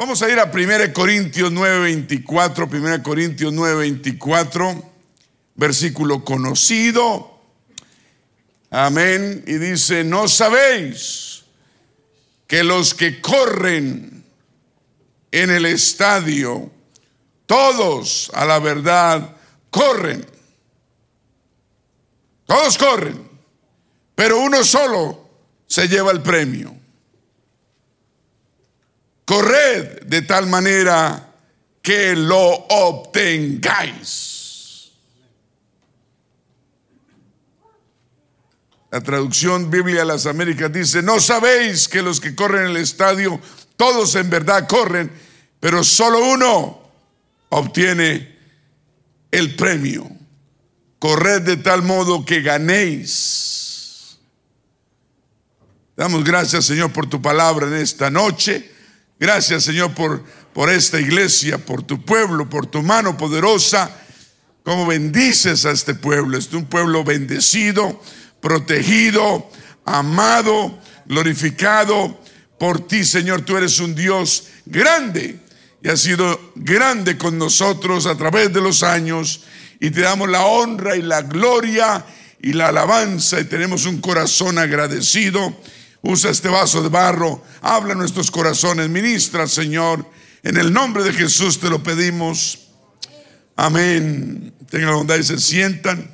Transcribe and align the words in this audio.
Vamos 0.00 0.22
a 0.22 0.30
ir 0.30 0.38
a 0.38 0.44
1 0.44 0.94
Corintios 0.94 1.52
9:24, 1.52 2.66
1 2.66 3.02
Corintios 3.02 3.52
9:24, 3.52 4.82
versículo 5.54 6.24
conocido. 6.24 7.38
Amén. 8.70 9.44
Y 9.46 9.58
dice, 9.58 10.02
no 10.02 10.26
sabéis 10.26 11.42
que 12.46 12.64
los 12.64 12.94
que 12.94 13.20
corren 13.20 14.24
en 15.32 15.50
el 15.50 15.66
estadio, 15.66 16.72
todos 17.44 18.30
a 18.32 18.46
la 18.46 18.58
verdad 18.58 19.36
corren. 19.70 20.24
Todos 22.46 22.78
corren, 22.78 23.20
pero 24.14 24.40
uno 24.40 24.64
solo 24.64 25.28
se 25.66 25.88
lleva 25.88 26.10
el 26.10 26.22
premio. 26.22 26.79
Corred 29.30 30.02
de 30.06 30.22
tal 30.22 30.48
manera 30.48 31.32
que 31.80 32.16
lo 32.16 32.50
obtengáis. 32.50 34.10
La 38.90 39.00
traducción 39.00 39.70
Biblia 39.70 40.00
de 40.00 40.06
las 40.06 40.26
Américas 40.26 40.72
dice, 40.72 41.00
no 41.00 41.20
sabéis 41.20 41.86
que 41.86 42.02
los 42.02 42.18
que 42.18 42.34
corren 42.34 42.62
en 42.62 42.70
el 42.72 42.78
estadio, 42.78 43.40
todos 43.76 44.16
en 44.16 44.28
verdad 44.30 44.66
corren, 44.66 45.12
pero 45.60 45.84
solo 45.84 46.28
uno 46.32 46.82
obtiene 47.50 48.36
el 49.30 49.54
premio. 49.54 50.10
Corred 50.98 51.42
de 51.42 51.58
tal 51.58 51.84
modo 51.84 52.24
que 52.24 52.42
ganéis. 52.42 54.18
Damos 55.96 56.24
gracias, 56.24 56.64
Señor, 56.64 56.92
por 56.92 57.08
tu 57.08 57.22
palabra 57.22 57.68
en 57.68 57.74
esta 57.74 58.10
noche. 58.10 58.79
Gracias, 59.20 59.64
Señor, 59.64 59.92
por, 59.92 60.24
por 60.54 60.70
esta 60.70 60.98
iglesia, 60.98 61.58
por 61.58 61.82
tu 61.82 62.02
pueblo, 62.02 62.48
por 62.48 62.66
tu 62.66 62.82
mano 62.82 63.18
poderosa. 63.18 63.94
Como 64.64 64.86
bendices 64.86 65.66
a 65.66 65.72
este 65.72 65.94
pueblo. 65.94 66.38
Es 66.38 66.50
un 66.54 66.64
pueblo 66.64 67.04
bendecido, 67.04 68.02
protegido, 68.40 69.50
amado, 69.84 70.78
glorificado 71.04 72.18
por 72.58 72.86
ti, 72.86 73.04
Señor. 73.04 73.42
Tú 73.42 73.58
eres 73.58 73.78
un 73.78 73.94
Dios 73.94 74.44
grande 74.64 75.38
y 75.82 75.88
has 75.90 76.00
sido 76.00 76.52
grande 76.54 77.18
con 77.18 77.36
nosotros 77.36 78.06
a 78.06 78.16
través 78.16 78.50
de 78.54 78.62
los 78.62 78.82
años 78.82 79.42
y 79.80 79.90
te 79.90 80.00
damos 80.00 80.30
la 80.30 80.46
honra 80.46 80.96
y 80.96 81.02
la 81.02 81.20
gloria 81.20 82.06
y 82.40 82.54
la 82.54 82.68
alabanza 82.68 83.38
y 83.38 83.44
tenemos 83.44 83.84
un 83.84 84.00
corazón 84.00 84.58
agradecido. 84.58 85.54
Usa 86.02 86.30
este 86.30 86.48
vaso 86.48 86.82
de 86.82 86.88
barro, 86.88 87.42
habla 87.60 87.94
nuestros 87.94 88.30
corazones, 88.30 88.88
ministra, 88.88 89.46
Señor. 89.46 90.06
En 90.42 90.56
el 90.56 90.72
nombre 90.72 91.04
de 91.04 91.12
Jesús 91.12 91.60
te 91.60 91.68
lo 91.68 91.82
pedimos. 91.82 92.68
Amén. 93.56 94.54
Tengan 94.70 94.90
la 94.90 94.96
bondad 94.96 95.16
y 95.16 95.22
se 95.22 95.38
sientan. 95.38 96.10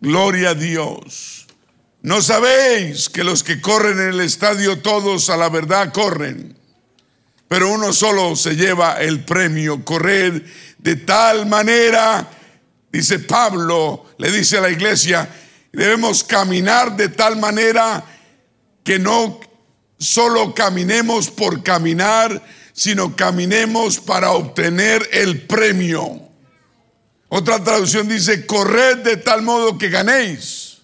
Gloria 0.00 0.50
a 0.50 0.54
Dios. 0.54 1.46
No 2.00 2.22
sabéis 2.22 3.08
que 3.08 3.24
los 3.24 3.42
que 3.42 3.60
corren 3.60 3.98
en 3.98 4.08
el 4.10 4.20
estadio 4.20 4.80
todos 4.80 5.28
a 5.28 5.36
la 5.36 5.48
verdad 5.48 5.92
corren, 5.92 6.56
pero 7.48 7.70
uno 7.72 7.92
solo 7.92 8.36
se 8.36 8.54
lleva 8.54 9.00
el 9.00 9.24
premio. 9.24 9.84
Corred 9.84 10.42
de 10.78 10.96
tal 10.96 11.46
manera, 11.46 12.30
dice 12.92 13.18
Pablo, 13.18 14.06
le 14.18 14.30
dice 14.30 14.58
a 14.58 14.60
la 14.60 14.70
iglesia, 14.70 15.28
debemos 15.72 16.24
caminar 16.24 16.96
de 16.96 17.08
tal 17.08 17.36
manera 17.36 18.04
que 18.84 18.98
no 18.98 19.40
solo 19.98 20.54
caminemos 20.54 21.30
por 21.30 21.62
caminar, 21.62 22.42
sino 22.72 23.16
caminemos 23.16 23.98
para 23.98 24.30
obtener 24.32 25.08
el 25.12 25.46
premio. 25.46 26.20
Otra 27.28 27.62
traducción 27.62 28.08
dice, 28.08 28.46
corred 28.46 28.98
de 28.98 29.16
tal 29.16 29.42
modo 29.42 29.78
que 29.78 29.88
ganéis. 29.88 30.78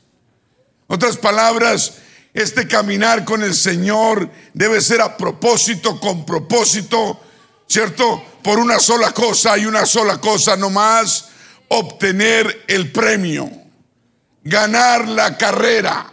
Otras 0.87 1.17
palabras, 1.17 1.95
este 2.35 2.67
caminar 2.67 3.25
con 3.25 3.43
el 3.43 3.55
Señor 3.55 4.31
debe 4.53 4.81
ser 4.81 5.01
a 5.01 5.17
propósito, 5.17 6.01
con 6.01 6.27
propósito, 6.27 7.21
¿cierto? 7.69 8.23
Por 8.43 8.59
una 8.59 8.79
sola 8.79 9.13
cosa 9.13 9.57
y 9.57 9.67
una 9.67 9.87
sola 9.87 10.21
cosa 10.21 10.57
nomás, 10.57 11.29
obtener 11.69 12.65
el 12.69 12.91
premio, 12.91 13.51
ganar 14.45 15.09
la 15.09 15.37
carrera. 15.37 16.13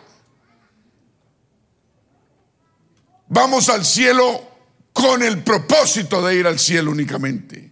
Vamos 3.28 3.69
al 3.69 3.85
cielo 3.85 4.50
con 4.94 5.22
el 5.22 5.44
propósito 5.44 6.25
de 6.25 6.35
ir 6.35 6.47
al 6.47 6.59
cielo 6.59 6.91
únicamente. 6.91 7.72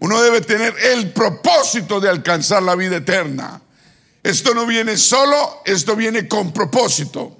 Uno 0.00 0.20
debe 0.22 0.40
tener 0.40 0.74
el 0.78 1.12
propósito 1.12 2.00
de 2.00 2.08
alcanzar 2.08 2.62
la 2.62 2.74
vida 2.74 2.96
eterna. 2.96 3.60
Esto 4.22 4.54
no 4.54 4.66
viene 4.66 4.96
solo, 4.96 5.62
esto 5.64 5.94
viene 5.94 6.26
con 6.26 6.52
propósito. 6.52 7.38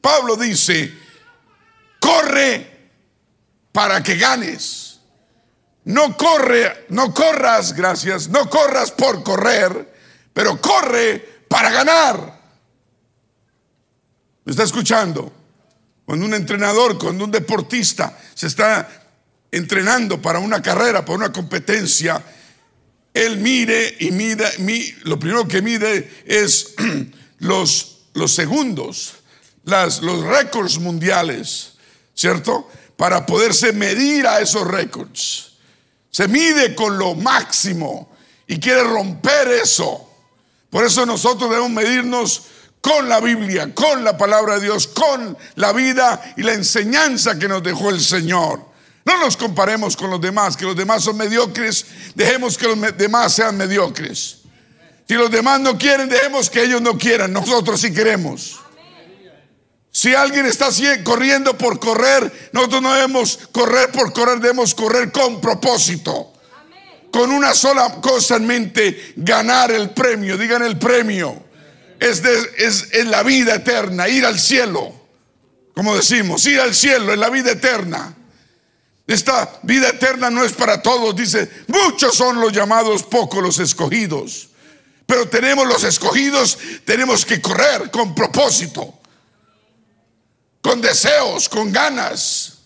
Pablo 0.00 0.36
dice, 0.36 0.92
corre 2.00 2.90
para 3.70 4.02
que 4.02 4.16
ganes. 4.16 5.00
No 5.84 6.16
corre, 6.16 6.86
no 6.90 7.12
corras, 7.12 7.72
gracias, 7.72 8.28
no 8.28 8.48
corras 8.48 8.90
por 8.92 9.22
correr, 9.22 9.91
pero 10.32 10.60
corre 10.60 11.44
para 11.48 11.70
ganar. 11.70 12.40
¿Me 14.44 14.50
está 14.50 14.64
escuchando? 14.64 15.32
Cuando 16.04 16.26
un 16.26 16.34
entrenador, 16.34 16.98
cuando 16.98 17.24
un 17.24 17.30
deportista 17.30 18.18
se 18.34 18.48
está 18.48 18.88
entrenando 19.50 20.20
para 20.20 20.38
una 20.38 20.60
carrera, 20.60 21.04
para 21.04 21.16
una 21.16 21.32
competencia, 21.32 22.22
él 23.14 23.38
mire 23.38 23.96
y 24.00 24.10
mide, 24.10 24.50
lo 25.04 25.18
primero 25.18 25.46
que 25.46 25.62
mide 25.62 26.22
es 26.26 26.74
los, 27.38 27.98
los 28.14 28.34
segundos, 28.34 29.14
los 29.64 30.24
récords 30.24 30.78
mundiales, 30.78 31.74
¿cierto? 32.14 32.68
para 33.02 33.26
poderse 33.26 33.72
medir 33.72 34.28
a 34.28 34.40
esos 34.40 34.64
récords. 34.64 35.54
Se 36.08 36.28
mide 36.28 36.72
con 36.74 36.98
lo 36.98 37.16
máximo 37.16 38.14
y 38.46 38.60
quiere 38.60 38.84
romper 38.84 39.48
eso. 39.48 40.08
Por 40.72 40.86
eso 40.86 41.04
nosotros 41.04 41.50
debemos 41.50 41.70
medirnos 41.70 42.44
con 42.80 43.06
la 43.06 43.20
Biblia, 43.20 43.74
con 43.74 44.02
la 44.02 44.16
palabra 44.16 44.54
de 44.54 44.62
Dios, 44.62 44.86
con 44.88 45.36
la 45.56 45.70
vida 45.74 46.32
y 46.34 46.42
la 46.42 46.54
enseñanza 46.54 47.38
que 47.38 47.46
nos 47.46 47.62
dejó 47.62 47.90
el 47.90 48.00
Señor. 48.00 48.64
No 49.04 49.18
nos 49.18 49.36
comparemos 49.36 49.98
con 49.98 50.08
los 50.08 50.18
demás, 50.18 50.56
que 50.56 50.64
los 50.64 50.74
demás 50.74 51.04
son 51.04 51.18
mediocres, 51.18 51.84
dejemos 52.14 52.56
que 52.56 52.68
los 52.68 52.96
demás 52.96 53.34
sean 53.34 53.54
mediocres. 53.58 54.38
Si 55.06 55.12
los 55.12 55.30
demás 55.30 55.60
no 55.60 55.76
quieren, 55.76 56.08
dejemos 56.08 56.48
que 56.48 56.62
ellos 56.62 56.80
no 56.80 56.96
quieran, 56.96 57.34
nosotros 57.34 57.78
sí 57.78 57.92
queremos. 57.92 58.58
Si 59.90 60.14
alguien 60.14 60.46
está 60.46 60.70
corriendo 61.04 61.58
por 61.58 61.78
correr, 61.80 62.50
nosotros 62.52 62.80
no 62.80 62.94
debemos 62.94 63.40
correr 63.52 63.92
por 63.92 64.14
correr, 64.14 64.40
debemos 64.40 64.74
correr 64.74 65.12
con 65.12 65.38
propósito. 65.38 66.31
Con 67.12 67.30
una 67.30 67.54
sola 67.54 68.00
cosa 68.00 68.36
en 68.36 68.46
mente, 68.46 69.12
ganar 69.16 69.70
el 69.70 69.90
premio. 69.90 70.36
Digan 70.36 70.62
el 70.62 70.78
premio. 70.78 71.44
Es, 72.00 72.22
es, 72.24 73.06
la 73.06 73.22
vida 73.22 73.54
eterna, 73.54 74.08
ir 74.08 74.26
al 74.26 74.40
cielo. 74.40 74.92
Como 75.74 75.94
decimos, 75.94 76.44
ir 76.46 76.60
al 76.60 76.74
cielo, 76.74 77.12
es 77.12 77.18
la 77.18 77.30
vida 77.30 77.52
eterna. 77.52 78.16
Esta 79.06 79.60
vida 79.62 79.90
eterna 79.90 80.30
no 80.30 80.44
es 80.44 80.52
para 80.52 80.80
todos, 80.80 81.14
dice, 81.14 81.48
muchos 81.68 82.14
son 82.14 82.40
los 82.40 82.52
llamados, 82.52 83.02
pocos 83.02 83.42
los 83.42 83.58
escogidos. 83.58 84.48
Pero 85.06 85.28
tenemos 85.28 85.66
los 85.66 85.84
escogidos, 85.84 86.58
tenemos 86.84 87.24
que 87.24 87.40
correr 87.40 87.90
con 87.90 88.14
propósito 88.14 89.02
con 90.62 90.80
deseos, 90.80 91.48
con 91.48 91.70
ganas. 91.70 92.60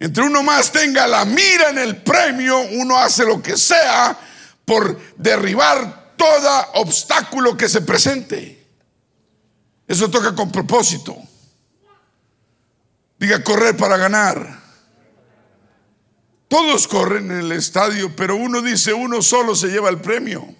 Entre 0.00 0.22
uno 0.22 0.42
más 0.42 0.70
tenga 0.70 1.06
la 1.06 1.24
mira 1.24 1.70
en 1.70 1.78
el 1.78 1.96
premio, 2.02 2.58
uno 2.60 2.98
hace 2.98 3.24
lo 3.24 3.42
que 3.42 3.56
sea 3.56 4.16
por 4.64 5.00
derribar 5.16 6.14
todo 6.16 6.66
obstáculo 6.74 7.56
que 7.56 7.68
se 7.68 7.80
presente. 7.80 8.66
Eso 9.86 10.10
toca 10.10 10.34
con 10.34 10.52
propósito. 10.52 11.16
Diga 13.18 13.42
correr 13.42 13.76
para 13.76 13.96
ganar. 13.96 14.60
Todos 16.46 16.86
corren 16.86 17.30
en 17.30 17.40
el 17.40 17.52
estadio, 17.52 18.14
pero 18.14 18.36
uno 18.36 18.62
dice, 18.62 18.92
uno 18.92 19.20
solo 19.20 19.54
se 19.54 19.68
lleva 19.68 19.90
el 19.90 20.00
premio. 20.00 20.54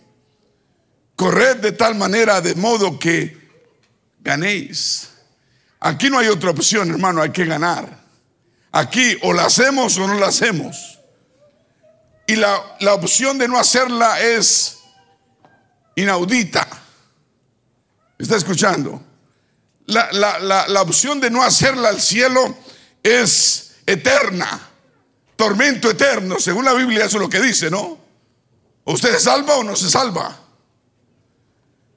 Corred 1.14 1.58
de 1.58 1.72
tal 1.72 1.94
manera, 1.94 2.40
de 2.40 2.54
modo 2.54 2.98
que 2.98 3.36
ganéis. 4.20 5.08
Aquí 5.80 6.10
no 6.10 6.18
hay 6.18 6.28
otra 6.28 6.50
opción, 6.50 6.90
hermano, 6.90 7.22
hay 7.22 7.30
que 7.30 7.44
ganar. 7.44 8.07
Aquí 8.72 9.16
o 9.22 9.32
la 9.32 9.46
hacemos 9.46 9.96
o 9.98 10.06
no 10.06 10.14
la 10.14 10.28
hacemos. 10.28 10.98
Y 12.26 12.36
la, 12.36 12.60
opción 12.92 13.38
de 13.38 13.48
no 13.48 13.58
hacerla 13.58 14.20
es 14.20 14.78
inaudita. 15.96 16.68
¿Está 18.18 18.36
escuchando? 18.36 19.02
La, 19.86 20.10
la, 20.38 20.82
opción 20.82 21.20
de 21.20 21.30
no 21.30 21.42
hacerla 21.42 21.88
al 21.88 22.00
cielo 22.00 22.58
es 23.02 23.76
eterna, 23.86 24.60
tormento 25.36 25.90
eterno, 25.90 26.38
según 26.38 26.66
la 26.66 26.74
Biblia 26.74 27.06
eso 27.06 27.16
es 27.16 27.22
lo 27.22 27.30
que 27.30 27.40
dice, 27.40 27.70
¿no? 27.70 27.98
¿Usted 28.84 29.12
se 29.12 29.20
salva 29.20 29.56
o 29.56 29.64
no 29.64 29.74
se 29.74 29.88
salva? 29.88 30.47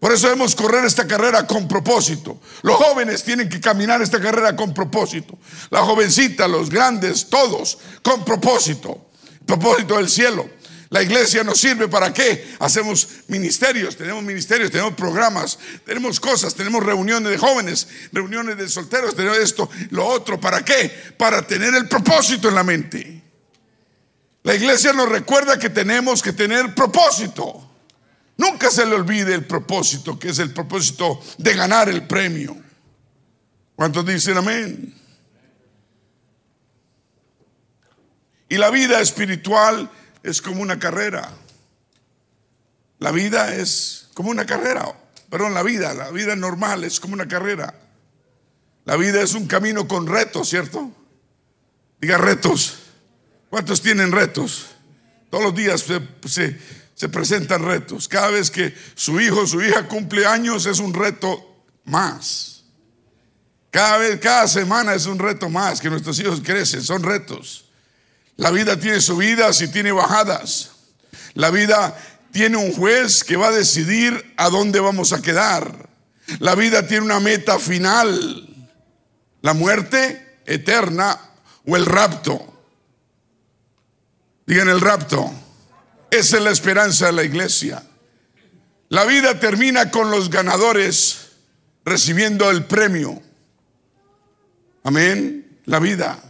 Por 0.01 0.12
eso 0.12 0.25
debemos 0.25 0.56
correr 0.56 0.83
esta 0.83 1.06
carrera 1.06 1.45
con 1.45 1.68
propósito. 1.68 2.42
Los 2.63 2.75
jóvenes 2.77 3.24
tienen 3.24 3.48
que 3.48 3.62
caminar 3.62 4.01
esta 4.01 4.19
carrera 4.19 4.56
con 4.56 4.74
propósito. 4.74 5.38
La 5.69 5.83
jovencita, 5.83 6.48
los 6.48 6.71
grandes, 6.71 7.30
todos 7.30 7.77
con 8.01 8.25
propósito. 8.25 9.09
Propósito 9.45 9.98
del 9.98 10.09
cielo. 10.09 10.50
La 10.89 11.03
iglesia 11.03 11.44
nos 11.44 11.59
sirve 11.59 11.88
para 11.88 12.12
qué? 12.12 12.56
Hacemos 12.57 13.07
ministerios, 13.27 13.95
tenemos 13.95 14.24
ministerios, 14.24 14.71
tenemos 14.71 14.95
programas, 14.95 15.59
tenemos 15.86 16.19
cosas, 16.19 16.56
tenemos 16.56 16.83
reuniones 16.83 17.31
de 17.31 17.38
jóvenes, 17.38 17.88
reuniones 18.12 18.57
de 18.57 18.69
solteros, 18.69 19.15
tenemos 19.15 19.38
esto, 19.38 19.69
lo 19.92 20.07
otro. 20.07 20.42
¿Para 20.42 20.65
qué? 20.65 21.13
Para 21.15 21.45
tener 21.45 21.75
el 21.75 21.88
propósito 21.88 22.50
en 22.50 22.56
la 22.56 22.63
mente. 22.63 23.21
La 24.42 24.56
iglesia 24.56 24.94
nos 24.94 25.09
recuerda 25.09 25.59
que 25.59 25.69
tenemos 25.69 26.24
que 26.24 26.33
tener 26.33 26.74
propósito. 26.74 27.70
Nunca 28.41 28.71
se 28.71 28.88
le 28.88 28.95
olvide 28.95 29.35
el 29.35 29.45
propósito, 29.45 30.17
que 30.17 30.29
es 30.29 30.39
el 30.39 30.51
propósito 30.51 31.21
de 31.38 31.53
ganar 31.53 31.89
el 31.89 32.07
premio. 32.07 32.57
¿Cuántos 33.75 34.03
dicen 34.03 34.35
amén? 34.35 34.95
Y 38.49 38.57
la 38.57 38.71
vida 38.71 38.99
espiritual 38.99 39.91
es 40.23 40.41
como 40.41 40.63
una 40.63 40.79
carrera. 40.79 41.31
La 42.97 43.11
vida 43.11 43.53
es 43.53 44.09
como 44.15 44.31
una 44.31 44.47
carrera. 44.47 44.91
Perdón, 45.29 45.53
la 45.53 45.61
vida, 45.61 45.94
la 45.94 46.09
vida 46.09 46.35
normal 46.35 46.83
es 46.83 46.99
como 46.99 47.13
una 47.13 47.27
carrera. 47.27 47.75
La 48.85 48.97
vida 48.97 49.21
es 49.21 49.35
un 49.35 49.45
camino 49.45 49.87
con 49.87 50.07
retos, 50.07 50.49
¿cierto? 50.49 50.91
Diga 51.99 52.17
retos. 52.17 52.79
¿Cuántos 53.51 53.83
tienen 53.83 54.11
retos? 54.11 54.65
Todos 55.29 55.44
los 55.44 55.53
días 55.53 55.85
se, 56.25 56.59
presentan 57.09 57.63
retos. 57.63 58.07
Cada 58.07 58.30
vez 58.30 58.51
que 58.51 58.75
su 58.95 59.19
hijo 59.19 59.42
o 59.42 59.48
su 59.48 59.62
hija 59.62 59.88
cumple 59.88 60.25
años 60.25 60.65
es 60.65 60.80
un 60.80 60.94
reto 60.94 61.65
más. 61.86 62.63
Cada 63.71 63.98
vez, 63.98 64.19
cada 64.19 64.48
semana 64.48 64.94
es 64.94 65.06
un 65.06 65.18
reto 65.18 65.50
más 65.50 65.80
que 65.80 65.89
nuestros 65.89 66.19
hijos 66.19 66.42
crecen, 66.44 66.83
son 66.83 67.03
retos. 67.03 67.65
La 68.36 68.51
vida 68.51 68.80
tiene 68.80 69.00
subidas 69.00 69.62
y 69.62 69.69
tiene 69.69 69.92
bajadas. 69.92 70.71
La 71.33 71.50
vida 71.50 71.98
tiene 72.31 72.57
un 72.57 72.74
juez 72.74 73.24
que 73.24 73.38
va 73.38 73.47
a 73.47 73.51
decidir 73.51 74.33
a 74.38 74.50
dónde 74.50 74.80
vamos 74.80 75.13
a 75.13 75.21
quedar. 75.21 75.89
La 76.39 76.56
vida 76.56 76.88
tiene 76.88 77.06
una 77.06 77.19
meta 77.19 77.59
final, 77.59 78.68
la 79.42 79.54
muerte 79.54 80.39
eterna 80.45 81.19
o 81.65 81.75
el 81.75 81.86
rapto. 81.86 82.47
Digan 84.45 84.69
el 84.69 84.81
rapto. 84.81 85.31
Esa 86.11 86.37
es 86.37 86.43
la 86.43 86.51
esperanza 86.51 87.05
de 87.05 87.13
la 87.13 87.23
iglesia. 87.23 87.81
La 88.89 89.05
vida 89.05 89.39
termina 89.39 89.89
con 89.89 90.11
los 90.11 90.29
ganadores 90.29 91.29
recibiendo 91.85 92.51
el 92.51 92.65
premio. 92.65 93.21
Amén. 94.83 95.59
La 95.65 95.79
vida. 95.79 96.21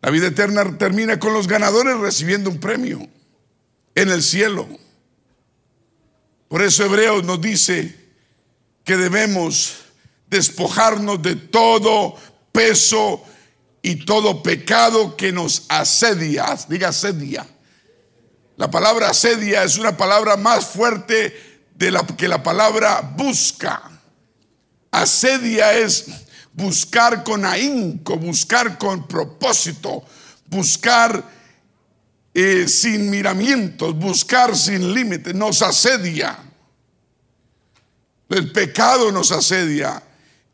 La 0.00 0.10
vida 0.10 0.28
eterna 0.28 0.78
termina 0.78 1.20
con 1.20 1.34
los 1.34 1.46
ganadores 1.46 1.98
recibiendo 1.98 2.48
un 2.48 2.58
premio 2.58 3.06
en 3.94 4.08
el 4.08 4.22
cielo. 4.22 4.66
Por 6.48 6.62
eso 6.62 6.86
Hebreos 6.86 7.22
nos 7.24 7.38
dice 7.38 7.94
que 8.84 8.96
debemos 8.96 9.80
despojarnos 10.30 11.20
de 11.20 11.36
todo 11.36 12.16
peso 12.52 13.22
y 13.82 14.06
todo 14.06 14.42
pecado 14.42 15.14
que 15.14 15.30
nos 15.30 15.66
asedia. 15.68 16.56
Diga 16.68 16.88
asedia 16.88 17.46
la 18.56 18.70
palabra 18.70 19.10
asedia 19.10 19.64
es 19.64 19.76
una 19.76 19.96
palabra 19.96 20.36
más 20.36 20.66
fuerte 20.66 21.64
de 21.74 21.90
la, 21.90 22.06
que 22.06 22.26
la 22.26 22.42
palabra 22.42 23.00
busca. 23.00 23.82
Asedia 24.90 25.74
es 25.74 26.06
buscar 26.54 27.22
con 27.22 27.44
ahínco, 27.44 28.16
buscar 28.16 28.78
con 28.78 29.06
propósito, 29.06 30.02
buscar 30.46 31.22
eh, 32.32 32.66
sin 32.66 33.10
miramientos, 33.10 33.94
buscar 33.94 34.56
sin 34.56 34.94
límites. 34.94 35.34
Nos 35.34 35.60
asedia. 35.60 36.38
El 38.30 38.52
pecado 38.52 39.12
nos 39.12 39.32
asedia. 39.32 40.02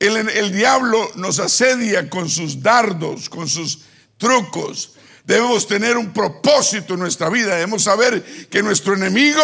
El, 0.01 0.29
el 0.29 0.53
diablo 0.53 1.09
nos 1.15 1.39
asedia 1.39 2.11
con 2.11 2.29
sus 2.29 2.61
dardos, 2.61 3.29
con 3.29 3.49
sus 3.49 3.83
trucos. 4.19 4.95
Debemos 5.25 5.67
tener 5.67 5.97
un 5.97 6.13
propósito 6.13 6.95
en 6.95 7.01
nuestra 7.01 7.29
vida. 7.29 7.55
Debemos 7.55 7.85
saber 7.85 8.23
que 8.49 8.63
nuestro 8.63 8.95
enemigo, 8.95 9.43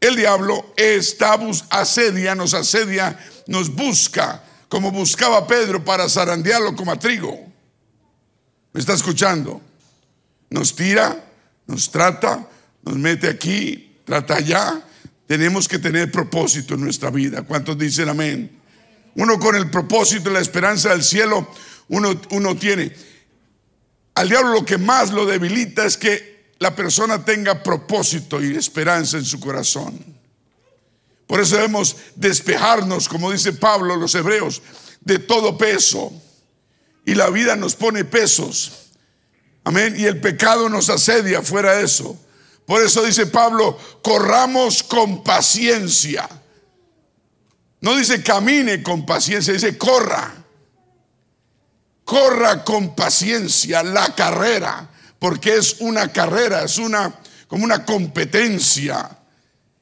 el 0.00 0.16
diablo, 0.16 0.74
está 0.76 1.38
asedia, 1.70 2.34
nos 2.34 2.54
asedia, 2.54 3.18
nos 3.46 3.74
busca, 3.74 4.42
como 4.68 4.90
buscaba 4.90 5.46
Pedro 5.46 5.84
para 5.84 6.08
zarandearlo 6.08 6.74
como 6.74 6.98
trigo. 6.98 7.38
¿Me 8.72 8.80
está 8.80 8.94
escuchando? 8.94 9.60
Nos 10.50 10.74
tira, 10.74 11.24
nos 11.66 11.90
trata, 11.90 12.48
nos 12.82 12.96
mete 12.96 13.28
aquí, 13.28 14.00
trata 14.04 14.34
allá. 14.34 14.82
Tenemos 15.26 15.68
que 15.68 15.78
tener 15.78 16.10
propósito 16.10 16.74
en 16.74 16.80
nuestra 16.80 17.10
vida. 17.10 17.42
¿Cuántos 17.42 17.78
dicen 17.78 18.08
amén? 18.08 18.60
Uno 19.14 19.38
con 19.38 19.54
el 19.54 19.70
propósito 19.70 20.28
y 20.28 20.32
la 20.32 20.40
esperanza 20.40 20.90
del 20.90 21.04
cielo, 21.04 21.48
uno, 21.88 22.20
uno 22.30 22.56
tiene. 22.56 22.92
Al 24.14 24.28
diablo 24.28 24.52
lo 24.52 24.64
que 24.64 24.78
más 24.78 25.10
lo 25.10 25.26
debilita 25.26 25.84
es 25.84 25.96
que 25.96 26.52
la 26.58 26.74
persona 26.74 27.24
tenga 27.24 27.62
propósito 27.62 28.42
y 28.42 28.56
esperanza 28.56 29.18
en 29.18 29.24
su 29.24 29.40
corazón. 29.40 30.02
Por 31.26 31.40
eso 31.40 31.56
debemos 31.56 31.96
despejarnos, 32.14 33.08
como 33.08 33.32
dice 33.32 33.52
Pablo, 33.52 33.96
los 33.96 34.14
hebreos, 34.14 34.62
de 35.00 35.18
todo 35.18 35.58
peso. 35.58 36.12
Y 37.04 37.14
la 37.14 37.28
vida 37.30 37.56
nos 37.56 37.74
pone 37.74 38.04
pesos. 38.04 38.90
Amén. 39.64 39.94
Y 39.98 40.04
el 40.04 40.20
pecado 40.20 40.68
nos 40.68 40.90
asedia 40.90 41.42
fuera 41.42 41.76
de 41.76 41.84
eso. 41.84 42.16
Por 42.66 42.82
eso 42.82 43.02
dice 43.04 43.26
Pablo, 43.26 43.78
corramos 44.02 44.82
con 44.82 45.22
paciencia. 45.24 46.28
No 47.80 47.96
dice 47.96 48.22
camine 48.22 48.82
con 48.82 49.04
paciencia, 49.04 49.52
dice 49.52 49.76
corra 49.76 50.43
corra 52.04 52.64
con 52.64 52.94
paciencia 52.94 53.82
la 53.82 54.14
carrera, 54.14 54.90
porque 55.18 55.56
es 55.56 55.76
una 55.80 56.12
carrera, 56.12 56.64
es 56.64 56.78
una 56.78 57.14
como 57.54 57.64
una 57.64 57.84
competencia 57.84 59.16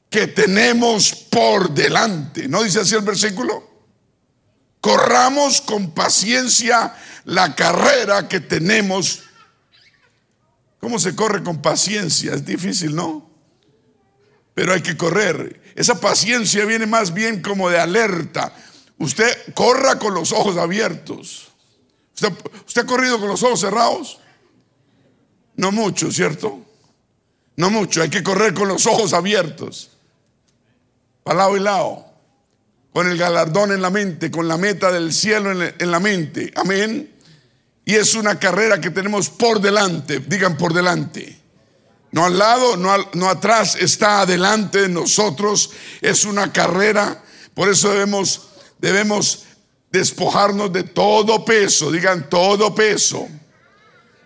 que 0.09 0.27
tenemos 0.27 1.11
por 1.31 1.71
delante. 1.71 2.47
¿No 2.47 2.61
dice 2.61 2.81
así 2.81 2.93
el 2.93 3.01
versículo? 3.01 3.67
Corramos 4.79 5.61
con 5.61 5.91
paciencia 5.91 6.93
la 7.25 7.55
carrera 7.55 8.27
que 8.27 8.39
tenemos. 8.39 9.23
¿Cómo 10.79 10.99
se 10.99 11.15
corre 11.15 11.41
con 11.41 11.61
paciencia? 11.61 12.33
Es 12.33 12.45
difícil, 12.45 12.93
¿no? 12.93 13.31
Pero 14.53 14.73
hay 14.73 14.81
que 14.81 14.95
correr. 14.95 15.59
Esa 15.75 15.99
paciencia 15.99 16.65
viene 16.65 16.85
más 16.85 17.13
bien 17.13 17.41
como 17.41 17.69
de 17.69 17.79
alerta. 17.79 18.53
Usted 18.99 19.53
corra 19.55 19.97
con 19.97 20.13
los 20.13 20.31
ojos 20.31 20.57
abiertos. 20.57 21.52
¿Usted, 22.13 22.81
ha 22.81 22.85
corrido 22.85 23.19
con 23.19 23.27
los 23.27 23.41
ojos 23.43 23.59
cerrados? 23.59 24.19
No 25.55 25.71
mucho, 25.71 26.11
¿cierto? 26.11 26.61
No 27.55 27.69
mucho, 27.69 28.01
hay 28.01 28.09
que 28.09 28.23
correr 28.23 28.53
con 28.53 28.67
los 28.67 28.85
ojos 28.85 29.13
abiertos, 29.13 29.91
para 31.23 31.39
lado 31.39 31.57
y 31.57 31.59
lado, 31.59 32.05
con 32.91 33.07
el 33.07 33.17
galardón 33.17 33.71
en 33.71 33.81
la 33.81 33.89
mente, 33.89 34.31
con 34.31 34.47
la 34.47 34.57
meta 34.57 34.91
del 34.91 35.13
cielo 35.13 35.51
en 35.51 35.91
la 35.91 35.99
mente. 35.99 36.51
Amén. 36.55 37.13
Y 37.85 37.95
es 37.95 38.15
una 38.15 38.39
carrera 38.39 38.79
que 38.79 38.91
tenemos 38.91 39.29
por 39.29 39.59
delante, 39.59 40.19
digan 40.19 40.57
por 40.57 40.73
delante. 40.73 41.43
No 42.11 42.25
al 42.25 42.37
lado, 42.37 42.77
no, 42.77 42.95
no 43.13 43.29
atrás, 43.29 43.75
está 43.75 44.21
adelante 44.21 44.81
de 44.81 44.89
nosotros. 44.89 45.71
Es 45.99 46.25
una 46.25 46.53
carrera, 46.53 47.23
por 47.55 47.69
eso 47.69 47.89
debemos, 47.89 48.49
debemos 48.79 49.45
despojarnos 49.93 50.73
de 50.73 50.83
todo 50.83 51.45
peso, 51.45 51.91
digan 51.91 52.27
todo 52.27 52.73
peso. 52.73 53.29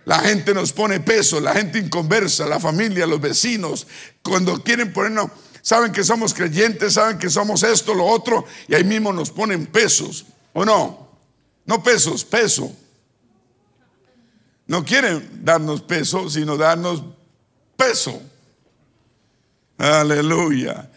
La 0.06 0.20
gente 0.20 0.54
nos 0.54 0.72
pone 0.72 1.02
peso, 1.02 1.42
la 1.42 1.54
gente 1.54 1.78
inconversa, 1.78 2.48
la 2.48 2.58
familia, 2.58 3.06
los 3.06 3.20
vecinos, 3.20 3.86
cuando 4.24 4.64
quieren 4.64 4.94
ponernos, 4.94 5.30
saben 5.62 5.92
que 5.92 6.06
somos 6.06 6.34
creyentes, 6.34 6.94
saben 6.94 7.20
que 7.20 7.30
somos 7.30 7.64
esto, 7.64 7.94
lo 7.94 8.06
otro, 8.06 8.46
y 8.70 8.76
ahí 8.76 8.86
mismo 8.86 9.12
nos 9.12 9.30
ponen 9.30 9.66
pesos, 9.66 10.26
¿o 10.54 10.64
no? 10.64 11.10
No 11.66 11.84
pesos, 11.84 12.24
peso. 12.24 12.74
No 14.68 14.86
quieren 14.86 15.44
darnos 15.44 15.82
peso, 15.82 16.30
sino 16.30 16.56
darnos 16.56 17.04
peso. 17.76 18.22
Aleluya. 19.78 20.90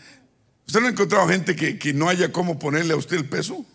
¿Usted 0.64 0.80
no 0.80 0.86
ha 0.86 0.90
encontrado 0.90 1.26
gente 1.26 1.56
que, 1.56 1.76
que 1.76 1.92
no 1.92 2.08
haya 2.08 2.30
cómo 2.30 2.56
ponerle 2.56 2.94
a 2.94 2.96
usted 2.96 3.16
el 3.16 3.28
peso? 3.28 3.66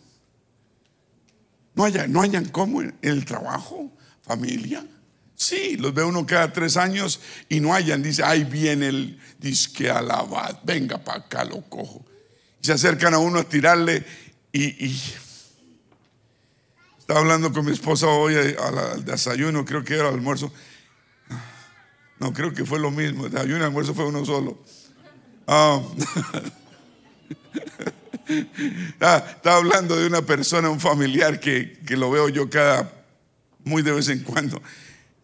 No, 1.75 1.85
haya, 1.85 2.07
no 2.07 2.21
hayan 2.21 2.45
cómo 2.45 2.81
en 2.81 2.95
el 3.01 3.25
trabajo. 3.25 3.91
familia. 4.23 4.85
Sí, 5.35 5.75
los 5.75 5.93
ve 5.93 6.03
uno 6.03 6.25
cada 6.25 6.53
tres 6.53 6.77
años 6.77 7.19
y 7.49 7.59
no 7.59 7.73
hayan. 7.73 8.01
Dice, 8.01 8.23
ahí 8.23 8.45
viene 8.45 8.87
el 8.87 9.19
disque 9.37 9.89
alabad, 9.89 10.59
venga 10.63 10.97
para 10.97 11.19
acá, 11.19 11.43
lo 11.43 11.61
cojo. 11.61 12.05
Y 12.61 12.65
se 12.65 12.73
acercan 12.73 13.13
a 13.13 13.19
uno 13.19 13.39
a 13.39 13.43
tirarle 13.43 14.03
y, 14.53 14.97
estaba 16.99 17.19
hablando 17.19 17.53
con 17.53 17.65
mi 17.65 17.71
esposa 17.71 18.07
hoy 18.07 18.35
al 18.35 19.05
desayuno, 19.05 19.63
creo 19.63 19.83
que 19.83 19.93
era 19.93 20.07
el 20.07 20.15
almuerzo. 20.15 20.51
No, 22.19 22.33
creo 22.33 22.53
que 22.53 22.65
fue 22.65 22.79
lo 22.79 22.89
mismo. 22.89 23.29
Desayuno 23.29 23.57
y 23.57 23.59
el 23.59 23.65
almuerzo 23.65 23.93
fue 23.93 24.05
uno 24.05 24.25
solo. 24.25 24.57
Ah. 28.99 29.23
estaba 29.27 29.57
hablando 29.57 29.95
de 29.95 30.07
una 30.07 30.23
persona, 30.23 30.69
un 30.69 30.79
familiar 30.79 31.39
que, 31.39 31.79
que 31.85 31.95
lo 31.95 32.09
veo 32.09 32.29
yo 32.29 32.49
cada 32.49 32.91
muy 33.63 33.81
de 33.81 33.91
vez 33.91 34.09
en 34.09 34.19
cuando 34.23 34.61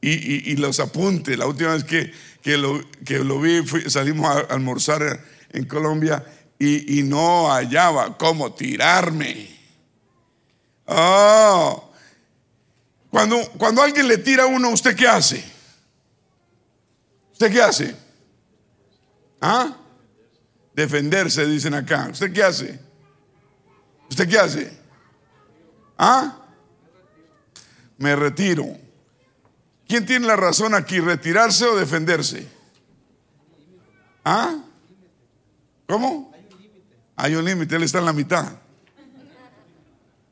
y, 0.02 0.56
los 0.58 0.80
apuntes. 0.80 1.38
La 1.38 1.46
última 1.46 1.74
vez 1.74 1.84
que, 1.84 2.12
que, 2.42 2.58
lo, 2.58 2.82
que 3.06 3.20
lo, 3.20 3.40
vi, 3.40 3.64
salimos 3.88 4.28
a 4.28 4.40
almorzar 4.54 5.24
en 5.52 5.66
Colombia 5.66 6.26
y, 6.60 7.04
no 7.04 7.52
hallaba 7.52 8.18
cómo 8.18 8.54
tirarme. 8.54 9.50
Oh. 10.86 11.92
Cuando, 13.10 13.42
cuando 13.58 13.82
alguien 13.82 14.08
le 14.08 14.18
tira 14.18 14.44
a 14.44 14.48
uno, 14.48 14.70
¿usted 14.70 14.96
qué 14.96 15.08
hace? 15.08 15.44
¿Usted 17.34 17.52
qué 17.52 17.62
hace? 17.62 17.96
¿Ah? 19.40 19.76
Defenderse, 20.74 21.46
dicen 21.46 21.74
acá. 21.74 22.10
¿Usted 22.12 22.32
qué 22.32 22.44
hace? 22.44 22.80
¿Usted 24.12 24.28
qué 24.28 24.38
hace? 24.38 24.78
¿Ah? 25.98 26.38
Me 27.98 28.14
retiro. 28.14 28.66
¿Quién 29.88 30.06
tiene 30.06 30.28
la 30.28 30.36
razón 30.36 30.76
aquí? 30.76 31.00
¿Retirarse 31.00 31.66
o 31.66 31.78
defenderse? 31.78 32.46
¿Ah? 34.26 34.58
¿Cómo? 35.88 36.34
Hay 37.16 37.36
un 37.36 37.46
límite, 37.46 37.78
él 37.78 37.84
está 37.84 38.00
en 38.00 38.06
la 38.06 38.12
mitad. 38.12 38.52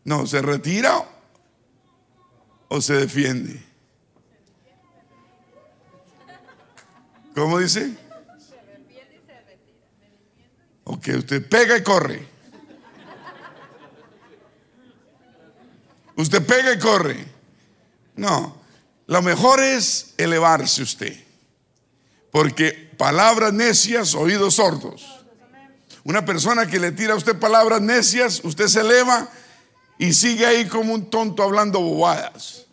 No, 0.03 0.27
¿se 0.27 0.41
retira 0.41 1.01
o 2.67 2.81
se 2.81 2.95
defiende? 2.95 3.63
¿Cómo 7.33 7.59
dice? 7.59 7.95
Ok, 10.83 11.07
usted 11.17 11.47
pega 11.47 11.77
y 11.77 11.83
corre. 11.83 12.38
Usted 16.19 16.45
pega 16.45 16.73
y 16.73 16.79
corre. 16.79 17.25
No, 18.17 18.61
lo 19.07 19.21
mejor 19.21 19.61
es 19.61 20.15
elevarse 20.17 20.81
usted. 20.81 21.17
Porque 22.29 22.73
palabras 22.97 23.53
necias, 23.53 24.15
oídos 24.15 24.55
sordos. 24.55 25.23
Una 26.03 26.25
persona 26.25 26.67
que 26.67 26.77
le 26.77 26.91
tira 26.91 27.13
a 27.13 27.15
usted 27.15 27.39
palabras 27.39 27.79
necias, 27.79 28.41
usted 28.43 28.67
se 28.67 28.81
eleva 28.81 29.29
y 29.97 30.11
sigue 30.11 30.45
ahí 30.45 30.65
como 30.65 30.93
un 30.93 31.09
tonto 31.09 31.41
hablando 31.41 31.79
bobadas. 31.79 32.65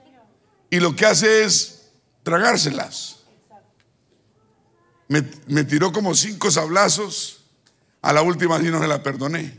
Y 0.68 0.80
lo 0.80 0.96
que 0.96 1.06
hace 1.06 1.44
es 1.44 1.82
tragárselas. 2.24 3.18
Me, 5.06 5.22
tiró 5.62 5.92
como 5.92 6.16
cinco 6.16 6.50
sablazos. 6.50 7.44
A 8.02 8.12
la 8.12 8.22
última 8.22 8.58
sí 8.58 8.72
no 8.72 8.80
se 8.80 8.88
la 8.88 9.04
perdoné. 9.04 9.56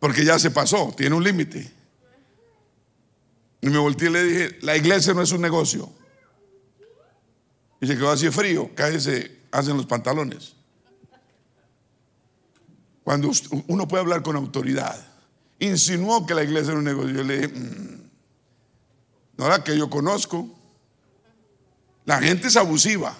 Porque 0.00 0.24
ya 0.24 0.38
se 0.38 0.50
pasó, 0.50 0.94
tiene 0.96 1.14
un 1.14 1.22
límite. 1.22 1.76
Y 3.60 3.68
me 3.68 3.78
volteé 3.78 4.08
y 4.08 4.12
le 4.12 4.24
dije, 4.24 4.58
la 4.62 4.76
iglesia 4.76 5.14
no 5.14 5.22
es 5.22 5.32
un 5.32 5.40
negocio. 5.40 5.90
Y 7.80 7.86
se 7.86 7.94
quedó 7.94 8.10
así 8.10 8.30
frío, 8.30 8.70
cállese, 8.74 9.38
hacen 9.50 9.76
los 9.76 9.86
pantalones. 9.86 10.54
Cuando 13.02 13.30
uno 13.68 13.88
puede 13.88 14.02
hablar 14.02 14.22
con 14.22 14.36
autoridad, 14.36 14.96
insinuó 15.58 16.26
que 16.26 16.34
la 16.34 16.44
iglesia 16.44 16.70
era 16.70 16.78
un 16.78 16.84
negocio. 16.84 17.10
Yo 17.10 17.24
le 17.24 17.36
dije, 17.36 17.48
mm, 17.48 18.10
no 19.38 19.46
era 19.46 19.64
que 19.64 19.76
yo 19.76 19.88
conozco. 19.88 20.48
La 22.04 22.20
gente 22.20 22.48
es 22.48 22.56
abusiva. 22.56 23.16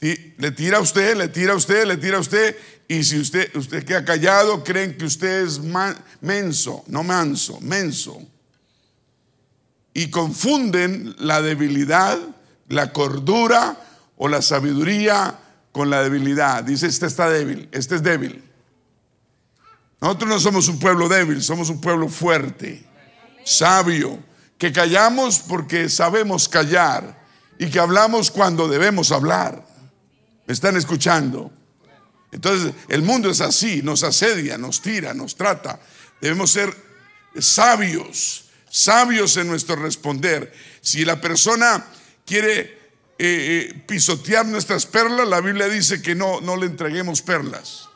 Le 0.00 0.50
tira 0.50 0.78
a 0.78 0.80
usted, 0.80 1.16
le 1.16 1.28
tira 1.28 1.54
a 1.54 1.56
usted, 1.56 1.86
le 1.86 1.96
tira 1.96 2.18
a 2.18 2.20
usted. 2.20 2.56
Y 2.88 3.04
si 3.04 3.18
usted, 3.18 3.54
usted 3.56 3.84
queda 3.84 4.04
callado, 4.04 4.62
creen 4.62 4.98
que 4.98 5.06
usted 5.06 5.44
es 5.44 5.60
menso, 6.20 6.84
no 6.88 7.02
manso, 7.02 7.58
menso 7.60 8.20
y 9.94 10.10
confunden 10.10 11.14
la 11.18 11.40
debilidad, 11.40 12.18
la 12.68 12.92
cordura 12.92 13.76
o 14.16 14.28
la 14.28 14.42
sabiduría 14.42 15.38
con 15.70 15.88
la 15.88 16.02
debilidad. 16.02 16.64
Dice, 16.64 16.88
este 16.88 17.06
está 17.06 17.30
débil, 17.30 17.68
este 17.72 17.94
es 17.94 18.02
débil. 18.02 18.44
Nosotros 20.00 20.28
no 20.28 20.40
somos 20.40 20.68
un 20.68 20.78
pueblo 20.78 21.08
débil, 21.08 21.40
somos 21.42 21.70
un 21.70 21.80
pueblo 21.80 22.08
fuerte, 22.08 22.84
sabio, 23.44 24.18
que 24.58 24.72
callamos 24.72 25.38
porque 25.38 25.88
sabemos 25.88 26.48
callar 26.48 27.24
y 27.58 27.70
que 27.70 27.78
hablamos 27.78 28.30
cuando 28.30 28.68
debemos 28.68 29.12
hablar. 29.12 29.64
¿Me 30.46 30.52
están 30.52 30.76
escuchando? 30.76 31.52
Entonces, 32.32 32.74
el 32.88 33.02
mundo 33.02 33.30
es 33.30 33.40
así, 33.40 33.80
nos 33.82 34.02
asedia, 34.02 34.58
nos 34.58 34.82
tira, 34.82 35.14
nos 35.14 35.36
trata. 35.36 35.78
Debemos 36.20 36.50
ser 36.50 36.74
sabios 37.38 38.43
sabios 38.74 39.36
en 39.36 39.46
nuestro 39.46 39.76
responder. 39.76 40.52
Si 40.80 41.04
la 41.04 41.20
persona 41.20 41.86
quiere 42.26 42.60
eh, 42.60 43.70
eh, 43.70 43.84
pisotear 43.86 44.44
nuestras 44.46 44.84
perlas, 44.84 45.28
la 45.28 45.40
Biblia 45.40 45.68
dice 45.68 46.02
que 46.02 46.16
no, 46.16 46.40
no 46.40 46.56
le 46.56 46.66
entreguemos 46.66 47.22
perlas, 47.22 47.88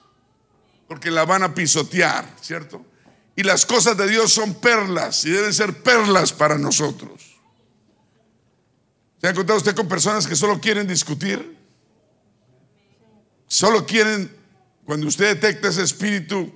porque 0.87 1.11
la 1.11 1.25
van 1.25 1.42
a 1.42 1.52
pisotear, 1.52 2.32
¿cierto? 2.40 2.87
Y 3.35 3.42
las 3.42 3.66
cosas 3.66 3.97
de 3.97 4.06
Dios 4.06 4.32
son 4.32 4.54
perlas 4.54 5.25
y 5.25 5.30
deben 5.30 5.52
ser 5.52 5.82
perlas 5.82 6.32
para 6.32 6.56
nosotros. 6.56 7.40
¿Se 9.20 9.26
ha 9.26 9.30
encontrado 9.30 9.58
usted 9.58 9.75
con 9.75 9.88
personas 9.88 10.28
que 10.28 10.37
solo 10.37 10.61
quieren 10.61 10.87
discutir? 10.87 11.56
Solo 13.49 13.85
quieren, 13.85 14.32
cuando 14.85 15.08
usted 15.08 15.35
detecta 15.35 15.70
ese 15.70 15.82
espíritu, 15.82 16.52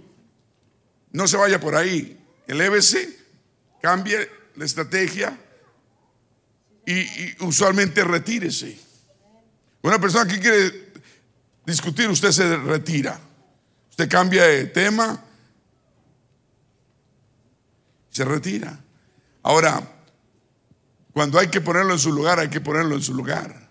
no 1.11 1.27
se 1.27 1.37
vaya 1.37 1.59
por 1.59 1.75
ahí, 1.75 2.21
elévese 2.47 3.22
cambie 3.83 4.31
la 4.55 4.65
estrategia 4.65 5.37
y, 6.87 7.45
usualmente 7.45 8.03
retírese. 8.05 8.79
Una 9.83 9.99
persona 9.99 10.31
que 10.31 10.41
quiere 10.41 10.93
discutir, 11.67 12.09
usted 12.09 12.31
se 12.31 12.57
retira. 12.57 13.21
Usted 13.91 14.09
cambia 14.09 14.45
de 14.45 14.67
tema, 14.67 15.23
se 18.11 18.25
retira. 18.25 18.79
Ahora, 19.43 19.83
cuando 21.13 21.39
hay 21.39 21.49
que 21.49 21.61
ponerlo 21.61 21.93
en 21.93 21.99
su 21.99 22.13
lugar, 22.13 22.39
hay 22.39 22.49
que 22.49 22.61
ponerlo 22.61 22.95
en 22.95 23.03
su 23.03 23.15
lugar. 23.15 23.69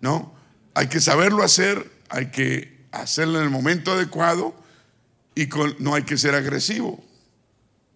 ¿No? 0.00 0.34
Hay 0.74 0.88
que 0.88 1.00
saberlo 1.00 1.42
hacer, 1.42 1.90
hay 2.08 2.30
que 2.30 2.86
hacerlo 2.92 3.38
en 3.38 3.44
el 3.44 3.50
momento 3.50 3.92
adecuado 3.92 4.54
y 5.34 5.48
no 5.78 5.94
hay 5.94 6.04
que 6.04 6.16
ser 6.16 6.34
agresivo. 6.34 7.04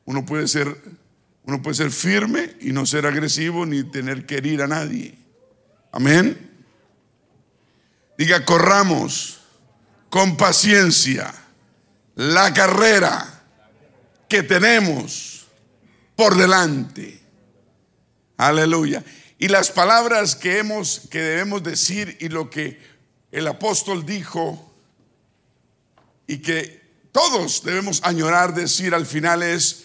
Uno 0.05 0.25
puede 0.27 0.49
ser, 0.49 0.77
uno 1.45 1.63
puede 1.63 1.77
ser 1.77 1.91
firme 1.91 2.55
y 2.61 2.73
no 2.73 2.87
ser 2.87 3.07
agresivo 3.07 3.67
ni 3.67 3.85
tener 3.85 4.27
que 4.27 4.37
herir 4.37 4.63
a 4.63 4.67
nadie. 4.67 5.17
Amén. 5.93 6.51
Diga, 8.19 8.45
corramos 8.45 9.41
con 10.11 10.37
paciencia 10.37 11.33
la 12.15 12.53
carrera 12.53 13.43
que 14.29 14.43
tenemos 14.43 15.47
por 16.17 16.37
delante. 16.37 17.21
Aleluya. 18.37 19.05
Y 19.39 19.49
las 19.49 19.71
palabras 19.71 20.37
que 20.37 20.59
hemos 20.59 21.03
que 21.11 21.21
debemos 21.21 21.63
decir 21.63 22.17
y 22.21 22.29
lo 22.29 22.49
que 22.49 22.81
el 23.31 23.47
apóstol 23.47 24.07
dijo 24.07 24.73
y 26.27 26.39
que 26.39 26.81
todos 27.13 27.63
debemos 27.65 28.01
añorar 28.05 28.55
decir 28.55 28.95
al 28.95 29.07
final 29.07 29.43
es 29.43 29.85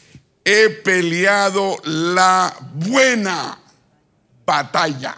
he 0.50 0.70
peleado 0.70 1.76
la 1.84 2.56
buena 2.76 3.60
batalla. 4.46 5.14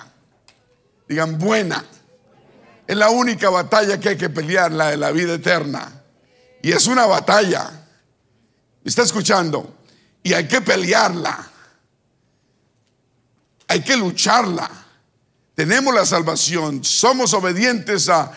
Digan 1.07 1.37
buena. 1.37 1.85
Es 2.87 2.97
la 2.97 3.11
única 3.11 3.51
batalla 3.51 3.99
que 3.99 4.09
hay 4.09 4.17
que 4.17 4.29
pelear, 4.29 4.71
la 4.71 4.89
de 4.89 4.97
la 4.97 5.11
vida 5.11 5.35
eterna. 5.35 6.01
Y 6.63 6.71
es 6.71 6.87
una 6.87 7.05
batalla. 7.05 7.69
¿Me 8.83 8.89
está 8.89 9.03
escuchando? 9.03 9.77
Y 10.23 10.33
hay 10.33 10.47
que 10.47 10.61
pelearla. 10.61 11.47
Hay 13.67 13.81
que 13.83 13.95
lucharla. 13.97 14.67
Tenemos 15.53 15.93
la 15.93 16.07
salvación. 16.07 16.83
Somos 16.83 17.35
obedientes 17.35 18.09
a 18.09 18.31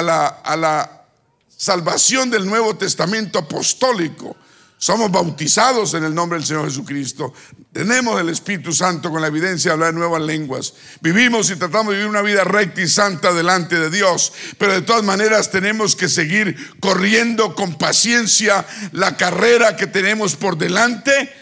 la 0.00 1.06
salvación 1.54 2.30
del 2.30 2.46
Nuevo 2.46 2.74
Testamento 2.78 3.40
apostólico 3.40 4.36
somos 4.82 5.12
bautizados 5.12 5.94
en 5.94 6.02
el 6.02 6.12
nombre 6.12 6.40
del 6.40 6.44
Señor 6.44 6.64
Jesucristo. 6.64 7.32
Tenemos 7.72 8.20
el 8.20 8.30
Espíritu 8.30 8.72
Santo 8.72 9.12
con 9.12 9.20
la 9.20 9.28
evidencia 9.28 9.68
de 9.68 9.74
hablar 9.74 9.94
nuevas 9.94 10.20
lenguas. 10.22 10.74
Vivimos 11.00 11.52
y 11.52 11.54
tratamos 11.54 11.92
de 11.92 11.98
vivir 11.98 12.10
una 12.10 12.20
vida 12.20 12.42
recta 12.42 12.80
y 12.80 12.88
santa 12.88 13.32
delante 13.32 13.78
de 13.78 13.90
Dios. 13.90 14.32
Pero 14.58 14.72
de 14.72 14.82
todas 14.82 15.04
maneras 15.04 15.52
tenemos 15.52 15.94
que 15.94 16.08
seguir 16.08 16.56
corriendo 16.80 17.54
con 17.54 17.78
paciencia 17.78 18.66
la 18.90 19.16
carrera 19.16 19.76
que 19.76 19.86
tenemos 19.86 20.34
por 20.34 20.58
delante 20.58 21.32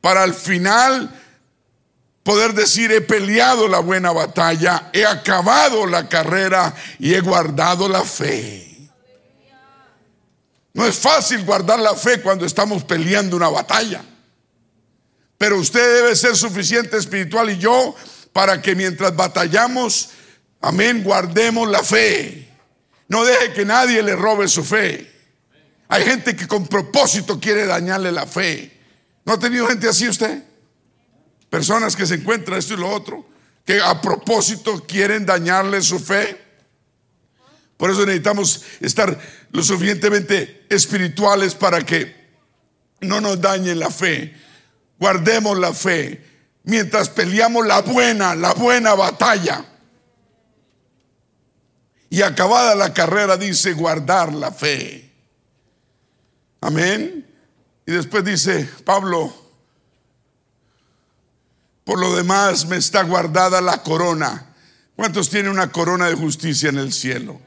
para 0.00 0.22
al 0.22 0.32
final 0.32 1.22
poder 2.22 2.54
decir, 2.54 2.92
he 2.92 3.02
peleado 3.02 3.68
la 3.68 3.80
buena 3.80 4.10
batalla, 4.10 4.88
he 4.94 5.04
acabado 5.04 5.84
la 5.84 6.08
carrera 6.08 6.74
y 6.98 7.12
he 7.12 7.20
guardado 7.20 7.90
la 7.90 8.04
fe. 8.04 8.65
No 10.76 10.86
es 10.86 10.98
fácil 10.98 11.42
guardar 11.42 11.78
la 11.78 11.94
fe 11.94 12.20
cuando 12.20 12.44
estamos 12.44 12.84
peleando 12.84 13.34
una 13.34 13.48
batalla. 13.48 14.04
Pero 15.38 15.56
usted 15.56 16.02
debe 16.02 16.14
ser 16.14 16.36
suficiente 16.36 16.98
espiritual 16.98 17.48
y 17.48 17.56
yo 17.56 17.94
para 18.30 18.60
que 18.60 18.74
mientras 18.74 19.16
batallamos, 19.16 20.10
amén, 20.60 21.02
guardemos 21.02 21.66
la 21.70 21.82
fe. 21.82 22.52
No 23.08 23.24
deje 23.24 23.54
que 23.54 23.64
nadie 23.64 24.02
le 24.02 24.16
robe 24.16 24.48
su 24.48 24.62
fe. 24.62 25.10
Hay 25.88 26.04
gente 26.04 26.36
que 26.36 26.46
con 26.46 26.66
propósito 26.66 27.40
quiere 27.40 27.64
dañarle 27.64 28.12
la 28.12 28.26
fe. 28.26 28.78
¿No 29.24 29.32
ha 29.32 29.38
tenido 29.38 29.66
gente 29.66 29.88
así 29.88 30.06
usted? 30.06 30.42
Personas 31.48 31.96
que 31.96 32.04
se 32.04 32.16
encuentran 32.16 32.58
esto 32.58 32.74
y 32.74 32.76
lo 32.76 32.90
otro, 32.90 33.26
que 33.64 33.80
a 33.80 33.98
propósito 34.02 34.84
quieren 34.86 35.24
dañarle 35.24 35.80
su 35.80 35.98
fe. 35.98 36.38
Por 37.78 37.90
eso 37.90 38.04
necesitamos 38.04 38.62
estar 38.80 39.18
lo 39.52 39.62
suficientemente 39.62 40.66
espirituales 40.68 41.54
para 41.54 41.84
que 41.84 42.14
no 43.00 43.20
nos 43.20 43.40
dañen 43.40 43.78
la 43.78 43.90
fe. 43.90 44.34
Guardemos 44.98 45.58
la 45.58 45.72
fe 45.72 46.22
mientras 46.64 47.08
peleamos 47.08 47.66
la 47.66 47.80
buena, 47.80 48.34
la 48.34 48.52
buena 48.52 48.94
batalla. 48.94 49.64
Y 52.10 52.22
acabada 52.22 52.74
la 52.74 52.92
carrera 52.92 53.36
dice 53.36 53.72
guardar 53.72 54.32
la 54.32 54.52
fe. 54.52 55.10
Amén. 56.60 57.26
Y 57.86 57.92
después 57.92 58.24
dice 58.24 58.68
Pablo, 58.84 59.32
por 61.84 62.00
lo 62.00 62.16
demás 62.16 62.66
me 62.66 62.76
está 62.76 63.02
guardada 63.02 63.60
la 63.60 63.82
corona. 63.82 64.54
¿Cuántos 64.96 65.30
tienen 65.30 65.52
una 65.52 65.70
corona 65.70 66.08
de 66.08 66.14
justicia 66.14 66.68
en 66.68 66.78
el 66.78 66.92
cielo? 66.92 67.40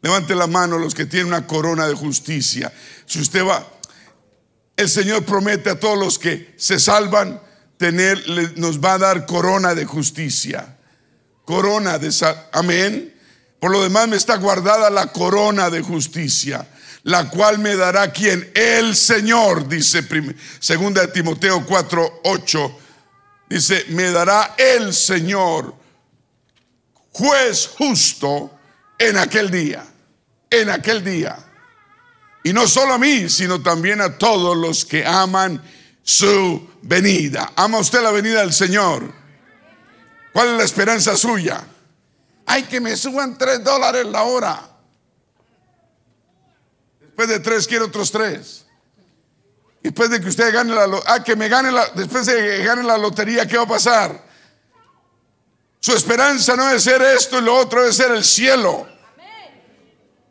Levante 0.00 0.34
la 0.34 0.46
mano 0.46 0.78
los 0.78 0.94
que 0.94 1.06
tienen 1.06 1.28
una 1.28 1.46
corona 1.46 1.86
de 1.86 1.94
justicia. 1.94 2.72
Si 3.04 3.20
usted 3.20 3.44
va, 3.44 3.66
el 4.76 4.88
Señor 4.88 5.24
promete 5.24 5.70
a 5.70 5.80
todos 5.80 5.98
los 5.98 6.18
que 6.18 6.54
se 6.56 6.78
salvan 6.78 7.40
tener, 7.78 8.22
nos 8.56 8.78
va 8.78 8.94
a 8.94 8.98
dar 8.98 9.26
corona 9.26 9.74
de 9.74 9.84
justicia. 9.84 10.76
Corona 11.44 11.98
de 11.98 12.12
amén. 12.52 13.14
Por 13.58 13.72
lo 13.72 13.82
demás 13.82 14.06
me 14.06 14.16
está 14.16 14.36
guardada 14.36 14.88
la 14.88 15.08
corona 15.08 15.68
de 15.68 15.80
justicia, 15.80 16.68
la 17.02 17.28
cual 17.28 17.58
me 17.58 17.74
dará 17.74 18.12
quien 18.12 18.52
el 18.54 18.94
Señor, 18.94 19.66
dice 19.66 20.06
segunda 20.60 21.00
de 21.00 21.08
Timoteo 21.08 21.66
4, 21.66 22.20
8, 22.22 22.78
dice, 23.48 23.84
me 23.88 24.12
dará 24.12 24.54
el 24.56 24.94
Señor, 24.94 25.74
juez 27.10 27.68
justo 27.76 28.57
en 28.98 29.16
aquel 29.16 29.50
día, 29.50 29.84
en 30.50 30.70
aquel 30.70 31.04
día. 31.04 31.38
Y 32.42 32.52
no 32.52 32.66
solo 32.66 32.94
a 32.94 32.98
mí, 32.98 33.28
sino 33.28 33.62
también 33.62 34.00
a 34.00 34.18
todos 34.18 34.56
los 34.56 34.84
que 34.84 35.06
aman 35.06 35.62
su 36.02 36.70
venida. 36.82 37.52
¿Ama 37.56 37.78
usted 37.78 38.02
la 38.02 38.10
venida 38.10 38.40
del 38.40 38.52
Señor? 38.52 39.12
¿Cuál 40.32 40.48
es 40.48 40.58
la 40.58 40.64
esperanza 40.64 41.16
suya? 41.16 41.64
Hay 42.46 42.62
que 42.64 42.80
me 42.80 42.96
suban 42.96 43.36
tres 43.36 43.62
dólares 43.62 44.06
la 44.06 44.22
hora. 44.22 44.70
Después 47.00 47.28
de 47.28 47.40
tres 47.40 47.66
quiero 47.66 47.86
otros 47.86 48.10
tres. 48.10 48.64
Después 49.82 50.10
de 50.10 50.20
que 50.20 50.28
usted 50.28 50.52
gane 50.52 50.74
la 50.74 50.88
ah, 51.06 51.22
que 51.22 51.36
me 51.36 51.48
gane 51.48 51.70
la, 51.70 51.88
después 51.94 52.26
de 52.26 52.34
que 52.34 52.64
gane 52.64 52.82
la 52.82 52.98
lotería, 52.98 53.46
¿qué 53.46 53.56
va 53.56 53.64
a 53.64 53.68
pasar? 53.68 54.27
Su 55.80 55.92
esperanza 55.92 56.56
no 56.56 56.70
es 56.70 56.82
ser 56.82 57.00
esto 57.02 57.38
y 57.38 57.42
lo 57.42 57.56
otro, 57.56 57.80
debe 57.80 57.92
ser 57.92 58.10
el 58.10 58.24
cielo. 58.24 58.86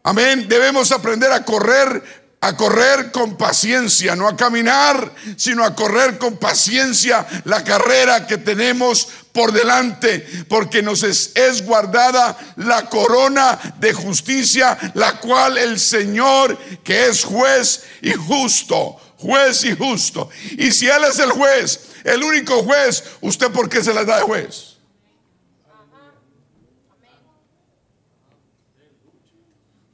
Amén. 0.03 0.47
Debemos 0.47 0.91
aprender 0.91 1.31
a 1.31 1.43
correr 1.43 2.27
a 2.39 2.55
correr 2.55 3.11
con 3.11 3.35
paciencia, 3.35 4.15
no 4.15 4.27
a 4.27 4.37
caminar, 4.37 5.11
sino 5.37 5.63
a 5.63 5.73
correr 5.73 6.19
con 6.19 6.37
paciencia 6.37 7.25
la 7.45 7.63
carrera 7.63 8.27
que 8.27 8.37
tenemos 8.37 9.07
por 9.31 9.51
delante, 9.51 10.25
porque 10.47 10.83
nos 10.83 11.01
es, 11.03 11.31
es, 11.33 11.65
guardada 11.65 12.37
la 12.57 12.87
corona 12.89 13.59
de 13.79 13.91
justicia, 13.91 14.77
la 14.93 15.19
cual 15.19 15.57
el 15.57 15.79
Señor, 15.79 16.57
que 16.83 17.07
es 17.07 17.23
juez 17.23 17.83
y 18.01 18.11
justo, 18.13 18.99
juez 19.17 19.63
y 19.63 19.75
justo. 19.75 20.29
Y 20.51 20.71
si 20.71 20.87
Él 20.87 21.03
es 21.09 21.17
el 21.19 21.31
juez, 21.31 21.79
el 22.03 22.23
único 22.23 22.63
juez, 22.63 23.03
¿usted 23.21 23.49
por 23.49 23.67
qué 23.67 23.83
se 23.83 23.93
le 23.93 24.05
da 24.05 24.17
de 24.17 24.23
juez? 24.23 24.76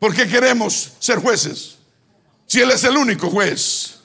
¿Por 0.04 0.14
qué 0.14 0.28
queremos 0.28 0.92
ser 1.00 1.20
jueces? 1.20 1.78
Si 2.46 2.60
Él 2.60 2.72
es 2.72 2.84
el 2.84 2.98
único 2.98 3.30
juez. 3.30 4.02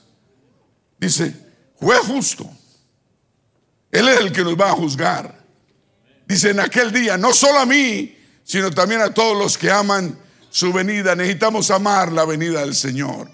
Dice, 0.96 1.34
juez 1.74 1.98
justo. 2.06 2.48
Él 3.90 4.06
es 4.06 4.20
el 4.20 4.30
que 4.30 4.44
nos 4.44 4.54
va 4.54 4.70
a 4.70 4.74
juzgar. 4.74 5.44
Dice, 6.24 6.50
en 6.50 6.60
aquel 6.60 6.92
día, 6.92 7.18
no 7.18 7.32
solo 7.32 7.58
a 7.58 7.66
mí, 7.66 8.16
sino 8.44 8.70
también 8.70 9.00
a 9.00 9.12
todos 9.12 9.36
los 9.36 9.58
que 9.58 9.72
aman 9.72 10.16
su 10.50 10.72
venida. 10.72 11.16
Necesitamos 11.16 11.68
amar 11.72 12.12
la 12.12 12.24
venida 12.24 12.60
del 12.60 12.76
Señor. 12.76 13.28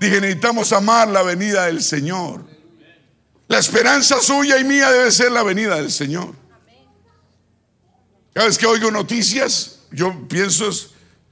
Dije, 0.00 0.20
necesitamos 0.20 0.72
amar 0.72 1.06
la 1.06 1.22
venida 1.22 1.66
del 1.66 1.80
Señor. 1.80 2.44
La 3.46 3.60
esperanza 3.60 4.20
suya 4.20 4.58
y 4.58 4.64
mía 4.64 4.90
debe 4.90 5.12
ser 5.12 5.30
la 5.30 5.44
venida 5.44 5.76
del 5.76 5.92
Señor. 5.92 6.34
Cada 8.32 8.48
vez 8.48 8.58
que 8.58 8.66
oigo 8.66 8.90
noticias, 8.90 9.82
yo 9.92 10.26
pienso, 10.26 10.72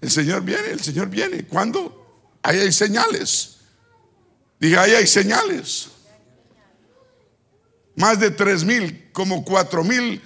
el 0.03 0.11
Señor 0.11 0.43
viene, 0.43 0.71
el 0.73 0.81
Señor 0.81 1.09
viene. 1.09 1.45
¿Cuándo? 1.47 2.37
Ahí 2.43 2.59
hay 2.59 2.73
señales. 2.73 3.59
Diga, 4.59 4.83
ahí 4.83 4.93
hay 4.93 5.07
señales. 5.07 5.88
Más 7.95 8.19
de 8.19 8.33
tres 8.33 8.65
mil, 8.65 9.11
como 9.12 9.45
cuatro 9.45 9.85
mil 9.85 10.21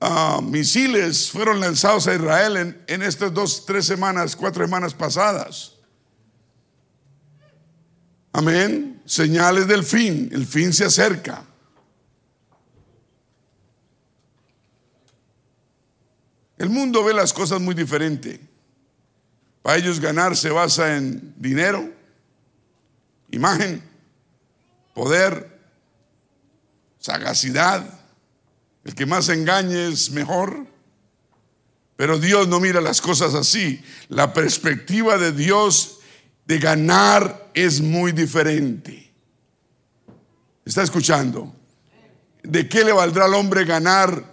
ah, 0.00 0.40
misiles 0.42 1.30
fueron 1.30 1.60
lanzados 1.60 2.08
a 2.08 2.14
Israel 2.14 2.56
en, 2.56 2.84
en 2.88 3.02
estas 3.02 3.32
dos, 3.32 3.64
tres 3.64 3.86
semanas, 3.86 4.34
cuatro 4.34 4.64
semanas 4.64 4.92
pasadas. 4.92 5.74
Amén. 8.32 9.00
Señales 9.04 9.68
del 9.68 9.84
fin. 9.84 10.30
El 10.32 10.46
fin 10.46 10.72
se 10.72 10.84
acerca. 10.84 11.44
El 16.56 16.70
mundo 16.70 17.04
ve 17.04 17.14
las 17.14 17.32
cosas 17.32 17.60
muy 17.60 17.76
diferente. 17.76 18.47
Para 19.62 19.76
ellos 19.76 20.00
ganar 20.00 20.36
se 20.36 20.50
basa 20.50 20.96
en 20.96 21.34
dinero, 21.36 21.90
imagen, 23.30 23.82
poder, 24.94 25.58
sagacidad. 26.98 27.84
El 28.84 28.94
que 28.94 29.06
más 29.06 29.28
engañe 29.28 29.88
es 29.88 30.10
mejor. 30.10 30.66
Pero 31.96 32.18
Dios 32.18 32.48
no 32.48 32.60
mira 32.60 32.80
las 32.80 33.00
cosas 33.00 33.34
así. 33.34 33.82
La 34.08 34.32
perspectiva 34.32 35.18
de 35.18 35.32
Dios 35.32 35.98
de 36.46 36.58
ganar 36.58 37.50
es 37.54 37.80
muy 37.80 38.12
diferente. 38.12 39.12
¿Está 40.64 40.82
escuchando? 40.82 41.54
¿De 42.42 42.68
qué 42.68 42.84
le 42.84 42.92
valdrá 42.92 43.24
al 43.24 43.34
hombre 43.34 43.64
ganar 43.64 44.24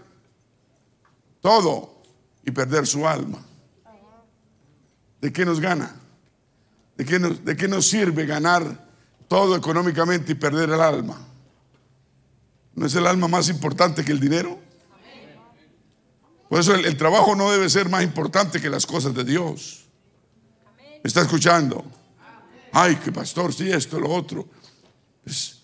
todo? 1.42 1.96
y 2.46 2.52
perder 2.52 2.86
su 2.86 3.08
alma. 3.08 3.44
¿De 5.26 5.34
qué 5.34 5.44
nos 5.44 5.60
gana? 5.60 5.92
¿De 6.96 7.04
qué 7.04 7.18
nos, 7.18 7.44
de 7.44 7.58
qué 7.58 7.68
nos 7.68 7.88
sirve 7.88 8.28
ganar 8.28 8.88
todo 9.28 9.56
económicamente 9.56 10.34
y 10.34 10.36
perder 10.36 10.70
el 10.70 10.80
alma? 10.80 11.20
¿No 12.76 12.86
es 12.86 12.94
el 12.94 13.08
alma 13.08 13.28
más 13.28 13.50
importante 13.50 14.06
que 14.06 14.12
el 14.12 14.20
dinero? 14.20 14.60
Por 16.48 16.60
eso 16.60 16.76
el, 16.76 16.96
trabajo 16.96 17.36
no 17.36 17.50
debe 17.50 17.68
ser 17.72 17.90
más 17.90 18.04
importante 18.04 18.62
que 18.62 18.70
las 18.70 18.86
cosas 18.86 19.16
de 19.16 19.24
Dios. 19.24 19.86
¿Me 20.78 21.08
está 21.08 21.22
escuchando? 21.22 21.84
Ay, 22.72 22.96
que 22.98 23.12
pastor, 23.12 23.52
si 23.52 23.72
esto, 23.72 24.00
lo 24.00 24.12
otro. 24.12 24.48
Pues, 25.24 25.60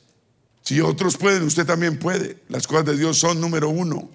si 0.64 0.82
otros 0.82 1.18
pueden, 1.18 1.44
usted 1.44 1.68
también 1.68 2.00
puede. 2.00 2.42
Las 2.50 2.66
cosas 2.66 2.86
de 2.86 2.98
Dios 2.98 3.20
son 3.20 3.40
número 3.40 3.70
uno. 3.70 4.10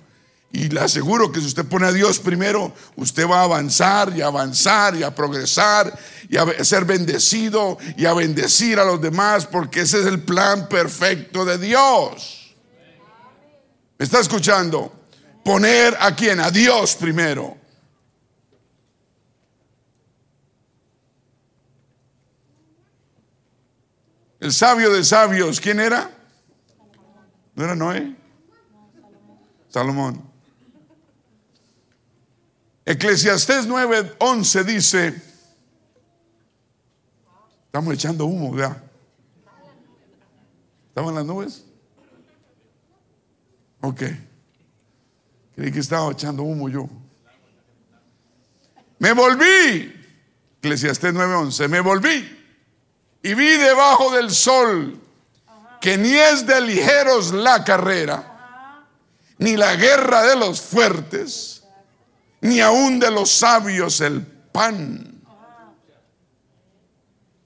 Y 0.52 0.68
le 0.68 0.80
aseguro 0.80 1.30
que 1.32 1.40
si 1.40 1.46
usted 1.46 1.66
pone 1.66 1.86
a 1.86 1.92
Dios 1.92 2.18
primero, 2.18 2.72
usted 2.96 3.28
va 3.28 3.40
a 3.40 3.44
avanzar 3.44 4.16
y 4.16 4.22
avanzar 4.22 4.96
y 4.96 5.02
a 5.02 5.14
progresar 5.14 5.98
y 6.28 6.36
a 6.36 6.64
ser 6.64 6.84
bendecido 6.84 7.76
y 7.96 8.06
a 8.06 8.14
bendecir 8.14 8.78
a 8.78 8.84
los 8.84 9.00
demás 9.00 9.46
porque 9.46 9.80
ese 9.80 10.00
es 10.00 10.06
el 10.06 10.22
plan 10.22 10.68
perfecto 10.68 11.44
de 11.44 11.58
Dios. 11.58 12.54
¿Me 13.98 14.04
está 14.04 14.20
escuchando? 14.20 14.92
Poner 15.44 15.96
a 16.00 16.14
quién? 16.14 16.40
A 16.40 16.50
Dios 16.50 16.96
primero. 16.96 17.56
El 24.38 24.52
sabio 24.52 24.92
de 24.92 25.02
sabios, 25.02 25.60
¿quién 25.60 25.80
era? 25.80 26.10
¿No 27.54 27.64
era 27.64 27.74
Noé? 27.74 28.14
Salomón. 29.68 30.25
Eclesiastés 32.86 33.66
9:11 33.66 34.64
dice, 34.64 35.22
estamos 37.66 37.92
echando 37.92 38.26
humo, 38.26 38.52
¿verdad? 38.52 38.80
¿Estaban 40.88 41.14
las 41.14 41.26
nubes? 41.26 41.64
Ok. 43.80 44.02
Creí 45.56 45.72
que 45.72 45.80
estaba 45.80 46.10
echando 46.12 46.44
humo 46.44 46.68
yo. 46.68 46.88
Me 48.98 49.12
volví. 49.12 49.92
Eclesiastés 50.60 51.12
9:11. 51.12 51.68
Me 51.68 51.80
volví 51.80 52.36
y 53.22 53.34
vi 53.34 53.56
debajo 53.56 54.12
del 54.12 54.30
sol 54.30 55.00
que 55.80 55.98
ni 55.98 56.14
es 56.14 56.46
de 56.46 56.60
ligeros 56.60 57.32
la 57.32 57.64
carrera, 57.64 58.86
ni 59.38 59.56
la 59.56 59.74
guerra 59.74 60.22
de 60.22 60.36
los 60.36 60.60
fuertes, 60.60 61.55
ni 62.46 62.60
aún 62.60 63.00
de 63.00 63.10
los 63.10 63.30
sabios 63.30 64.00
el 64.00 64.22
pan, 64.22 65.20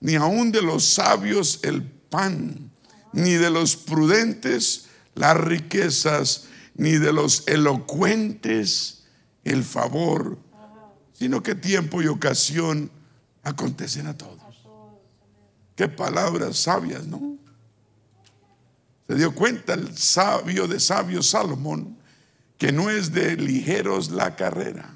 ni 0.00 0.14
aún 0.14 0.52
de 0.52 0.60
los 0.60 0.84
sabios 0.84 1.60
el 1.62 1.82
pan, 1.82 2.70
ni 3.12 3.32
de 3.32 3.50
los 3.50 3.76
prudentes 3.76 4.88
las 5.14 5.36
riquezas, 5.36 6.44
ni 6.74 6.92
de 6.92 7.12
los 7.12 7.48
elocuentes 7.48 9.04
el 9.44 9.64
favor, 9.64 10.38
sino 11.14 11.42
que 11.42 11.54
tiempo 11.54 12.02
y 12.02 12.06
ocasión 12.06 12.90
acontecen 13.42 14.06
a 14.06 14.16
todos. 14.16 14.38
Qué 15.76 15.88
palabras 15.88 16.58
sabias, 16.58 17.06
¿no? 17.06 17.38
Se 19.08 19.14
dio 19.14 19.34
cuenta 19.34 19.74
el 19.74 19.96
sabio 19.96 20.68
de 20.68 20.78
sabio 20.78 21.22
Salomón 21.22 21.99
que 22.60 22.72
no 22.72 22.90
es 22.90 23.12
de 23.12 23.38
ligeros 23.38 24.10
la 24.10 24.36
carrera. 24.36 24.94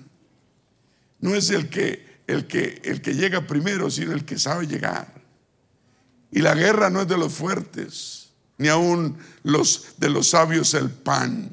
No 1.19 1.35
es 1.35 1.49
el 1.49 1.71
que 1.71 2.21
el 2.27 2.47
que 2.47 2.83
el 2.85 3.01
que 3.01 3.15
llega 3.15 3.47
primero, 3.47 3.91
sino 3.91 4.13
el 4.13 4.27
que 4.27 4.39
sabe 4.39 4.67
llegar. 4.67 5.09
Y 6.31 6.41
la 6.41 6.55
guerra 6.55 6.91
no 6.91 7.01
es 7.01 7.09
de 7.09 7.17
los 7.17 7.33
fuertes, 7.33 8.29
ni 8.59 8.69
aún 8.69 9.17
los 9.45 9.95
de 9.97 10.11
los 10.11 10.29
sabios 10.29 10.75
el 10.75 10.91
pan. 10.91 11.49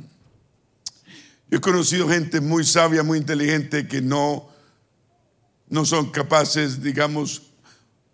Yo 1.49 1.59
he 1.59 1.61
conocido 1.61 2.09
gente 2.09 2.41
muy 2.41 2.65
sabia, 2.65 3.03
muy 3.03 3.17
inteligente 3.17 3.87
que 3.87 4.01
no 4.01 4.49
no 5.69 5.85
son 5.85 6.11
capaces, 6.11 6.83
digamos, 6.83 7.43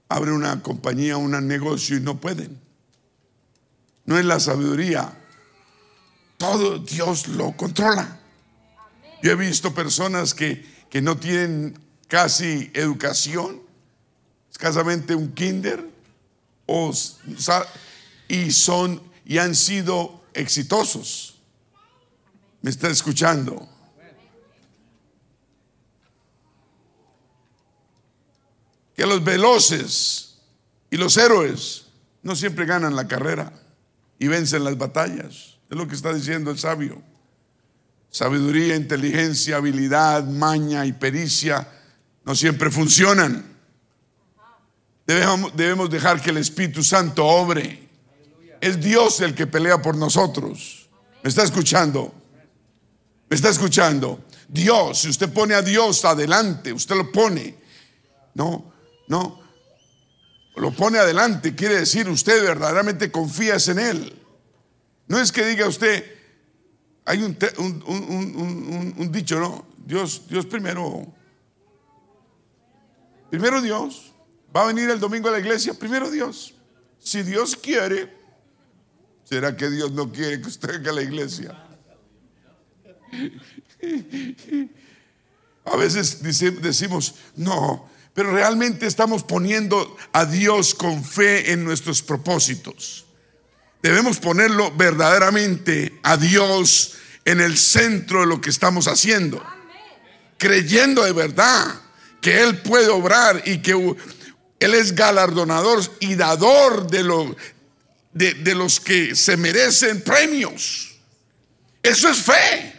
abre 0.07 0.31
una 0.31 0.61
compañía, 0.61 1.17
un 1.17 1.47
negocio 1.47 1.97
y 1.97 2.01
no 2.01 2.21
pueden. 2.21 2.61
No 4.05 4.19
es 4.19 4.25
la 4.25 4.39
sabiduría. 4.39 5.17
Todo 6.37 6.79
Dios 6.79 7.27
lo 7.27 7.51
controla. 7.57 8.19
Yo 9.21 9.31
he 9.31 9.35
visto 9.35 9.73
personas 9.73 10.33
que, 10.33 10.65
que 10.89 11.01
no 11.01 11.17
tienen 11.17 11.79
casi 12.07 12.71
educación, 12.73 13.61
escasamente 14.51 15.15
un 15.15 15.33
kinder, 15.33 15.89
o, 16.67 16.93
y 18.27 18.51
son 18.51 19.01
y 19.25 19.39
han 19.39 19.55
sido 19.55 20.23
exitosos. 20.33 21.39
¿Me 22.61 22.69
está 22.69 22.89
escuchando? 22.89 23.67
que 28.97 29.05
los 29.05 29.23
veloces 29.23 30.39
y 30.89 30.97
los 30.97 31.15
héroes 31.17 31.85
no 32.23 32.35
siempre 32.35 32.65
ganan 32.65 32.95
la 32.95 33.07
carrera 33.07 33.53
y 34.17 34.27
vencen 34.27 34.63
las 34.63 34.75
batallas. 34.75 35.56
Es 35.69 35.77
lo 35.77 35.87
que 35.87 35.95
está 35.95 36.13
diciendo 36.13 36.51
el 36.51 36.57
sabio. 36.57 37.01
Sabiduría, 38.09 38.75
inteligencia, 38.75 39.57
habilidad, 39.57 40.23
maña 40.25 40.85
y 40.85 40.93
pericia 40.93 41.67
no 42.23 42.35
siempre 42.35 42.69
funcionan. 42.69 43.57
Debemos, 45.05 45.89
dejar 45.89 46.21
que 46.21 46.31
el 46.31 46.37
Espíritu 46.37 46.83
Santo 46.83 47.25
obre. 47.25 47.87
Es 48.59 48.81
Dios 48.81 49.21
el 49.21 49.33
que 49.33 49.47
pelea 49.47 49.81
por 49.81 49.95
nosotros. 49.95 50.89
¿Me 51.23 51.29
está 51.29 51.43
escuchando? 51.43 52.13
¿Me 53.29 53.35
está 53.35 53.49
escuchando? 53.49 54.25
Dios, 54.49 54.99
si 54.99 55.09
usted 55.09 55.31
pone 55.31 55.53
a 55.53 55.61
Dios 55.61 56.03
adelante, 56.03 56.73
usted 56.73 56.95
lo 56.95 57.11
pone. 57.11 57.55
No, 58.33 58.73
no. 59.07 59.39
Lo 60.57 60.71
pone 60.71 60.97
adelante, 60.97 61.55
quiere 61.55 61.75
decir 61.75 62.09
usted 62.09 62.43
verdaderamente 62.43 63.09
confías 63.11 63.67
en 63.69 63.79
Él. 63.79 64.16
No 65.07 65.19
es 65.19 65.31
que 65.31 65.45
diga 65.45 65.67
usted, 65.67 66.03
hay 67.05 67.23
un, 67.23 67.37
un, 68.97 69.11
dicho, 69.11 69.39
¿no? 69.39 69.65
Dios, 69.77 70.23
Dios 70.27 70.45
primero. 70.45 71.07
Primero 73.29 73.61
Dios. 73.61 74.13
Va 74.55 74.63
a 74.63 74.67
venir 74.67 74.89
el 74.89 74.99
domingo 74.99 75.29
a 75.29 75.31
la 75.31 75.39
iglesia, 75.39 75.73
primero 75.73 76.11
Dios. 76.11 76.53
Si 76.99 77.23
Dios 77.23 77.55
quiere, 77.55 78.13
¿será 79.23 79.55
que 79.55 79.69
Dios 79.69 79.91
no 79.91 80.11
quiere 80.11 80.41
que 80.41 80.47
usted 80.47 80.69
venga 80.73 80.91
a 80.91 80.95
la 80.95 81.01
iglesia? 81.01 81.63
A 85.63 85.75
veces 85.77 86.21
decimos, 86.21 87.15
no, 87.35 87.89
pero 88.13 88.31
realmente 88.31 88.87
estamos 88.87 89.23
poniendo 89.23 89.95
a 90.11 90.25
Dios 90.25 90.75
con 90.75 91.03
fe 91.03 91.51
en 91.51 91.63
nuestros 91.63 92.01
propósitos. 92.01 93.06
Debemos 93.87 94.19
ponerlo 94.19 94.69
verdaderamente 94.71 95.97
a 96.03 96.17
Dios 96.17 96.95
en 97.23 97.39
el 97.39 97.57
centro 97.57 98.19
de 98.19 98.25
lo 98.25 98.41
que 98.41 98.49
estamos 98.49 98.85
haciendo. 98.89 99.41
Creyendo 100.37 101.05
de 101.05 101.13
verdad 101.13 101.73
que 102.19 102.43
Él 102.43 102.57
puede 102.57 102.89
obrar 102.89 103.43
y 103.45 103.59
que 103.59 103.95
Él 104.59 104.73
es 104.73 104.93
galardonador 104.93 105.81
y 106.01 106.15
dador 106.15 106.91
de, 106.91 107.03
lo, 107.03 107.33
de, 108.11 108.55
los 108.55 108.81
que 108.81 109.15
se 109.15 109.37
merecen 109.37 110.01
premios. 110.01 110.97
Eso 111.81 112.09
es 112.09 112.17
fe. 112.17 112.73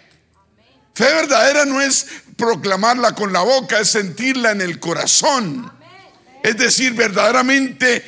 Fe 0.93 1.05
verdadera 1.05 1.65
no 1.65 1.81
es 1.81 2.07
proclamarla 2.37 3.15
con 3.15 3.33
la 3.33 3.41
boca, 3.41 3.81
es 3.81 3.89
sentirla 3.89 4.51
en 4.51 4.61
el 4.61 4.79
corazón. 4.79 5.73
Es 6.43 6.59
decir, 6.59 6.93
verdaderamente 6.93 8.05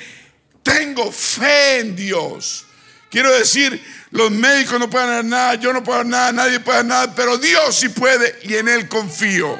tengo 0.62 1.10
fe 1.10 1.80
en 1.80 1.96
Dios. 1.96 2.66
Quiero 3.10 3.32
decir, 3.36 3.82
los 4.10 4.30
médicos 4.30 4.78
no 4.78 4.88
pueden 4.88 5.10
hacer 5.10 5.24
nada, 5.24 5.54
yo 5.56 5.72
no 5.72 5.82
puedo 5.82 5.98
hacer 5.98 6.10
nada, 6.10 6.32
nadie 6.32 6.60
puede 6.60 6.78
hacer 6.78 6.88
nada, 6.88 7.14
pero 7.14 7.36
Dios 7.38 7.76
sí 7.76 7.88
puede 7.88 8.38
y 8.44 8.54
en 8.54 8.68
Él 8.68 8.88
confío. 8.88 9.58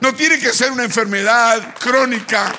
No 0.00 0.14
tiene 0.14 0.38
que 0.38 0.52
ser 0.52 0.72
una 0.72 0.84
enfermedad 0.84 1.74
crónica. 1.78 2.54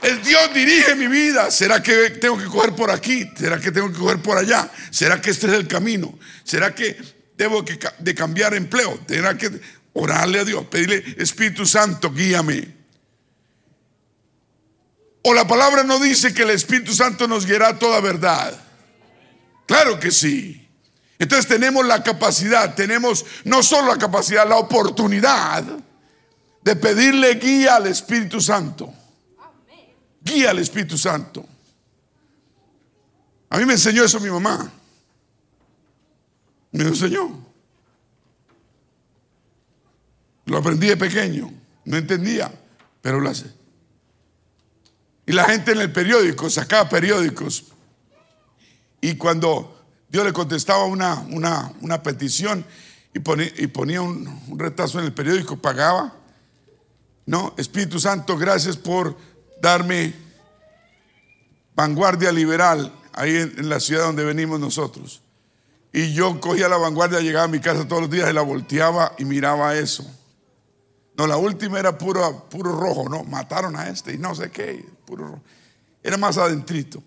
El 0.00 0.22
Dios 0.22 0.52
dirige 0.54 0.94
mi 0.94 1.06
vida. 1.06 1.50
¿Será 1.50 1.82
que 1.82 2.10
tengo 2.10 2.38
que 2.38 2.44
coger 2.44 2.74
por 2.74 2.90
aquí? 2.90 3.30
¿Será 3.36 3.58
que 3.58 3.72
tengo 3.72 3.90
que 3.90 3.98
coger 3.98 4.18
por 4.18 4.38
allá? 4.38 4.70
¿Será 4.90 5.20
que 5.20 5.30
este 5.30 5.46
es 5.46 5.52
el 5.54 5.66
camino? 5.66 6.18
¿Será 6.44 6.74
que 6.74 6.96
debo 7.36 7.64
de 7.98 8.14
cambiar 8.14 8.54
empleo, 8.54 8.98
tendrá 9.06 9.36
que 9.36 9.50
orarle 9.94 10.40
a 10.40 10.44
Dios, 10.44 10.66
pedirle, 10.66 11.02
Espíritu 11.18 11.66
Santo, 11.66 12.12
guíame. 12.12 12.83
O 15.26 15.32
la 15.32 15.46
palabra 15.46 15.82
no 15.84 15.98
dice 15.98 16.34
que 16.34 16.42
el 16.42 16.50
Espíritu 16.50 16.94
Santo 16.94 17.26
nos 17.26 17.46
guiará 17.46 17.78
toda 17.78 17.98
verdad. 18.00 18.54
Claro 19.66 19.98
que 19.98 20.10
sí. 20.10 20.68
Entonces 21.18 21.46
tenemos 21.46 21.86
la 21.86 22.02
capacidad, 22.02 22.74
tenemos 22.74 23.24
no 23.44 23.62
solo 23.62 23.88
la 23.88 23.96
capacidad, 23.96 24.46
la 24.46 24.56
oportunidad 24.56 25.64
de 26.60 26.76
pedirle 26.76 27.36
guía 27.36 27.76
al 27.76 27.86
Espíritu 27.86 28.38
Santo. 28.38 28.92
Guía 30.20 30.50
al 30.50 30.58
Espíritu 30.58 30.98
Santo. 30.98 31.46
A 33.48 33.56
mí 33.56 33.64
me 33.64 33.72
enseñó 33.72 34.04
eso 34.04 34.20
mi 34.20 34.28
mamá. 34.28 34.70
Me 36.72 36.84
enseñó. 36.84 37.46
Lo 40.44 40.58
aprendí 40.58 40.88
de 40.88 40.98
pequeño. 40.98 41.50
No 41.86 41.96
entendía, 41.96 42.52
pero 43.00 43.20
lo 43.20 43.30
hace. 43.30 43.53
Y 45.26 45.32
la 45.32 45.44
gente 45.44 45.72
en 45.72 45.80
el 45.80 45.92
periódico 45.92 46.50
sacaba 46.50 46.88
periódicos. 46.88 47.64
Y 49.00 49.16
cuando 49.16 49.84
Dios 50.08 50.24
le 50.24 50.32
contestaba 50.32 50.84
una, 50.84 51.20
una, 51.30 51.72
una 51.80 52.02
petición 52.02 52.64
y 53.14 53.18
ponía, 53.20 53.50
y 53.56 53.66
ponía 53.66 54.02
un, 54.02 54.58
retazo 54.58 54.98
en 54.98 55.06
el 55.06 55.12
periódico, 55.12 55.56
pagaba. 55.56 56.14
No, 57.26 57.54
Espíritu 57.56 57.98
Santo, 57.98 58.36
gracias 58.36 58.76
por 58.76 59.16
darme 59.60 60.14
vanguardia 61.74 62.30
liberal 62.30 62.92
ahí 63.12 63.36
en 63.36 63.68
la 63.68 63.80
ciudad 63.80 64.04
donde 64.04 64.24
venimos 64.24 64.60
nosotros. 64.60 65.22
Y 65.92 66.12
yo 66.12 66.40
cogía 66.40 66.68
la 66.68 66.76
vanguardia, 66.76 67.20
llegaba 67.20 67.44
a 67.44 67.48
mi 67.48 67.60
casa 67.60 67.86
todos 67.86 68.02
los 68.02 68.10
días 68.10 68.28
y 68.28 68.32
la 68.32 68.42
volteaba 68.42 69.14
y 69.16 69.24
miraba 69.24 69.76
eso. 69.76 70.04
No, 71.16 71.26
la 71.26 71.36
última 71.36 71.78
era 71.78 71.96
puro, 71.96 72.48
puro 72.48 72.72
rojo, 72.72 73.08
¿no? 73.08 73.24
Mataron 73.24 73.76
a 73.76 73.88
este 73.88 74.14
y 74.14 74.18
no 74.18 74.34
sé 74.34 74.50
qué, 74.50 74.84
puro 75.06 75.28
rojo. 75.28 75.42
Era 76.02 76.16
más 76.16 76.36
adentrito. 76.38 77.02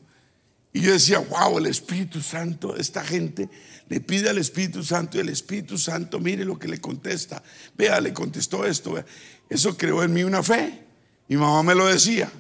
Y 0.74 0.82
yo 0.82 0.92
decía, 0.92 1.20
wow, 1.20 1.58
el 1.58 1.66
Espíritu 1.66 2.22
Santo, 2.22 2.76
esta 2.76 3.04
gente 3.04 3.50
le 3.90 4.00
pide 4.00 4.30
al 4.30 4.38
Espíritu 4.38 4.84
Santo 4.84 5.18
y 5.18 5.22
el 5.22 5.30
Espíritu 5.30 5.78
Santo, 5.78 6.20
mire 6.20 6.46
lo 6.46 6.60
que 6.60 6.68
le 6.68 6.80
contesta. 6.80 7.42
Vea, 7.78 8.00
le 8.00 8.14
contestó 8.14 8.66
esto. 8.66 9.04
Eso 9.50 9.78
creó 9.78 10.04
en 10.04 10.14
mí 10.14 10.24
una 10.24 10.44
fe. 10.44 10.84
Mi 11.28 11.38
mamá 11.38 11.64
me 11.64 11.76
lo 11.76 11.88
decía. 11.88 12.32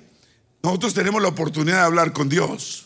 Nosotros 0.61 0.93
tenemos 0.93 1.21
la 1.21 1.29
oportunidad 1.29 1.77
de 1.77 1.83
hablar 1.83 2.13
con 2.13 2.29
Dios. 2.29 2.85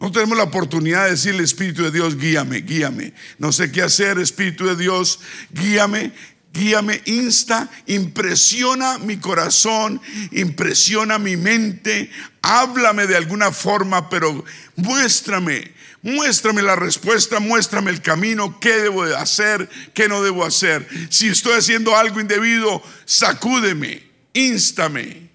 Nosotros 0.00 0.24
tenemos 0.24 0.36
la 0.36 0.50
oportunidad 0.50 1.04
de 1.04 1.12
decirle, 1.12 1.44
Espíritu 1.44 1.84
de 1.84 1.92
Dios, 1.92 2.16
guíame, 2.16 2.62
guíame. 2.62 3.14
No 3.38 3.52
sé 3.52 3.70
qué 3.70 3.82
hacer, 3.82 4.18
Espíritu 4.18 4.66
de 4.66 4.74
Dios, 4.74 5.20
guíame 5.52 6.12
guíame, 6.52 7.00
insta, 7.06 7.70
impresiona 7.86 8.98
mi 8.98 9.16
corazón, 9.16 10.00
impresiona 10.30 11.18
mi 11.18 11.36
mente, 11.36 12.10
háblame 12.42 13.06
de 13.06 13.16
alguna 13.16 13.52
forma, 13.52 14.10
pero 14.10 14.44
muéstrame, 14.76 15.72
muéstrame 16.02 16.62
la 16.62 16.76
respuesta, 16.76 17.40
muéstrame 17.40 17.90
el 17.90 18.02
camino, 18.02 18.60
qué 18.60 18.76
debo 18.76 19.06
de 19.06 19.16
hacer, 19.16 19.68
qué 19.94 20.08
no 20.08 20.22
debo 20.22 20.44
hacer. 20.44 20.86
Si 21.08 21.28
estoy 21.28 21.54
haciendo 21.54 21.96
algo 21.96 22.20
indebido, 22.20 22.82
sacúdeme, 23.06 24.02
instame, 24.34 25.30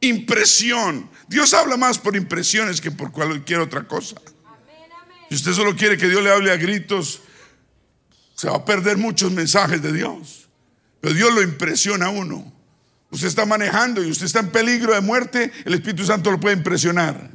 impresión. 0.00 1.08
Dios 1.28 1.54
habla 1.54 1.78
más 1.78 1.98
por 1.98 2.16
impresiones 2.16 2.82
que 2.82 2.90
por 2.90 3.12
cualquier 3.12 3.60
otra 3.60 3.88
cosa. 3.88 4.16
Si 5.30 5.36
usted 5.36 5.52
solo 5.54 5.74
quiere 5.74 5.96
que 5.96 6.06
Dios 6.06 6.22
le 6.22 6.30
hable 6.30 6.52
a 6.52 6.56
gritos, 6.56 7.22
se 8.34 8.48
va 8.48 8.56
a 8.56 8.64
perder 8.64 8.96
muchos 8.96 9.32
mensajes 9.32 9.80
de 9.80 9.92
Dios. 9.92 10.48
Pero 11.00 11.14
Dios 11.14 11.32
lo 11.32 11.42
impresiona 11.42 12.06
a 12.06 12.10
uno. 12.10 12.52
Usted 13.10 13.28
está 13.28 13.46
manejando 13.46 14.02
y 14.02 14.10
usted 14.10 14.26
está 14.26 14.40
en 14.40 14.50
peligro 14.50 14.94
de 14.94 15.00
muerte, 15.00 15.52
el 15.64 15.74
Espíritu 15.74 16.04
Santo 16.04 16.30
lo 16.30 16.40
puede 16.40 16.56
impresionar. 16.56 17.30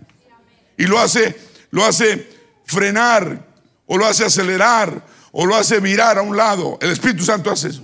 Y 0.77 0.85
lo 0.85 0.99
hace, 0.99 1.37
lo 1.71 1.85
hace 1.85 2.29
frenar, 2.65 3.47
o 3.85 3.97
lo 3.97 4.05
hace 4.05 4.25
acelerar, 4.25 5.05
o 5.31 5.45
lo 5.45 5.55
hace 5.55 5.79
virar 5.79 6.17
a 6.17 6.21
un 6.21 6.35
lado. 6.35 6.77
El 6.81 6.91
Espíritu 6.91 7.23
Santo 7.23 7.49
hace 7.49 7.69
eso. 7.69 7.83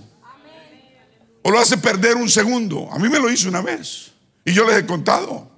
O 1.44 1.52
lo 1.52 1.60
hace 1.60 1.78
perder 1.78 2.16
un 2.16 2.30
segundo. 2.30 2.90
A 2.92 2.98
mí 2.98 3.08
me 3.08 3.20
lo 3.20 3.30
hizo 3.30 3.48
una 3.48 3.62
vez. 3.62 4.12
Y 4.44 4.52
yo 4.52 4.68
les 4.68 4.78
he 4.78 4.86
contado. 4.86 5.50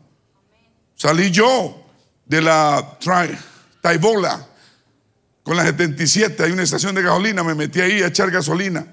Salí 0.95 1.31
yo 1.31 1.85
de 2.25 2.41
la 2.41 2.97
Taibola 3.81 4.47
con 5.47 5.55
la 5.55 5.63
77, 5.63 6.43
hay 6.43 6.51
una 6.51 6.63
estación 6.63 6.93
de 6.93 7.01
gasolina, 7.01 7.41
me 7.41 7.55
metí 7.55 7.79
ahí 7.79 8.03
a 8.03 8.07
echar 8.07 8.29
gasolina. 8.29 8.85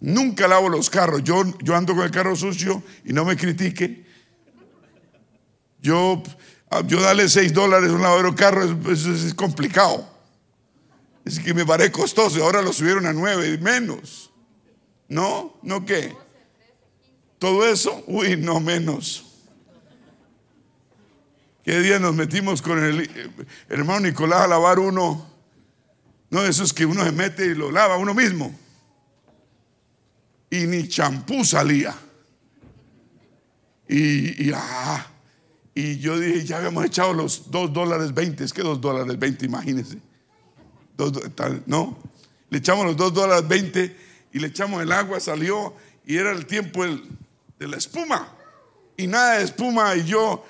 Nunca 0.00 0.48
lavo 0.48 0.68
los 0.68 0.90
carros. 0.90 1.22
Yo, 1.22 1.44
yo 1.60 1.76
ando 1.76 1.94
con 1.94 2.02
el 2.02 2.10
carro 2.10 2.34
sucio 2.34 2.82
y 3.04 3.12
no 3.12 3.24
me 3.24 3.36
critique. 3.36 4.04
Yo, 5.80 6.24
yo 6.88 7.00
dale 7.00 7.28
6 7.28 7.52
dólares 7.52 7.90
a 7.90 7.92
un 7.92 8.02
lavadero 8.02 8.32
de 8.32 8.36
carro 8.36 8.64
es, 8.90 9.32
complicado. 9.34 10.12
Es 11.24 11.38
que 11.38 11.54
me 11.54 11.64
parece 11.64 11.92
costoso 11.92 12.42
ahora 12.42 12.62
lo 12.62 12.72
subieron 12.72 13.06
a 13.06 13.12
9 13.12 13.54
y 13.54 13.58
menos. 13.58 14.32
¿No? 15.06 15.56
¿No 15.62 15.86
qué? 15.86 16.12
Todo 17.38 17.64
eso, 17.64 18.02
uy, 18.08 18.36
no 18.36 18.58
menos. 18.58 19.24
¿Qué 21.64 21.78
día 21.78 22.00
nos 22.00 22.16
metimos 22.16 22.60
con 22.60 22.82
el, 22.82 23.02
el 23.02 23.32
hermano 23.68 24.00
Nicolás 24.00 24.40
a 24.40 24.48
lavar 24.48 24.80
uno? 24.80 25.29
No, 26.30 26.42
eso 26.42 26.62
es 26.62 26.72
que 26.72 26.86
uno 26.86 27.04
se 27.04 27.12
mete 27.12 27.46
y 27.46 27.54
lo 27.54 27.72
lava 27.72 27.96
uno 27.96 28.14
mismo. 28.14 28.54
Y 30.48 30.66
ni 30.66 30.86
champú 30.88 31.44
salía. 31.44 31.94
Y, 33.88 34.48
y, 34.48 34.52
ah, 34.54 35.06
y 35.74 35.98
yo 35.98 36.18
dije, 36.18 36.44
ya 36.44 36.58
habíamos 36.58 36.84
echado 36.84 37.12
los 37.12 37.50
dos 37.50 37.72
dólares 37.72 38.14
20. 38.14 38.44
Es 38.44 38.52
que 38.52 38.62
dos 38.62 38.80
dólares 38.80 39.18
20, 39.18 39.44
imagínense. 39.46 39.98
no, 41.66 41.98
le 42.48 42.58
echamos 42.58 42.86
los 42.86 42.96
dos 42.96 43.12
dólares 43.12 43.48
20 43.48 43.96
y 44.32 44.38
le 44.38 44.46
echamos 44.46 44.82
el 44.82 44.92
agua, 44.92 45.18
salió 45.18 45.74
y 46.06 46.16
era 46.16 46.30
el 46.30 46.46
tiempo 46.46 46.84
de 46.84 47.68
la 47.68 47.76
espuma. 47.76 48.32
Y 48.96 49.08
nada 49.08 49.38
de 49.38 49.44
espuma 49.44 49.96
y 49.96 50.04
yo, 50.04 50.44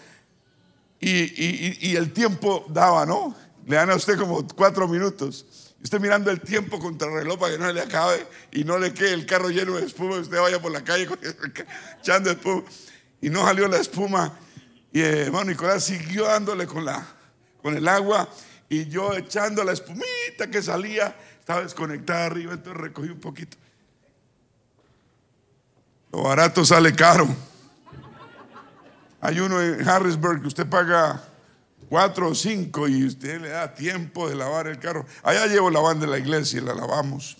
y, 1.00 1.10
y, 1.10 1.78
y 1.80 1.96
el 1.96 2.12
tiempo 2.12 2.66
daba, 2.68 3.06
¿no? 3.06 3.34
Le 3.66 3.76
dan 3.76 3.90
a 3.90 3.94
usted 3.94 4.18
como 4.18 4.46
cuatro 4.48 4.88
minutos. 4.88 5.46
Usted 5.82 5.98
mirando 5.98 6.30
el 6.30 6.40
tiempo 6.40 6.78
contra 6.78 7.08
el 7.08 7.14
reloj 7.14 7.38
para 7.38 7.52
que 7.52 7.58
no 7.58 7.72
le 7.72 7.80
acabe 7.80 8.26
y 8.52 8.64
no 8.64 8.78
le 8.78 8.92
quede 8.92 9.14
el 9.14 9.24
carro 9.24 9.48
lleno 9.48 9.76
de 9.76 9.86
espuma 9.86 10.16
y 10.16 10.20
usted 10.20 10.38
vaya 10.38 10.60
por 10.60 10.70
la 10.70 10.84
calle 10.84 11.08
echando 12.00 12.30
espuma. 12.30 12.64
Y 13.22 13.30
no 13.30 13.44
salió 13.44 13.66
la 13.66 13.78
espuma. 13.78 14.32
Y 14.92 15.00
eh, 15.00 15.30
Nicolás 15.46 15.84
siguió 15.84 16.24
dándole 16.24 16.66
con, 16.66 16.84
la, 16.84 17.06
con 17.62 17.76
el 17.76 17.86
agua 17.88 18.28
y 18.68 18.88
yo 18.88 19.14
echando 19.14 19.64
la 19.64 19.72
espumita 19.72 20.50
que 20.50 20.62
salía. 20.62 21.16
Estaba 21.38 21.62
desconectada 21.62 22.26
arriba, 22.26 22.52
entonces 22.52 22.80
recogí 22.80 23.08
un 23.08 23.20
poquito. 23.20 23.56
Lo 26.12 26.22
barato 26.24 26.64
sale 26.64 26.94
caro. 26.94 27.26
Hay 29.20 29.40
uno 29.40 29.60
en 29.60 29.88
Harrisburg 29.88 30.40
que 30.42 30.48
usted 30.48 30.66
paga 30.66 31.22
cuatro 31.90 32.28
o 32.28 32.34
cinco 32.36 32.86
y 32.88 33.04
usted 33.04 33.40
le 33.40 33.48
da 33.48 33.74
tiempo 33.74 34.28
de 34.28 34.36
lavar 34.36 34.68
el 34.68 34.78
carro. 34.78 35.04
Allá 35.24 35.46
llevo 35.46 35.70
la 35.70 35.80
banda 35.80 36.06
de 36.06 36.12
la 36.12 36.18
iglesia 36.18 36.60
y 36.60 36.64
la 36.64 36.72
lavamos. 36.72 37.36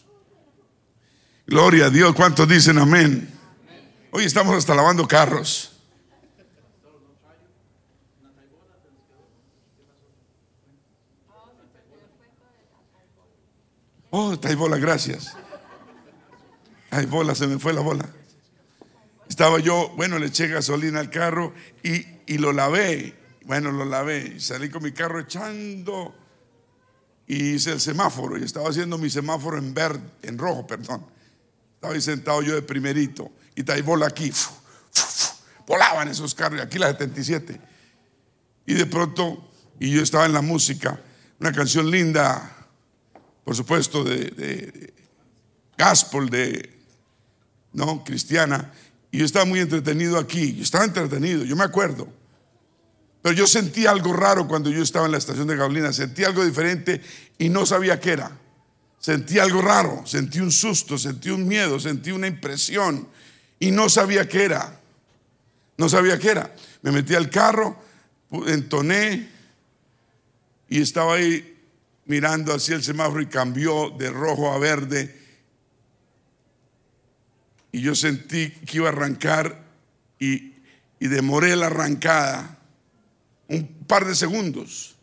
Gloria 1.47 1.87
a 1.87 1.91
Dios. 1.91 2.15
¿Cuántos 2.15 2.49
dicen 2.49 2.77
amén? 2.77 3.33
Hoy 4.11 4.25
estamos 4.25 4.55
hasta 4.57 4.75
lavando 4.75 5.07
carros. 5.07 5.69
Oh, 14.13 14.37
bola, 14.57 14.77
gracias. 14.77 15.37
Ay, 16.91 17.07
bola, 17.07 17.37
se 17.37 17.47
me 17.47 17.61
fue 17.61 17.73
la 17.73 17.83
bola. 17.83 18.11
Estaba 19.29 19.61
yo, 19.61 19.93
bueno, 19.97 20.19
le 20.19 20.27
eché 20.27 20.49
gasolina 20.49 20.99
al 20.99 21.09
carro 21.09 21.55
y, 21.85 22.05
y 22.27 22.39
lo 22.39 22.53
lavé. 22.53 23.20
Bueno, 23.45 23.73
lo 23.73 23.85
lavé 23.85 24.35
y 24.37 24.41
salí 24.41 24.69
con 24.69 24.83
mi 24.83 24.93
carro 24.93 25.21
echando 25.21 26.15
y 27.27 27.55
hice 27.55 27.73
el 27.73 27.81
semáforo 27.81 28.39
y 28.39 28.45
estaba 28.45 28.69
haciendo 28.69 28.99
mi 28.99 29.09
semáforo 29.09 29.57
en 29.57 29.73
verde, 29.73 30.03
en 30.23 30.37
rojo, 30.39 30.67
perdón. 30.67 31.07
Estaba 31.75 31.95
ahí 31.95 32.01
sentado 32.01 32.43
yo 32.43 32.55
de 32.55 32.63
primerito 32.63 33.31
y 33.55 33.83
bola 33.83 34.07
aquí. 34.07 34.33
volaban 35.67 36.09
esos 36.09 36.35
carros 36.35 36.59
y 36.61 36.63
aquí 36.63 36.79
la 36.79 36.89
77. 36.89 37.61
Y 38.67 38.75
de 38.75 38.87
pronto, 38.87 39.49
y 39.79 39.91
yo 39.91 40.03
estaba 40.03 40.27
en 40.27 40.33
la 40.33 40.43
música, 40.43 41.01
una 41.39 41.53
canción 41.53 41.91
linda, 41.91 42.69
por 43.45 43.55
supuesto, 43.55 44.05
de, 44.05 44.31
de 44.31 44.95
gospel, 45.79 46.29
de, 46.29 46.79
no, 47.73 48.05
cristiana. 48.05 48.73
Y 49.11 49.19
yo 49.19 49.25
estaba 49.25 49.45
muy 49.45 49.61
entretenido 49.61 50.19
aquí. 50.19 50.55
Yo 50.55 50.63
estaba 50.63 50.85
entretenido, 50.85 51.45
yo 51.45 51.57
me 51.57 51.65
acuerdo. 51.65 52.13
Pero 53.23 53.35
yo 53.35 53.47
sentí 53.47 53.87
algo 53.87 54.13
raro 54.13 54.49
cuando 54.49 54.71
yo 54.71 54.83
estaba 54.83 55.07
en 55.07 55.13
la 55.13 55.19
estación 55.19 55.47
de 55.47 55.57
gasolina, 55.57 55.93
sentí 55.93 56.25
algo 56.25 56.45
diferente 56.45 57.03
y 57.39 57.49
no 57.49 57.67
sabía 57.67 58.01
qué 58.01 58.13
era. 58.13 58.31
Sentí 58.99 59.39
algo 59.39 59.63
raro, 59.63 60.03
sentí 60.07 60.41
un 60.41 60.53
susto, 60.53 60.99
sentí 60.99 61.31
un 61.31 61.47
miedo, 61.47 61.79
sentí 61.81 62.13
una 62.13 62.27
impresión 62.27 63.09
y 63.59 63.71
no 63.71 63.89
sabía 63.89 64.29
qué 64.29 64.45
era. 64.45 64.79
No 65.77 65.89
sabía 65.89 66.19
qué 66.19 66.31
era. 66.31 66.55
Me 66.83 66.93
metí 66.93 67.15
al 67.15 67.31
carro, 67.31 67.77
entoné 68.47 69.29
y 70.69 70.81
estaba 70.81 71.15
ahí 71.15 71.59
mirando 72.07 72.55
hacia 72.55 72.75
el 72.75 72.83
semáforo 72.83 73.21
y 73.21 73.27
cambió 73.27 73.91
de 73.91 74.11
rojo 74.11 74.53
a 74.53 74.59
verde. 74.59 75.19
Y 77.73 77.83
yo 77.83 77.95
sentí 77.95 78.51
que 78.51 78.79
iba 78.79 78.89
a 78.89 78.93
arrancar 78.93 79.63
y, 80.19 80.55
y 80.99 81.09
demoré 81.09 81.55
la 81.57 81.67
arrancada 81.67 82.60
un 83.51 83.85
par 83.87 84.07
de 84.07 84.15
segundos. 84.15 84.97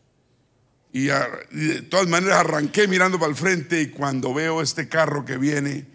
Y, 0.93 1.07
de 1.07 1.81
todas 1.89 2.07
maneras 2.07 2.39
arranqué 2.39 2.87
mirando 2.87 3.19
para 3.19 3.29
el 3.29 3.35
frente 3.35 3.81
y 3.81 3.89
cuando 3.89 4.33
veo 4.33 4.61
este 4.61 4.87
carro 4.87 5.25
que 5.25 5.37
viene, 5.37 5.85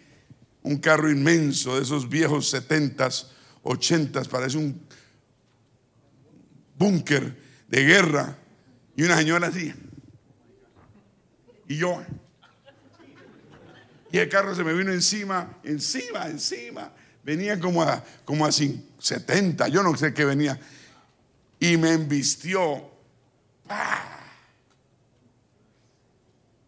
un 0.63 0.77
carro 0.79 1.11
inmenso 1.11 1.77
de 1.77 1.83
esos 1.83 2.09
viejos 2.09 2.51
setentas, 2.51 3.33
ochentas, 3.63 4.29
parece 4.29 4.59
un 4.59 4.81
búnker 6.79 7.37
de 7.69 7.85
guerra 7.85 8.37
y 8.95 9.03
una 9.03 9.17
señora 9.17 9.49
así. 9.49 9.73
Y 11.69 11.77
yo. 11.77 12.03
Y 14.13 14.19
el 14.19 14.29
carro 14.29 14.55
se 14.55 14.63
me 14.63 14.75
vino 14.75 14.93
encima, 14.93 15.59
encima, 15.65 16.27
encima. 16.27 16.93
Venía 17.25 17.59
como 17.59 17.83
a, 17.83 18.05
como 18.27 18.45
a 18.45 18.53
70, 18.53 19.69
yo 19.69 19.83
no 19.83 19.97
sé 19.97 20.13
qué 20.13 20.27
venía. 20.27 20.61
Y 21.63 21.77
me 21.77 21.93
embistió. 21.93 22.91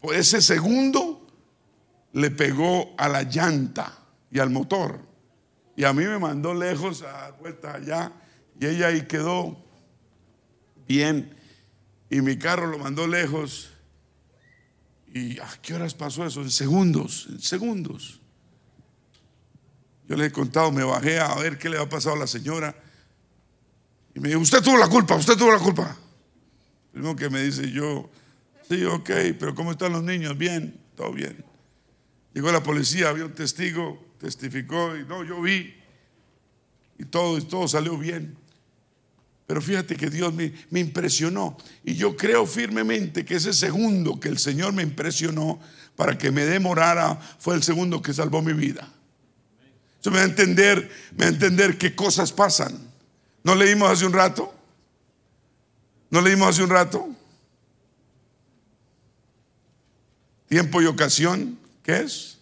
Por 0.00 0.14
ese 0.14 0.40
segundo 0.40 1.26
le 2.12 2.30
pegó 2.30 2.94
a 2.96 3.08
la 3.08 3.24
llanta 3.24 3.92
y 4.30 4.38
al 4.38 4.50
motor. 4.50 5.00
Y 5.74 5.82
a 5.82 5.92
mí 5.92 6.04
me 6.04 6.20
mandó 6.20 6.54
lejos 6.54 7.02
a 7.02 7.06
dar 7.06 7.38
vuelta 7.38 7.74
allá. 7.74 8.12
Y 8.60 8.66
ella 8.66 8.86
ahí 8.86 9.04
quedó 9.08 9.56
bien. 10.86 11.36
Y 12.08 12.20
mi 12.20 12.38
carro 12.38 12.68
lo 12.68 12.78
mandó 12.78 13.08
lejos. 13.08 13.72
¿Y 15.12 15.40
a 15.40 15.58
qué 15.60 15.74
horas 15.74 15.92
pasó 15.92 16.24
eso? 16.24 16.40
En 16.40 16.52
segundos, 16.52 17.26
en 17.30 17.40
segundos. 17.40 18.20
Yo 20.06 20.14
le 20.14 20.26
he 20.26 20.30
contado, 20.30 20.70
me 20.70 20.84
bajé 20.84 21.18
a 21.18 21.34
ver 21.34 21.58
qué 21.58 21.68
le 21.68 21.78
ha 21.78 21.88
pasado 21.88 22.14
a 22.14 22.18
la 22.20 22.28
señora. 22.28 22.76
Y 24.14 24.20
me 24.20 24.28
dijo, 24.28 24.40
usted 24.40 24.62
tuvo 24.62 24.78
la 24.78 24.88
culpa, 24.88 25.16
usted 25.16 25.36
tuvo 25.36 25.52
la 25.52 25.58
culpa. 25.58 25.96
Primero 26.92 27.16
que 27.16 27.28
me 27.28 27.42
dice 27.42 27.70
yo, 27.70 28.08
sí, 28.68 28.84
ok, 28.84 29.10
pero 29.38 29.54
¿cómo 29.54 29.72
están 29.72 29.92
los 29.92 30.04
niños? 30.04 30.38
Bien, 30.38 30.80
todo 30.96 31.12
bien. 31.12 31.44
Llegó 32.32 32.52
la 32.52 32.62
policía, 32.62 33.08
había 33.08 33.24
un 33.24 33.34
testigo, 33.34 34.14
testificó 34.18 34.96
y 34.96 35.04
no, 35.04 35.24
yo 35.24 35.40
vi. 35.42 35.74
Y 36.98 37.04
todo, 37.06 37.38
y 37.38 37.42
todo 37.42 37.66
salió 37.66 37.98
bien. 37.98 38.36
Pero 39.46 39.60
fíjate 39.60 39.96
que 39.96 40.08
Dios 40.08 40.32
me, 40.32 40.52
me, 40.70 40.80
impresionó. 40.80 41.56
Y 41.84 41.94
yo 41.94 42.16
creo 42.16 42.46
firmemente 42.46 43.24
que 43.24 43.34
ese 43.34 43.52
segundo 43.52 44.18
que 44.18 44.28
el 44.28 44.38
Señor 44.38 44.72
me 44.72 44.82
impresionó 44.82 45.60
para 45.96 46.16
que 46.16 46.30
me 46.30 46.44
demorara 46.46 47.20
fue 47.38 47.54
el 47.54 47.62
segundo 47.62 48.00
que 48.00 48.14
salvó 48.14 48.40
mi 48.40 48.52
vida. 48.52 48.88
Eso 50.00 50.10
me 50.10 50.18
va 50.18 50.22
a 50.22 50.28
entender, 50.28 50.90
me 51.16 51.24
va 51.24 51.30
a 51.30 51.32
entender 51.32 51.76
qué 51.76 51.94
cosas 51.94 52.32
pasan. 52.32 52.93
¿No 53.44 53.54
leímos 53.54 53.90
hace 53.90 54.04
un 54.04 54.12
rato? 54.12 54.52
¿No 56.10 56.20
leímos 56.20 56.48
hace 56.48 56.64
un 56.64 56.70
rato? 56.70 57.08
Tiempo 60.48 60.82
y 60.82 60.86
ocasión, 60.86 61.58
¿qué 61.82 62.00
es? 62.00 62.38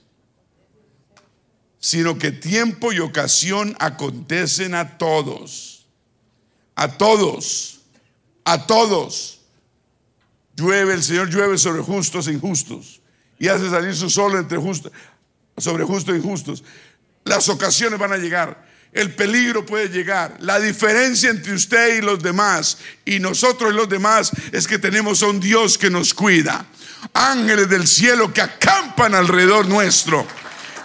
Sino 1.79 2.19
que 2.19 2.33
tiempo 2.33 2.93
y 2.93 3.01
ocasión 3.01 3.77
acontecen 3.79 4.75
a 4.75 4.97
todos 4.97 5.73
a 6.75 6.89
todos, 6.89 7.81
a 8.45 8.67
todos. 8.67 9.41
Llueve, 10.57 10.95
el 10.95 11.03
Señor 11.03 11.31
llueve 11.31 11.59
sobre 11.59 11.83
justos 11.83 12.27
e 12.27 12.33
injustos 12.33 13.01
y 13.39 13.49
hace 13.49 13.71
salir 13.71 13.95
su 13.95 14.11
sol 14.11 14.37
entre 14.37 14.59
justos, 14.59 14.93
sobre 15.57 15.85
justos 15.85 16.15
e 16.15 16.19
injustos. 16.19 16.65
Las 17.25 17.49
ocasiones 17.49 17.99
van 17.99 18.13
a 18.13 18.17
llegar, 18.17 18.67
el 18.93 19.15
peligro 19.15 19.65
puede 19.65 19.89
llegar. 19.89 20.37
La 20.41 20.61
diferencia 20.61 21.31
entre 21.31 21.55
usted 21.55 21.97
y 21.97 22.03
los 22.03 22.23
demás 22.23 22.79
y 23.05 23.19
nosotros 23.19 23.73
y 23.73 23.77
los 23.77 23.89
demás 23.89 24.33
es 24.53 24.67
que 24.67 24.79
tenemos 24.79 25.23
a 25.23 25.27
un 25.27 25.41
Dios 25.41 25.79
que 25.79 25.91
nos 25.91 26.13
cuida. 26.13 26.67
Ángeles 27.15 27.69
del 27.69 27.89
cielo 27.89 28.33
que 28.33 28.43
acampan 28.43 29.15
alrededor 29.15 29.67
nuestro 29.67 30.27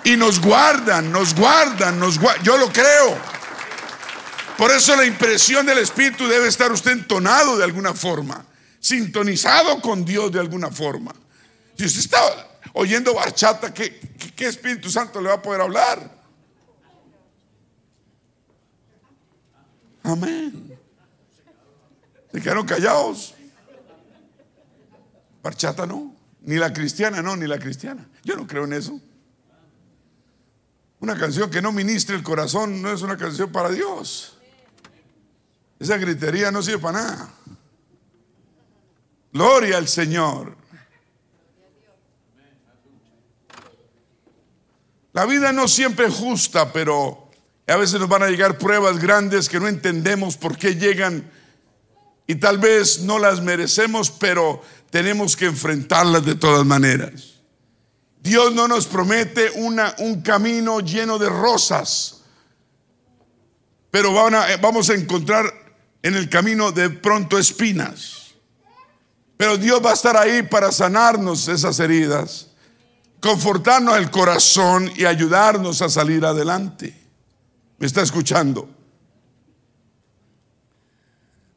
y 0.05 0.15
nos 0.15 0.39
guardan, 0.39 1.11
nos 1.11 1.35
guardan, 1.35 1.99
nos 1.99 2.17
guardan. 2.17 2.43
Yo 2.43 2.57
lo 2.57 2.71
creo. 2.71 3.17
Por 4.57 4.71
eso 4.71 4.95
la 4.95 5.05
impresión 5.05 5.65
del 5.65 5.77
Espíritu 5.79 6.27
debe 6.27 6.47
estar 6.47 6.71
usted 6.71 6.91
entonado 6.91 7.57
de 7.57 7.63
alguna 7.63 7.93
forma, 7.93 8.43
sintonizado 8.79 9.81
con 9.81 10.03
Dios 10.03 10.31
de 10.31 10.39
alguna 10.39 10.71
forma. 10.71 11.13
Si 11.77 11.85
usted 11.85 11.99
está 11.99 12.19
oyendo 12.73 13.13
barchata, 13.13 13.71
¿qué, 13.71 13.99
qué 14.35 14.47
Espíritu 14.47 14.89
Santo 14.89 15.21
le 15.21 15.27
va 15.27 15.35
a 15.35 15.41
poder 15.41 15.61
hablar? 15.61 16.16
Amén. 20.07 20.79
Se 22.31 22.41
quedaron 22.41 22.65
callados. 22.65 23.35
Barchata 25.43 25.85
no, 25.85 26.15
ni 26.41 26.55
la 26.55 26.71
cristiana 26.71 27.21
no, 27.21 27.35
ni 27.35 27.45
la 27.45 27.59
cristiana. 27.59 28.07
Yo 28.23 28.37
no 28.37 28.47
creo 28.47 28.63
en 28.63 28.73
eso. 28.73 28.99
Una 30.99 31.17
canción 31.17 31.49
que 31.49 31.61
no 31.61 31.73
ministre 31.73 32.15
el 32.15 32.23
corazón 32.23 32.81
no 32.81 32.91
es 32.91 33.01
una 33.01 33.17
canción 33.17 33.51
para 33.51 33.69
Dios. 33.69 34.37
Esa 35.77 35.97
gritería 35.97 36.51
no 36.51 36.63
sirve 36.63 36.79
para 36.79 37.01
nada. 37.01 37.33
Gloria 39.33 39.77
al 39.77 39.89
Señor. 39.89 40.55
La 45.11 45.25
vida 45.25 45.51
no 45.51 45.67
siempre 45.67 46.07
es 46.07 46.15
justa, 46.15 46.71
pero 46.71 47.26
a 47.71 47.77
veces 47.77 47.99
nos 47.99 48.07
van 48.09 48.23
a 48.23 48.29
llegar 48.29 48.57
pruebas 48.57 48.97
grandes 48.97 49.49
que 49.49 49.59
no 49.59 49.67
entendemos 49.67 50.37
por 50.37 50.57
qué 50.57 50.75
llegan 50.75 51.29
y 52.25 52.35
tal 52.35 52.57
vez 52.57 53.01
no 53.01 53.19
las 53.19 53.41
merecemos, 53.41 54.09
pero 54.09 54.61
tenemos 54.89 55.35
que 55.35 55.45
enfrentarlas 55.45 56.25
de 56.25 56.35
todas 56.35 56.65
maneras. 56.65 57.35
Dios 58.21 58.53
no 58.53 58.67
nos 58.67 58.87
promete 58.87 59.51
un 59.51 60.21
camino 60.21 60.79
lleno 60.81 61.17
de 61.17 61.29
rosas, 61.29 62.21
pero 63.91 64.13
vamos 64.13 64.89
a 64.89 64.93
encontrar 64.93 65.53
en 66.03 66.15
el 66.15 66.29
camino 66.29 66.71
de 66.71 66.89
pronto 66.89 67.37
espinas. 67.37 68.33
Pero 69.37 69.57
Dios 69.57 69.81
va 69.85 69.91
a 69.91 69.93
estar 69.93 70.17
ahí 70.17 70.43
para 70.43 70.71
sanarnos 70.71 71.47
esas 71.47 71.79
heridas, 71.79 72.47
confortarnos 73.21 73.97
el 73.97 74.09
corazón 74.09 74.91
y 74.95 75.05
ayudarnos 75.05 75.81
a 75.81 75.89
salir 75.89 76.25
adelante. 76.25 76.96
¿Me 77.77 77.87
está 77.87 78.01
escuchando? 78.01 78.69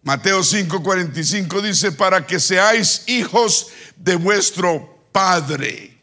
Mateo 0.02 0.40
5:45 0.40 1.61
dice, 1.61 1.92
para 1.92 2.26
que 2.26 2.40
seáis 2.40 3.04
hijos 3.06 3.68
de 3.96 4.16
vuestro 4.16 4.98
Padre 5.12 5.98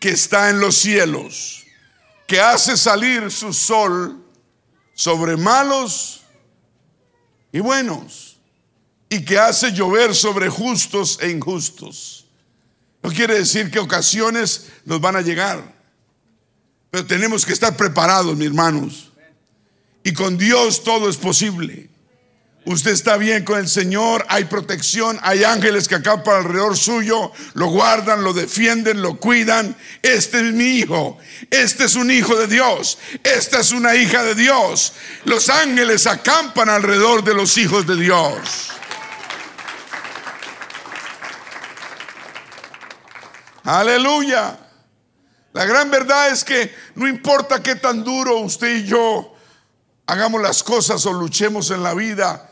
que 0.00 0.10
está 0.10 0.50
en 0.50 0.60
los 0.60 0.76
cielos, 0.76 1.64
que 2.26 2.40
hace 2.40 2.76
salir 2.76 3.30
su 3.30 3.52
sol 3.52 4.22
sobre 4.94 5.36
malos 5.36 6.22
y 7.52 7.60
buenos, 7.60 8.38
y 9.08 9.24
que 9.24 9.38
hace 9.38 9.72
llover 9.72 10.14
sobre 10.14 10.48
justos 10.48 11.18
e 11.20 11.30
injustos. 11.30 12.26
No 13.02 13.10
quiere 13.10 13.34
decir 13.34 13.70
que 13.70 13.78
ocasiones 13.78 14.68
nos 14.84 15.00
van 15.00 15.16
a 15.16 15.20
llegar, 15.20 15.74
pero 16.90 17.06
tenemos 17.06 17.46
que 17.46 17.52
estar 17.52 17.76
preparados, 17.76 18.36
mis 18.36 18.48
hermanos. 18.48 19.03
Y 20.04 20.12
con 20.12 20.36
Dios 20.36 20.84
todo 20.84 21.08
es 21.08 21.16
posible. 21.16 21.88
Usted 22.66 22.92
está 22.92 23.18
bien 23.18 23.44
con 23.44 23.58
el 23.58 23.68
Señor, 23.68 24.24
hay 24.28 24.44
protección, 24.44 25.18
hay 25.22 25.44
ángeles 25.44 25.86
que 25.86 25.96
acampan 25.96 26.36
alrededor 26.36 26.78
suyo, 26.78 27.30
lo 27.52 27.66
guardan, 27.66 28.24
lo 28.24 28.32
defienden, 28.32 29.02
lo 29.02 29.16
cuidan. 29.16 29.76
Este 30.00 30.38
es 30.38 30.54
mi 30.54 30.78
hijo, 30.78 31.18
este 31.50 31.84
es 31.84 31.94
un 31.94 32.10
hijo 32.10 32.36
de 32.36 32.46
Dios, 32.46 32.98
esta 33.22 33.60
es 33.60 33.72
una 33.72 33.94
hija 33.96 34.22
de 34.22 34.34
Dios. 34.34 34.94
Los 35.24 35.50
ángeles 35.50 36.06
acampan 36.06 36.70
alrededor 36.70 37.22
de 37.22 37.34
los 37.34 37.58
hijos 37.58 37.86
de 37.86 37.96
Dios. 37.96 38.70
Aleluya. 43.64 44.58
La 45.52 45.66
gran 45.66 45.90
verdad 45.90 46.30
es 46.30 46.44
que 46.44 46.74
no 46.94 47.06
importa 47.06 47.62
qué 47.62 47.76
tan 47.76 48.04
duro 48.04 48.38
usted 48.38 48.76
y 48.76 48.84
yo 48.84 49.33
hagamos 50.06 50.40
las 50.42 50.62
cosas 50.62 51.04
o 51.06 51.12
luchemos 51.12 51.70
en 51.70 51.82
la 51.82 51.94
vida, 51.94 52.50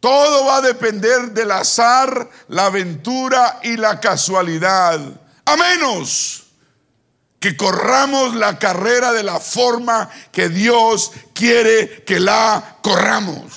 todo 0.00 0.44
va 0.46 0.56
a 0.56 0.60
depender 0.60 1.30
del 1.32 1.50
azar, 1.50 2.28
la 2.48 2.66
aventura 2.66 3.60
y 3.62 3.76
la 3.76 4.00
casualidad. 4.00 5.00
A 5.46 5.56
menos 5.56 6.44
que 7.40 7.56
corramos 7.56 8.34
la 8.34 8.58
carrera 8.58 9.12
de 9.12 9.22
la 9.22 9.38
forma 9.40 10.10
que 10.32 10.48
Dios 10.48 11.12
quiere 11.34 12.02
que 12.04 12.20
la 12.20 12.78
corramos. 12.82 13.52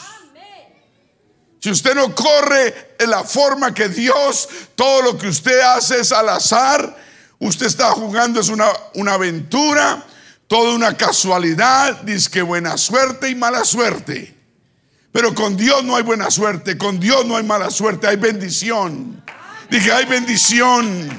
Si 1.59 1.71
usted 1.71 1.95
no 1.95 2.13
corre 2.13 2.95
en 2.99 3.09
la 3.09 3.23
forma 3.23 3.73
que 3.73 3.89
Dios, 3.89 4.47
todo 4.75 5.01
lo 5.01 5.17
que 5.17 5.27
usted 5.27 5.59
hace 5.59 5.99
es 5.99 6.11
al 6.11 6.29
azar, 6.29 6.95
usted 7.39 7.65
está 7.65 7.91
jugando, 7.91 8.39
es 8.39 8.49
una, 8.49 8.67
una 8.93 9.15
aventura, 9.15 10.05
toda 10.47 10.73
una 10.73 10.95
casualidad, 10.95 12.01
dice 12.01 12.29
que 12.29 12.41
buena 12.41 12.77
suerte 12.77 13.29
y 13.29 13.35
mala 13.35 13.65
suerte. 13.65 14.35
Pero 15.11 15.33
con 15.33 15.57
Dios 15.57 15.83
no 15.83 15.95
hay 15.95 16.03
buena 16.03 16.29
suerte, 16.31 16.77
con 16.77 16.99
Dios 16.99 17.25
no 17.25 17.37
hay 17.37 17.43
mala 17.43 17.69
suerte, 17.69 18.07
hay 18.07 18.17
bendición. 18.17 19.23
Dije, 19.69 19.91
hay 19.91 20.05
bendición. 20.05 21.09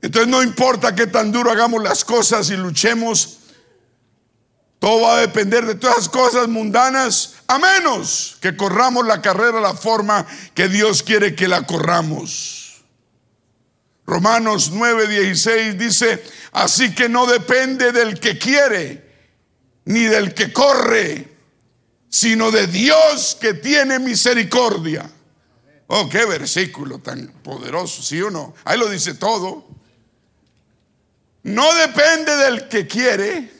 Entonces 0.00 0.28
no 0.28 0.42
importa 0.42 0.94
qué 0.94 1.06
tan 1.06 1.32
duro 1.32 1.50
hagamos 1.50 1.82
las 1.82 2.04
cosas 2.04 2.50
y 2.50 2.56
luchemos, 2.56 3.38
todo 4.78 5.02
va 5.02 5.16
a 5.16 5.20
depender 5.20 5.64
de 5.64 5.74
todas 5.74 5.96
las 5.96 6.08
cosas 6.08 6.46
mundanas. 6.46 7.36
a 7.46 7.58
menos 7.58 8.36
que 8.40 8.56
corramos 8.56 9.06
la 9.06 9.22
carrera 9.22 9.60
la 9.60 9.74
forma 9.74 10.26
que 10.54 10.68
Dios 10.68 11.02
quiere 11.02 11.34
que 11.34 11.48
la 11.48 11.66
corramos. 11.66 12.63
Romanos 14.06 14.72
9:16 14.72 15.76
dice, 15.76 16.22
así 16.52 16.94
que 16.94 17.08
no 17.08 17.26
depende 17.26 17.92
del 17.92 18.20
que 18.20 18.38
quiere, 18.38 19.04
ni 19.86 20.04
del 20.04 20.34
que 20.34 20.52
corre, 20.52 21.28
sino 22.08 22.50
de 22.50 22.66
Dios 22.66 23.36
que 23.40 23.54
tiene 23.54 23.98
misericordia. 23.98 25.10
Oh, 25.86 26.08
qué 26.08 26.24
versículo 26.24 26.98
tan 26.98 27.28
poderoso, 27.42 28.02
¿sí 28.02 28.20
o 28.20 28.30
no? 28.30 28.54
Ahí 28.64 28.78
lo 28.78 28.88
dice 28.88 29.14
todo. 29.14 29.66
No 31.42 31.74
depende 31.74 32.34
del 32.36 32.68
que 32.68 32.86
quiere 32.86 33.50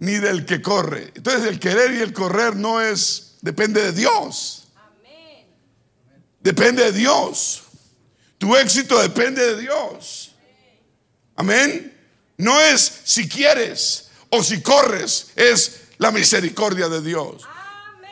ni 0.00 0.14
del 0.14 0.44
que 0.44 0.60
corre. 0.60 1.12
Entonces 1.14 1.46
el 1.46 1.60
querer 1.60 1.94
y 1.94 2.00
el 2.00 2.12
correr 2.12 2.56
no 2.56 2.80
es, 2.80 3.36
depende 3.42 3.80
de 3.80 3.92
Dios. 3.92 4.68
Depende 6.40 6.84
de 6.84 6.92
Dios. 6.92 7.62
Tu 8.38 8.54
éxito 8.56 9.00
depende 9.00 9.54
de 9.54 9.62
Dios. 9.62 10.34
Amén. 11.36 11.92
No 12.36 12.60
es 12.60 13.00
si 13.04 13.28
quieres 13.28 14.10
o 14.30 14.42
si 14.42 14.60
corres, 14.60 15.32
es 15.36 15.82
la 15.98 16.10
misericordia 16.10 16.88
de 16.88 17.00
Dios. 17.00 17.42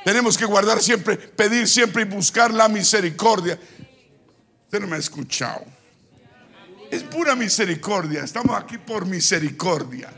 Tenemos 0.04 0.36
que 0.36 0.44
guardar 0.44 0.82
siempre, 0.82 1.16
pedir 1.16 1.66
siempre 1.68 2.02
y 2.02 2.04
buscar 2.04 2.52
la 2.52 2.68
misericordia. 2.68 3.58
Usted 4.64 4.80
no 4.80 4.86
me 4.86 4.96
ha 4.96 4.98
escuchado. 4.98 5.64
Es 6.90 7.02
pura 7.02 7.34
misericordia. 7.34 8.22
Estamos 8.22 8.56
aquí 8.58 8.78
por 8.78 9.06
misericordia. 9.06 10.12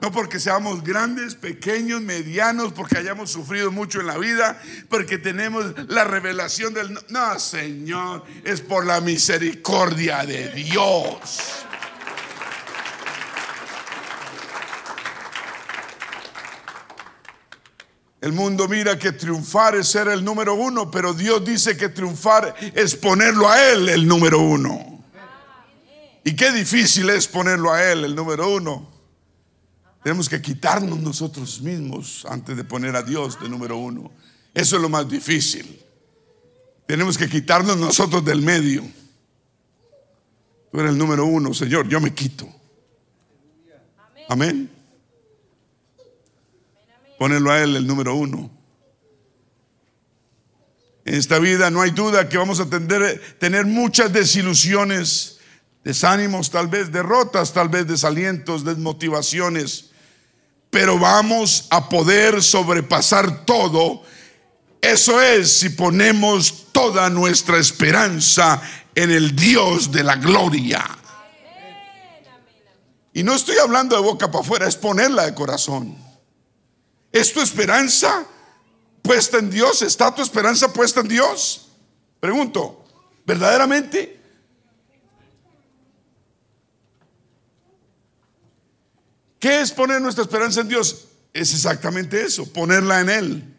No 0.00 0.10
porque 0.10 0.40
seamos 0.40 0.82
grandes, 0.82 1.34
pequeños, 1.34 2.00
medianos, 2.00 2.72
porque 2.72 2.96
hayamos 2.96 3.30
sufrido 3.30 3.70
mucho 3.70 4.00
en 4.00 4.06
la 4.06 4.16
vida, 4.16 4.60
porque 4.88 5.18
tenemos 5.18 5.74
la 5.88 6.04
revelación 6.04 6.72
del... 6.72 6.98
No, 7.10 7.38
Señor, 7.38 8.24
es 8.44 8.62
por 8.62 8.86
la 8.86 9.02
misericordia 9.02 10.24
de 10.24 10.48
Dios. 10.52 11.66
El 18.22 18.32
mundo 18.32 18.68
mira 18.68 18.98
que 18.98 19.12
triunfar 19.12 19.74
es 19.76 19.88
ser 19.88 20.08
el 20.08 20.22
número 20.24 20.54
uno, 20.54 20.90
pero 20.90 21.14
Dios 21.14 21.42
dice 21.44 21.76
que 21.76 21.88
triunfar 21.88 22.54
es 22.74 22.94
ponerlo 22.94 23.48
a 23.48 23.70
Él 23.70 23.88
el 23.88 24.06
número 24.06 24.40
uno. 24.40 25.04
Y 26.22 26.36
qué 26.36 26.52
difícil 26.52 27.08
es 27.10 27.26
ponerlo 27.26 27.72
a 27.72 27.82
Él 27.82 28.04
el 28.04 28.14
número 28.14 28.48
uno. 28.50 28.99
Tenemos 30.02 30.28
que 30.28 30.40
quitarnos 30.40 30.98
nosotros 30.98 31.60
mismos 31.60 32.26
antes 32.28 32.56
de 32.56 32.64
poner 32.64 32.96
a 32.96 33.02
Dios 33.02 33.38
de 33.40 33.48
número 33.48 33.76
uno. 33.76 34.10
Eso 34.54 34.76
es 34.76 34.82
lo 34.82 34.88
más 34.88 35.08
difícil. 35.08 35.80
Tenemos 36.86 37.18
que 37.18 37.28
quitarnos 37.28 37.76
nosotros 37.76 38.24
del 38.24 38.40
medio. 38.42 38.82
Tú 40.72 40.80
eres 40.80 40.92
el 40.92 40.98
número 40.98 41.26
uno, 41.26 41.52
Señor, 41.52 41.88
yo 41.88 42.00
me 42.00 42.14
quito. 42.14 42.48
Amén 44.28 44.80
ponerlo 47.20 47.52
a 47.52 47.62
Él 47.62 47.76
el 47.76 47.86
número 47.86 48.14
uno. 48.14 48.50
En 51.04 51.14
esta 51.16 51.38
vida 51.38 51.70
no 51.70 51.82
hay 51.82 51.90
duda 51.90 52.30
que 52.30 52.38
vamos 52.38 52.60
a 52.60 52.70
tener, 52.70 53.66
muchas 53.66 54.10
desilusiones, 54.10 55.38
desánimos, 55.84 56.50
tal 56.50 56.68
vez 56.68 56.90
derrotas, 56.90 57.52
tal 57.52 57.68
vez 57.68 57.86
desalientos, 57.86 58.64
desmotivaciones, 58.64 59.89
pero 60.70 60.98
vamos 60.98 61.66
a 61.70 61.88
poder 61.88 62.42
sobrepasar 62.42 63.44
todo. 63.44 64.02
Eso 64.80 65.20
es 65.20 65.58
si 65.58 65.70
ponemos 65.70 66.72
toda 66.72 67.10
nuestra 67.10 67.58
esperanza 67.58 68.62
en 68.94 69.10
el 69.10 69.34
Dios 69.34 69.90
de 69.90 70.04
la 70.04 70.16
gloria. 70.16 70.84
Y 73.12 73.22
no 73.24 73.34
estoy 73.34 73.58
hablando 73.58 73.96
de 73.96 74.02
boca 74.02 74.30
para 74.30 74.44
afuera, 74.44 74.68
es 74.68 74.76
ponerla 74.76 75.26
de 75.26 75.34
corazón. 75.34 75.96
¿Es 77.12 77.32
tu 77.32 77.40
esperanza 77.40 78.24
puesta 79.02 79.38
en 79.38 79.50
Dios? 79.50 79.82
¿Está 79.82 80.14
tu 80.14 80.22
esperanza 80.22 80.72
puesta 80.72 81.00
en 81.00 81.08
Dios? 81.08 81.68
Pregunto, 82.20 82.84
¿verdaderamente? 83.26 84.19
¿Qué 89.40 89.60
es 89.60 89.72
poner 89.72 90.00
nuestra 90.00 90.22
esperanza 90.22 90.60
en 90.60 90.68
Dios? 90.68 91.08
Es 91.32 91.52
exactamente 91.52 92.22
eso, 92.22 92.46
ponerla 92.52 93.00
en 93.00 93.08
Él. 93.08 93.56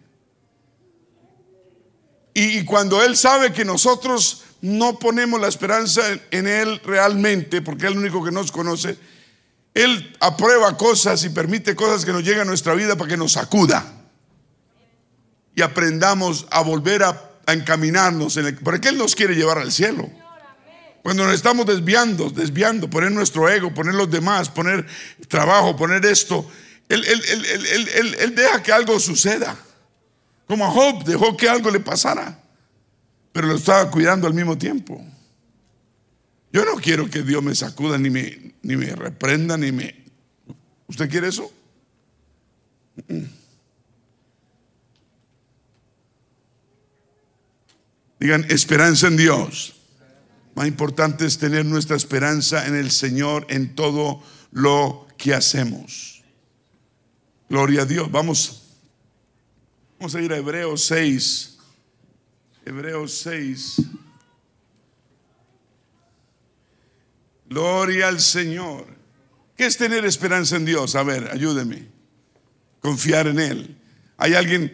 Y, 2.34 2.64
cuando 2.64 3.04
Él 3.04 3.18
sabe 3.18 3.52
que 3.52 3.66
nosotros 3.66 4.44
no 4.62 4.98
ponemos 4.98 5.42
la 5.42 5.50
esperanza 5.50 6.02
en 6.32 6.48
Él 6.48 6.80
realmente, 6.86 7.62
porque 7.62 7.88
Él 7.88 7.94
es 7.94 7.98
el 7.98 8.04
único 8.04 8.24
que 8.24 8.32
nos 8.32 8.54
conoce, 8.54 8.98
él 9.74 10.16
aprueba 10.20 10.78
cosas 10.78 11.24
y 11.24 11.30
permite 11.30 11.76
cosas 11.76 12.04
que 12.04 12.12
nos 12.12 12.24
llegan 12.24 12.42
a 12.42 12.46
nuestra 12.46 12.74
vida 12.74 12.96
para 12.98 13.10
que 13.10 13.18
nos 13.18 13.34
sacuda 13.34 13.86
y 15.56 15.62
aprendamos 15.62 16.46
a 16.52 16.62
volver 16.62 17.04
a, 17.04 17.28
encaminarnos. 17.48 18.38
En 18.38 18.46
el, 18.46 18.56
porque 18.56 18.90
Él 18.90 18.98
nos 18.98 19.16
quiere 19.16 19.36
llevar 19.36 19.58
al 19.58 19.72
cielo. 19.72 20.10
Cuando 21.02 21.26
nos 21.26 21.34
estamos 21.34 21.66
desviando, 21.66 22.30
desviando, 22.30 22.90
poner 22.90 23.12
nuestro 23.12 23.50
ego, 23.50 23.74
poner 23.74 23.96
los 23.96 24.10
demás, 24.10 24.50
poner 24.50 24.86
trabajo, 25.28 25.76
poner 25.76 26.06
esto, 26.06 26.50
Él, 26.90 28.36
deja 28.36 28.62
que 28.62 28.72
algo 28.72 29.00
suceda. 29.00 29.58
Como 30.48 30.66
a 30.66 30.70
Job 30.70 31.04
dejó 31.04 31.36
que 31.36 31.50
algo 31.50 31.72
le 31.72 31.80
pasara, 31.80 32.40
pero 33.32 33.48
lo 33.48 33.56
estaba 33.56 33.90
cuidando 33.90 34.28
al 34.28 34.34
mismo 34.34 34.58
tiempo. 34.58 35.04
Yo 36.54 36.66
no 36.66 36.76
quiero 36.76 37.10
que 37.10 37.24
Dios 37.24 37.42
me 37.42 37.56
sacuda, 37.56 37.98
ni 37.98 38.10
me, 38.10 38.54
ni 38.62 38.76
me 38.76 38.94
reprenda, 38.96 39.58
ni 39.58 39.72
me... 39.72 39.96
¿Usted 40.88 41.10
quiere 41.10 41.30
eso? 41.30 41.52
Digan, 48.20 48.46
esperanza 48.50 49.08
en 49.08 49.18
Dios. 49.18 49.81
Más 50.56 50.68
importante 50.68 51.26
es 51.26 51.38
tener 51.38 51.66
nuestra 51.66 51.96
esperanza 51.96 52.68
en 52.68 52.76
el 52.76 52.92
Señor 52.92 53.46
en 53.50 53.76
todo 53.76 54.22
lo 54.52 55.08
que 55.18 55.34
hacemos. 55.34 56.24
Gloria 57.50 57.84
a 57.84 57.86
Dios. 57.86 58.12
Vamos, 58.12 58.64
vamos 60.00 60.16
a 60.16 60.22
ir 60.22 60.34
a 60.34 60.38
Hebreos 60.38 60.86
6. 60.86 61.58
Hebreos 62.66 63.14
6. 63.24 63.82
Gloria 67.50 68.08
al 68.08 68.20
Señor. 68.20 68.86
¿Qué 69.58 69.66
es 69.66 69.78
tener 69.78 70.06
esperanza 70.06 70.56
en 70.56 70.66
Dios? 70.66 70.96
A 70.96 71.04
ver, 71.04 71.30
ayúdeme. 71.32 71.88
Confiar 72.80 73.28
en 73.28 73.40
Él. 73.40 73.78
Hay 74.18 74.34
alguien, 74.34 74.74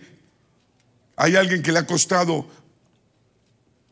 hay 1.15 1.35
alguien 1.35 1.61
que 1.61 1.71
le 1.71 1.79
ha 1.79 1.87
costado 1.87 2.47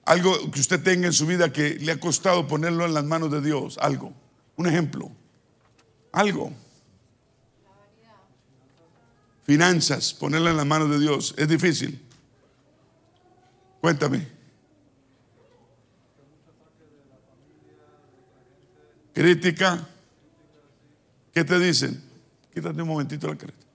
algo 0.06 0.52
que 0.52 0.60
usted 0.60 0.82
tenga 0.82 1.08
en 1.08 1.14
su 1.14 1.26
vida 1.26 1.52
que 1.52 1.76
le 1.76 1.92
ha 1.92 2.00
costado 2.00 2.48
ponerlo 2.48 2.86
en 2.86 2.94
las 2.94 3.04
manos 3.04 3.32
de 3.32 3.42
Dios. 3.42 3.78
Algo. 3.80 4.14
Un 4.56 4.68
ejemplo. 4.68 5.12
Algo. 6.12 6.54
Finanzas, 9.44 10.14
ponerla 10.14 10.52
en 10.52 10.58
las 10.58 10.66
manos 10.66 10.90
de 10.90 11.00
Dios. 11.00 11.36
Es 11.38 11.48
difícil. 11.48 12.02
Cuéntame. 13.82 14.28
Crítica. 19.14 19.88
¿Qué 21.34 21.44
te 21.44 21.60
dicen? 21.60 22.04
Quítate 22.54 22.82
un 22.82 22.88
momentito 22.88 23.28
la 23.28 23.36
careta. 23.36 23.66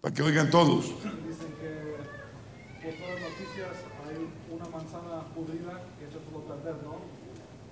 Para 0.00 0.14
que 0.14 0.22
oigan 0.22 0.50
todos. 0.50 0.88
Dicen 0.88 1.52
que 1.60 2.00
por 2.80 2.92
todas 3.00 3.20
las 3.20 3.32
noticias 3.32 3.72
hay 4.04 4.28
una 4.48 4.68
manzana 4.68 5.24
pudrida 5.32 5.84
que 5.96 6.04
echa 6.04 6.20
todo 6.28 6.40
a 6.40 6.56
perder, 6.56 6.84
¿no? 6.84 7.00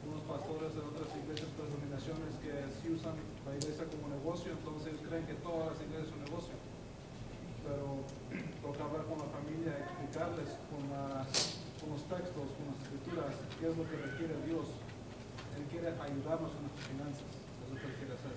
Unos 0.09 0.25
pastores 0.25 0.73
de 0.73 0.81
otras 0.85 1.09
iglesias, 1.21 1.49
otras 1.53 1.69
denominaciones 1.69 2.33
que 2.41 2.53
si 2.81 2.97
usan 2.97 3.17
la 3.45 3.53
iglesia 3.53 3.85
como 3.93 4.09
negocio, 4.09 4.53
entonces 4.53 4.93
creen 5.05 5.25
que 5.29 5.37
todas 5.45 5.73
las 5.73 5.79
iglesias 5.85 6.09
son 6.09 6.21
negocio. 6.25 6.57
Pero 7.61 8.09
toca 8.65 8.89
hablar 8.89 9.05
con 9.05 9.21
la 9.21 9.29
familia, 9.37 9.85
explicarles 9.85 10.49
con, 10.73 10.85
con 10.89 11.89
los 11.93 12.05
textos, 12.09 12.47
con 12.57 12.65
las 12.73 12.81
escrituras, 12.89 13.37
qué 13.61 13.68
es 13.68 13.68
lo 13.79 13.87
que 13.87 13.97
requiere 13.97 14.35
Dios 14.45 14.67
él 15.59 15.67
quiere 15.67 15.91
ayudarnos 15.91 16.55
en 16.55 16.63
nuestras 16.71 16.87
finanzas, 16.87 17.27
es 17.27 17.67
lo 17.67 17.77
que 17.83 17.87
Él 17.91 17.97
quiere 17.99 18.15
hacer, 18.15 18.35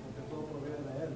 porque 0.00 0.22
todo 0.32 0.42
proviene 0.48 0.80
de 0.80 0.94
Él. 1.04 1.12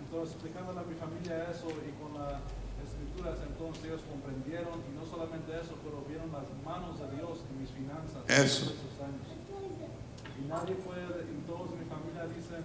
Entonces, 0.00 0.40
explicándole 0.40 0.80
a 0.80 0.88
mi 0.88 0.96
familia 0.96 1.52
eso 1.52 1.68
y 1.68 1.92
con 2.00 2.16
las 2.16 2.40
escrituras, 2.80 3.36
entonces 3.44 3.84
ellos 3.84 4.02
comprendieron 4.08 4.80
y 4.88 4.90
no 4.96 5.04
solamente 5.04 5.52
eso, 5.52 5.76
pero 5.84 6.00
vieron 6.08 6.32
las 6.32 6.48
manos 6.64 6.96
de 6.96 7.12
Dios 7.12 7.44
en 7.44 7.54
mis 7.60 7.70
finanzas 7.76 8.24
eso. 8.24 8.72
esos 8.72 8.96
años. 9.04 9.28
Y 10.40 10.48
nadie 10.48 10.74
puede, 10.80 11.28
y 11.28 11.36
todos 11.44 11.76
en 11.76 11.84
mi 11.84 11.88
familia 11.92 12.24
dicen, 12.24 12.64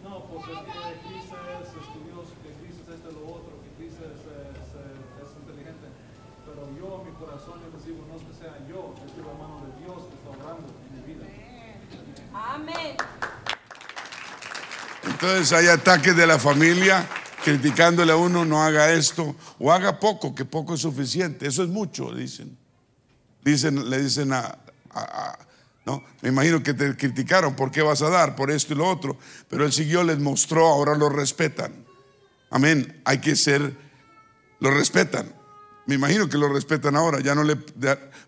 no, 0.00 0.24
pues 0.32 0.48
es 0.48 0.60
que 0.64 0.80
crisis 1.04 1.28
es, 1.28 1.68
Dios, 2.08 2.26
que 2.40 2.50
crisis 2.56 2.80
es 2.88 2.96
esto, 2.96 3.12
lo 3.12 3.36
otro, 3.36 3.52
que 3.60 3.70
dice 3.84 4.00
es, 4.00 4.24
inteligente. 4.24 4.43
Pero 6.54 6.68
yo, 6.78 7.04
mi 7.04 7.12
corazón, 7.18 7.60
yo 7.60 7.84
digo, 7.84 8.06
no 8.08 8.16
es 8.16 8.22
que 8.22 8.34
sea 8.42 8.56
yo, 8.68 8.94
es 9.04 9.16
la 9.18 9.32
mano 9.34 9.66
de 9.66 9.84
Dios 9.84 9.96
que 10.08 10.14
está 10.14 10.30
obrando 10.30 10.68
en 10.88 11.06
mi 11.06 11.14
vida. 11.14 11.24
Amén. 12.32 12.96
Entonces 15.04 15.52
hay 15.52 15.66
ataques 15.68 16.16
de 16.16 16.26
la 16.26 16.38
familia 16.38 17.06
criticándole 17.44 18.12
a 18.12 18.16
uno, 18.16 18.44
no 18.44 18.62
haga 18.62 18.90
esto, 18.92 19.36
o 19.58 19.70
haga 19.72 19.98
poco, 20.00 20.34
que 20.34 20.44
poco 20.46 20.74
es 20.74 20.80
suficiente. 20.80 21.46
Eso 21.46 21.62
es 21.62 21.68
mucho, 21.68 22.12
dicen. 22.14 22.56
Dicen, 23.42 23.90
le 23.90 24.00
dicen 24.00 24.32
a, 24.32 24.38
a- 24.38 24.56
a- 25.00 25.38
no, 25.84 26.02
me 26.22 26.30
imagino 26.30 26.62
que 26.62 26.72
te 26.72 26.96
criticaron, 26.96 27.54
¿por 27.54 27.70
qué 27.70 27.82
vas 27.82 28.00
a 28.00 28.08
dar? 28.08 28.34
Por 28.34 28.50
esto 28.50 28.72
y 28.72 28.76
lo 28.76 28.88
otro. 28.88 29.18
Pero 29.50 29.66
él 29.66 29.72
siguió, 29.72 30.02
les 30.02 30.18
mostró, 30.18 30.66
ahora 30.66 30.94
lo 30.96 31.10
respetan. 31.10 31.84
Amén. 32.50 33.02
Hay 33.04 33.18
que 33.18 33.36
ser, 33.36 33.76
lo 34.60 34.70
respetan. 34.70 35.34
Me 35.86 35.94
imagino 35.96 36.28
que 36.28 36.38
lo 36.38 36.48
respetan 36.48 36.96
ahora, 36.96 37.20
ya 37.20 37.34
no 37.34 37.44
le, 37.44 37.56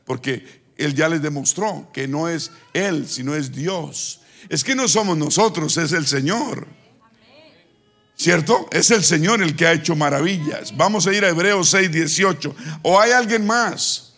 porque 0.05 0.65
él 0.77 0.95
ya 0.95 1.09
les 1.09 1.23
demostró 1.23 1.89
que 1.93 2.07
no 2.07 2.29
es 2.29 2.51
él, 2.75 3.09
sino 3.09 3.35
es 3.35 3.53
Dios. 3.53 4.21
Es 4.49 4.63
que 4.63 4.75
no 4.75 4.89
somos 4.89 5.17
nosotros, 5.17 5.77
es 5.77 5.93
el 5.93 6.07
Señor. 6.07 6.67
¿Cierto? 8.15 8.67
Es 8.71 8.91
el 8.91 9.05
Señor 9.05 9.43
el 9.43 9.57
que 9.57 9.67
ha 9.67 9.73
hecho 9.73 9.95
maravillas. 9.95 10.75
Vamos 10.77 11.07
a 11.07 11.13
ir 11.13 11.25
a 11.25 11.29
Hebreos 11.29 11.71
6, 11.71 11.91
18. 11.91 12.55
¿O 12.83 12.99
hay 12.99 13.13
alguien 13.13 13.47
más? 13.47 14.15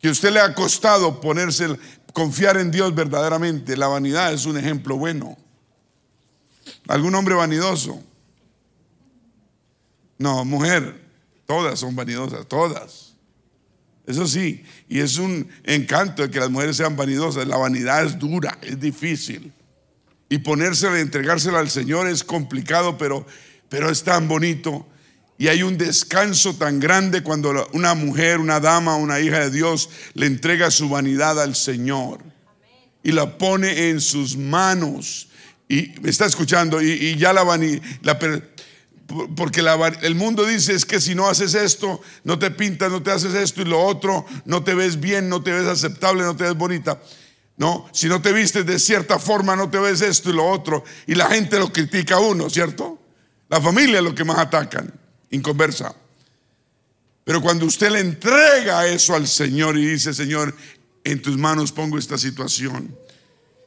Que 0.00 0.10
usted 0.10 0.32
le 0.32 0.40
ha 0.40 0.54
costado 0.54 1.20
ponerse, 1.20 1.68
confiar 2.12 2.56
en 2.56 2.70
Dios 2.70 2.94
verdaderamente. 2.94 3.76
La 3.76 3.86
vanidad 3.86 4.32
es 4.32 4.44
un 4.44 4.58
ejemplo 4.58 4.96
bueno. 4.96 5.36
¿Algún 6.88 7.14
hombre 7.14 7.34
vanidoso? 7.34 8.02
No, 10.18 10.44
mujer. 10.44 11.06
Todas 11.46 11.78
son 11.80 11.96
vanidosas, 11.96 12.46
todas. 12.46 13.14
Eso 14.06 14.26
sí, 14.26 14.64
y 14.88 15.00
es 15.00 15.18
un 15.18 15.48
encanto 15.64 16.22
de 16.22 16.30
que 16.30 16.40
las 16.40 16.50
mujeres 16.50 16.76
sean 16.76 16.96
vanidosas. 16.96 17.46
La 17.46 17.56
vanidad 17.56 18.04
es 18.04 18.18
dura, 18.18 18.58
es 18.62 18.80
difícil. 18.80 19.52
Y 20.30 20.38
ponérsela, 20.38 20.98
entregársela 20.98 21.58
al 21.58 21.70
Señor 21.70 22.08
es 22.08 22.24
complicado, 22.24 22.98
pero, 22.98 23.26
pero 23.68 23.90
es 23.90 24.02
tan 24.02 24.28
bonito. 24.28 24.86
Y 25.38 25.48
hay 25.48 25.62
un 25.62 25.78
descanso 25.78 26.54
tan 26.54 26.80
grande 26.80 27.22
cuando 27.22 27.68
una 27.72 27.94
mujer, 27.94 28.40
una 28.40 28.60
dama, 28.60 28.96
una 28.96 29.20
hija 29.20 29.40
de 29.40 29.50
Dios 29.50 29.88
le 30.14 30.26
entrega 30.26 30.70
su 30.70 30.88
vanidad 30.88 31.40
al 31.40 31.54
Señor 31.54 32.20
y 33.02 33.12
la 33.12 33.38
pone 33.38 33.90
en 33.90 34.00
sus 34.00 34.36
manos. 34.36 35.28
Y 35.68 35.92
me 36.00 36.10
está 36.10 36.26
escuchando, 36.26 36.82
y, 36.82 36.92
y 36.92 37.16
ya 37.16 37.32
la 37.32 37.42
vanidad, 37.42 37.82
porque 39.36 39.64
el 40.02 40.14
mundo 40.14 40.44
dice 40.44 40.74
es 40.74 40.84
que 40.84 41.00
si 41.00 41.14
no 41.14 41.28
haces 41.28 41.54
esto, 41.54 42.00
no 42.24 42.38
te 42.38 42.50
pintas, 42.50 42.90
no 42.90 43.02
te 43.02 43.10
haces 43.10 43.34
esto 43.34 43.62
y 43.62 43.64
lo 43.64 43.82
otro, 43.82 44.26
no 44.44 44.62
te 44.62 44.74
ves 44.74 45.00
bien, 45.00 45.28
no 45.28 45.42
te 45.42 45.52
ves 45.52 45.66
aceptable, 45.66 46.24
no 46.24 46.36
te 46.36 46.44
ves 46.44 46.54
bonita. 46.54 47.00
No, 47.56 47.88
si 47.92 48.06
no 48.08 48.22
te 48.22 48.32
vistes 48.32 48.66
de 48.66 48.78
cierta 48.78 49.18
forma, 49.18 49.56
no 49.56 49.70
te 49.70 49.78
ves 49.78 50.02
esto 50.02 50.30
y 50.30 50.34
lo 50.34 50.46
otro. 50.46 50.84
Y 51.06 51.14
la 51.14 51.26
gente 51.26 51.58
lo 51.58 51.72
critica 51.72 52.16
a 52.16 52.20
uno, 52.20 52.50
¿cierto? 52.50 53.00
La 53.48 53.60
familia 53.60 53.98
es 53.98 54.04
lo 54.04 54.14
que 54.14 54.24
más 54.24 54.38
atacan, 54.38 54.92
inconversa. 55.30 55.94
Pero 57.24 57.40
cuando 57.40 57.66
usted 57.66 57.90
le 57.90 58.00
entrega 58.00 58.86
eso 58.86 59.14
al 59.14 59.26
Señor 59.26 59.76
y 59.76 59.86
dice, 59.86 60.12
Señor, 60.14 60.54
en 61.02 61.20
tus 61.22 61.36
manos 61.36 61.72
pongo 61.72 61.98
esta 61.98 62.18
situación. 62.18 62.96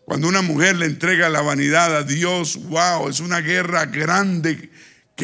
Cuando 0.06 0.28
una 0.28 0.42
mujer 0.42 0.78
le 0.78 0.86
entrega 0.86 1.30
la 1.30 1.42
vanidad 1.42 1.96
a 1.96 2.04
Dios, 2.04 2.58
wow, 2.70 3.10
es 3.10 3.20
una 3.20 3.42
guerra 3.42 3.86
grande 3.86 4.70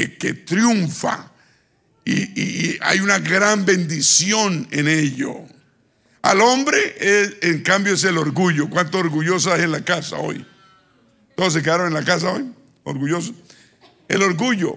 que, 0.05 0.33
triunfa. 0.33 1.31
Y, 2.05 2.77
hay 2.81 2.99
una 2.99 3.19
gran 3.19 3.65
bendición 3.65 4.67
en 4.71 4.87
ello. 4.87 5.35
Al 6.21 6.41
hombre, 6.41 6.77
en 7.41 7.63
cambio, 7.63 7.93
es 7.93 8.03
el 8.03 8.17
orgullo. 8.17 8.69
¿Cuánto 8.69 8.99
orgulloso 8.99 9.53
hay 9.53 9.63
en 9.63 9.71
la 9.71 9.83
casa 9.83 10.17
hoy? 10.17 10.45
¿Todos 11.35 11.53
se 11.53 11.61
quedaron 11.61 11.87
en 11.87 11.93
la 11.93 12.03
casa 12.03 12.31
hoy? 12.31 12.51
Orgullosos. 12.83 13.33
El 14.07 14.21
orgullo, 14.21 14.75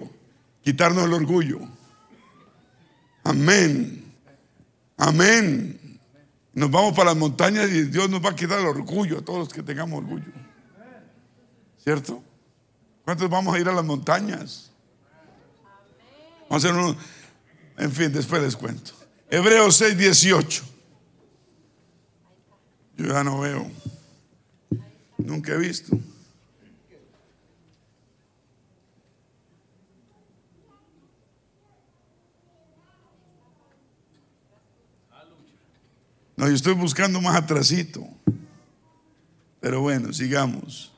quitarnos 0.63 1.05
el 1.05 1.13
orgullo. 1.13 1.59
Amén. 3.23 4.03
Amén. 4.97 5.99
Nos 6.53 6.69
vamos 6.69 6.93
para 6.93 7.11
las 7.11 7.17
montañas 7.17 7.69
y 7.69 7.83
Dios 7.83 8.09
nos 8.09 8.23
va 8.23 8.31
a 8.31 8.35
quitar 8.35 8.59
el 8.59 8.65
orgullo 8.65 9.19
a 9.19 9.21
todos 9.21 9.39
los 9.39 9.49
que 9.49 9.63
tengamos 9.63 9.99
orgullo. 9.99 10.31
¿Cierto? 11.83 12.23
¿Cuántos 13.05 13.29
vamos 13.29 13.55
a 13.55 13.59
ir 13.59 13.67
a 13.67 13.73
las 13.73 13.85
montañas? 13.85 14.70
Vamos 16.51 16.65
a 16.65 16.67
hacer 16.67 16.81
un... 16.83 16.97
En 17.77 17.91
fin, 17.93 18.11
después 18.11 18.41
les 18.41 18.57
cuento. 18.57 18.91
Hebreos 19.29 19.77
6, 19.77 19.97
18. 19.97 20.63
Yo 22.97 23.05
ya 23.05 23.23
no 23.23 23.39
veo. 23.39 23.71
Nunca 25.17 25.53
he 25.53 25.57
visto. 25.57 25.97
No, 36.35 36.49
yo 36.49 36.53
estoy 36.53 36.73
buscando 36.73 37.21
más 37.21 37.37
atrasito. 37.37 38.05
Pero 39.61 39.79
bueno, 39.79 40.11
sigamos. 40.11 40.90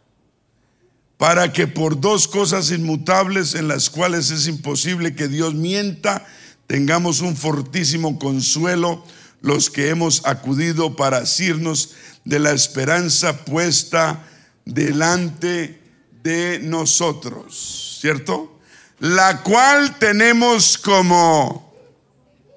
Para 1.18 1.54
que 1.54 1.68
por 1.68 2.00
dos 2.00 2.28
cosas 2.28 2.72
inmutables 2.72 3.56
en 3.56 3.68
las 3.68 3.90
cuales 3.90 4.32
es 4.32 4.48
imposible 4.48 5.16
que 5.16 5.28
Dios 5.28 5.54
mienta, 5.54 6.26
tengamos 6.68 7.22
un 7.22 7.36
fortísimo 7.36 8.20
consuelo 8.20 9.04
los 9.42 9.70
que 9.70 9.90
hemos 9.90 10.26
acudido 10.26 10.96
para 10.96 11.18
asirnos 11.18 11.92
de 12.24 12.40
la 12.40 12.52
esperanza 12.52 13.46
puesta 13.46 14.26
delante 14.66 15.82
de 16.24 16.60
nosotros, 16.60 17.98
¿cierto? 18.00 18.60
La 19.00 19.44
cual 19.44 20.00
tenemos 20.00 20.78
como, 20.78 21.76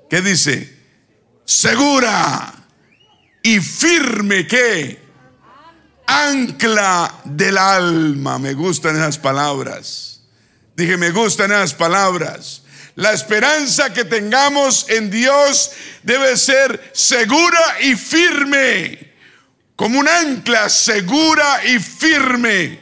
¿qué 0.08 0.22
dice? 0.22 0.76
Segura 1.44 2.54
y 3.42 3.58
firme 3.60 4.46
que 4.46 5.05
ancla 6.06 7.20
del 7.24 7.58
alma. 7.58 8.38
Me 8.38 8.54
gustan 8.54 8.96
esas 8.96 9.18
palabras. 9.18 10.20
Dije, 10.76 10.96
me 10.96 11.10
gustan 11.10 11.52
esas 11.52 11.74
palabras. 11.74 12.62
La 12.96 13.12
esperanza 13.12 13.92
que 13.92 14.04
tengamos 14.04 14.86
en 14.88 15.10
Dios 15.10 15.70
debe 16.02 16.36
ser 16.36 16.90
segura 16.94 17.60
y 17.80 17.94
firme, 17.94 19.12
como 19.74 19.98
un 19.98 20.08
ancla 20.08 20.70
segura 20.70 21.62
y 21.64 21.78
firme 21.78 22.80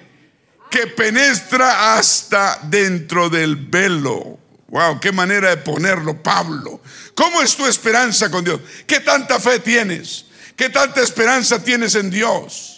que 0.71 0.87
penetra 0.89 1.95
hasta 1.97 2.59
dentro 2.63 3.29
del 3.29 3.57
velo. 3.57 4.39
Wow, 4.69 4.99
qué 4.99 5.13
manera 5.13 5.51
de 5.51 5.59
ponerlo, 5.59 6.21
Pablo. 6.21 6.81
¿Cómo 7.15 7.43
es 7.43 7.55
tu 7.55 7.65
esperanza 7.65 8.29
con 8.29 8.45
Dios? 8.45 8.61
¿Qué 8.87 8.99
tanta 8.99 9.39
fe 9.39 9.61
tienes? 9.61 10.27
¿Qué 10.57 10.69
tanta 10.69 11.01
esperanza 11.01 11.63
tienes 11.63 11.95
en 11.95 12.11
Dios? 12.11 12.74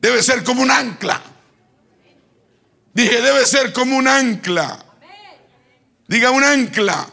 Debe 0.00 0.22
ser 0.22 0.44
como 0.44 0.62
un 0.62 0.70
ancla. 0.70 1.20
Dije, 2.94 3.20
debe 3.20 3.44
ser 3.46 3.72
como 3.72 3.96
un 3.96 4.08
ancla. 4.08 4.84
Diga 6.06 6.30
un 6.30 6.44
ancla. 6.44 7.08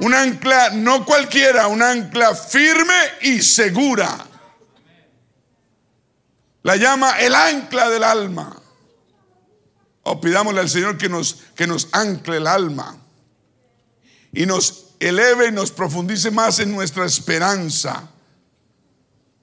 Un 0.00 0.14
ancla 0.14 0.70
no 0.70 1.04
cualquiera, 1.04 1.66
un 1.68 1.82
ancla 1.82 2.34
firme 2.34 2.98
y 3.22 3.40
segura. 3.42 4.26
La 6.62 6.76
llama 6.76 7.20
el 7.20 7.34
ancla 7.34 7.88
del 7.90 8.02
alma. 8.02 8.60
O 10.02 10.20
pidámosle 10.20 10.60
al 10.60 10.68
Señor 10.68 10.98
que 10.98 11.08
nos, 11.08 11.42
que 11.54 11.66
nos 11.66 11.88
ancle 11.92 12.38
el 12.38 12.46
alma 12.46 12.98
y 14.32 14.46
nos 14.46 14.86
eleve 14.98 15.48
y 15.48 15.52
nos 15.52 15.70
profundice 15.70 16.30
más 16.30 16.58
en 16.58 16.72
nuestra 16.72 17.06
esperanza. 17.06 18.10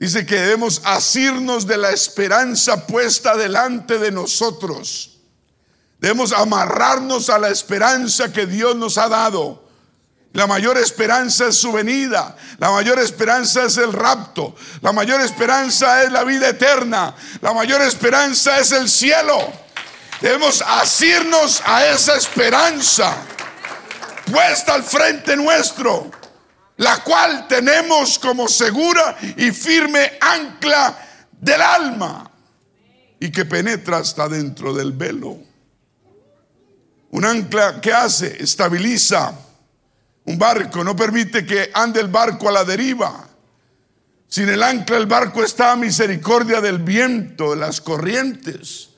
Dice 0.01 0.25
que 0.25 0.33
debemos 0.33 0.81
asirnos 0.83 1.67
de 1.67 1.77
la 1.77 1.91
esperanza 1.91 2.87
puesta 2.87 3.37
delante 3.37 3.99
de 3.99 4.11
nosotros. 4.11 5.19
Debemos 5.99 6.33
amarrarnos 6.33 7.29
a 7.29 7.37
la 7.37 7.49
esperanza 7.49 8.33
que 8.33 8.47
Dios 8.47 8.75
nos 8.75 8.97
ha 8.97 9.07
dado. 9.07 9.63
La 10.33 10.47
mayor 10.47 10.79
esperanza 10.79 11.49
es 11.49 11.57
su 11.57 11.71
venida. 11.71 12.35
La 12.57 12.71
mayor 12.71 12.97
esperanza 12.97 13.65
es 13.65 13.77
el 13.77 13.93
rapto. 13.93 14.55
La 14.81 14.91
mayor 14.91 15.21
esperanza 15.21 16.01
es 16.01 16.11
la 16.11 16.23
vida 16.23 16.49
eterna. 16.49 17.13
La 17.39 17.53
mayor 17.53 17.83
esperanza 17.83 18.57
es 18.57 18.71
el 18.71 18.89
cielo. 18.89 19.53
Debemos 20.19 20.63
asirnos 20.63 21.61
a 21.63 21.85
esa 21.85 22.15
esperanza 22.15 23.15
puesta 24.31 24.73
al 24.73 24.83
frente 24.83 25.35
nuestro, 25.35 26.09
la 26.81 27.03
cual 27.03 27.47
tenemos 27.47 28.17
como 28.17 28.47
segura 28.47 29.15
y 29.37 29.51
firme 29.51 30.13
ancla 30.19 30.97
del 31.39 31.61
alma. 31.61 32.27
y 33.19 33.31
que 33.31 33.45
penetra 33.45 33.97
hasta 33.97 34.27
dentro 34.27 34.73
del 34.73 34.93
velo. 34.93 35.37
Un 37.11 37.23
ancla 37.23 37.79
que 37.79 37.93
hace, 37.93 38.41
estabiliza 38.41 39.31
un 40.25 40.39
barco, 40.39 40.83
no 40.83 40.95
permite 40.95 41.45
que 41.45 41.69
ande 41.71 41.99
el 41.99 42.07
barco 42.07 42.49
a 42.49 42.51
la 42.51 42.63
deriva. 42.63 43.27
Sin 44.27 44.49
el 44.49 44.63
ancla 44.63 44.97
el 44.97 45.05
barco 45.05 45.43
está 45.43 45.73
a 45.73 45.75
misericordia 45.75 46.61
del 46.61 46.79
viento, 46.79 47.51
de 47.51 47.57
las 47.57 47.79
corrientes. 47.79 48.89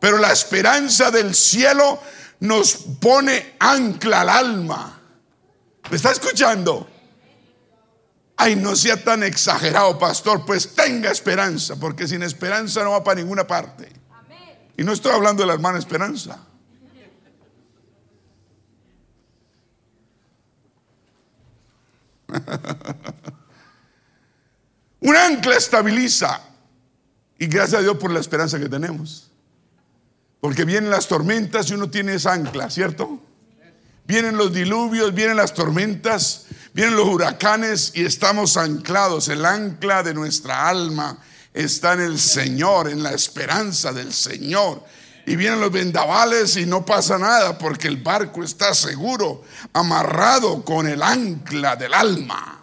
Pero 0.00 0.18
la 0.18 0.32
esperanza 0.32 1.12
del 1.12 1.32
cielo 1.36 2.02
nos 2.40 2.74
pone 3.00 3.54
ancla 3.60 4.22
al 4.22 4.30
alma. 4.30 5.00
¿Me 5.88 5.96
está 5.96 6.10
escuchando? 6.10 6.88
Ay, 8.42 8.56
no 8.56 8.74
sea 8.74 8.96
tan 8.96 9.22
exagerado, 9.22 9.98
pastor. 9.98 10.46
Pues 10.46 10.74
tenga 10.74 11.10
esperanza, 11.10 11.76
porque 11.76 12.08
sin 12.08 12.22
esperanza 12.22 12.82
no 12.82 12.92
va 12.92 13.04
para 13.04 13.20
ninguna 13.20 13.46
parte. 13.46 13.92
Y 14.78 14.82
no 14.82 14.92
estoy 14.94 15.12
hablando 15.12 15.42
de 15.42 15.46
la 15.46 15.52
hermana 15.52 15.78
Esperanza. 15.78 16.38
Un 25.00 25.16
ancla 25.16 25.58
estabiliza. 25.58 26.40
Y 27.38 27.46
gracias 27.46 27.80
a 27.80 27.82
Dios 27.82 27.98
por 27.98 28.10
la 28.10 28.20
esperanza 28.20 28.58
que 28.58 28.70
tenemos. 28.70 29.30
Porque 30.40 30.64
vienen 30.64 30.88
las 30.88 31.08
tormentas 31.08 31.70
y 31.70 31.74
uno 31.74 31.90
tiene 31.90 32.14
esa 32.14 32.32
ancla, 32.32 32.70
¿cierto? 32.70 33.20
Vienen 34.06 34.38
los 34.38 34.50
diluvios, 34.54 35.12
vienen 35.12 35.36
las 35.36 35.52
tormentas, 35.52 36.46
vienen 36.72 36.96
los 36.96 37.08
huracanes 37.08 37.92
y 37.94 38.04
estamos 38.04 38.56
anclados. 38.56 39.28
El 39.28 39.44
ancla 39.44 40.02
de 40.02 40.14
nuestra 40.14 40.68
alma 40.68 41.18
está 41.52 41.94
en 41.94 42.00
el 42.00 42.18
Señor, 42.18 42.88
en 42.88 43.02
la 43.02 43.12
esperanza 43.12 43.92
del 43.92 44.12
Señor. 44.12 44.84
Y 45.26 45.36
vienen 45.36 45.60
los 45.60 45.70
vendavales 45.70 46.56
y 46.56 46.66
no 46.66 46.84
pasa 46.84 47.18
nada 47.18 47.58
porque 47.58 47.88
el 47.88 47.98
barco 47.98 48.42
está 48.42 48.74
seguro, 48.74 49.44
amarrado 49.72 50.64
con 50.64 50.88
el 50.88 51.02
ancla 51.02 51.76
del 51.76 51.94
alma. 51.94 52.60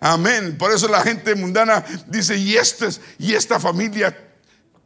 Amén. 0.00 0.58
Por 0.58 0.72
eso 0.72 0.88
la 0.88 1.00
gente 1.02 1.34
mundana 1.34 1.84
dice, 2.08 2.36
y, 2.36 2.56
este, 2.56 2.88
esta 3.20 3.60
familia 3.60 4.31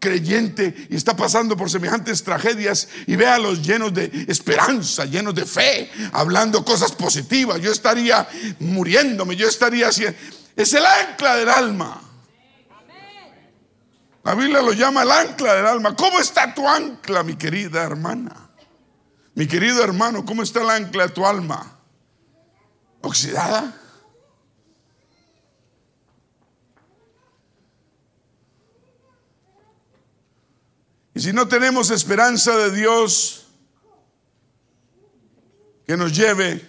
creyente 0.07 0.87
y 0.89 0.95
está 0.95 1.17
pasando 1.17 1.57
por 1.57 1.69
semejantes 1.69 2.23
tragedias 2.23 2.89
y 3.09 3.17
véalos 3.17 3.61
llenos 3.61 3.93
de 3.93 4.27
esperanza, 4.29 5.05
llenos 5.05 5.35
de 5.35 5.45
fe, 5.45 5.91
hablando 6.13 6.65
cosas 6.65 6.93
positivas. 6.93 7.61
Yo 7.61 7.73
estaría 7.73 8.29
muriéndome, 8.61 9.35
yo 9.35 9.49
estaría 9.49 9.89
así. 9.89 10.05
Es 10.55 10.73
el 10.75 10.87
ancla 10.87 11.35
del 11.35 11.49
alma. 11.49 12.01
La 14.23 14.35
Biblia 14.37 14.63
lo 14.63 14.73
llama 14.73 15.03
el 15.03 15.11
ancla 15.11 15.55
del 15.55 15.67
alma. 15.67 15.97
¿Cómo 15.97 16.21
está 16.21 16.55
tu 16.55 16.69
ancla, 16.69 17.25
mi 17.25 17.35
querida 17.35 17.83
hermana? 17.83 18.51
Mi 19.35 19.49
querido 19.49 19.83
hermano, 19.83 20.25
¿cómo 20.25 20.45
está 20.45 20.63
el 20.63 20.71
ancla 20.71 21.09
de 21.09 21.13
tu 21.13 21.27
alma? 21.27 21.81
¿Oxidada? 23.01 23.75
Y 31.17 31.21
si 31.21 31.33
no 31.33 31.49
tenemos 31.49 31.89
esperanza 31.89 32.55
de 32.59 32.73
Dios 32.73 33.47
que 35.87 35.97
nos 35.97 36.15
lleve, 36.15 36.63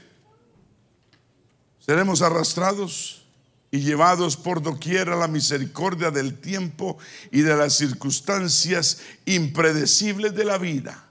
seremos 1.86 2.22
arrastrados 2.22 3.26
y 3.72 3.80
llevados 3.82 4.38
por 4.38 4.62
doquier 4.62 5.10
a 5.10 5.18
la 5.18 5.28
misericordia 5.28 6.12
del 6.12 6.40
tiempo 6.40 6.98
y 7.30 7.42
de 7.42 7.58
las 7.58 7.74
circunstancias 7.74 9.00
impredecibles 9.26 10.34
de 10.34 10.46
la 10.46 10.58
vida. 10.58 11.10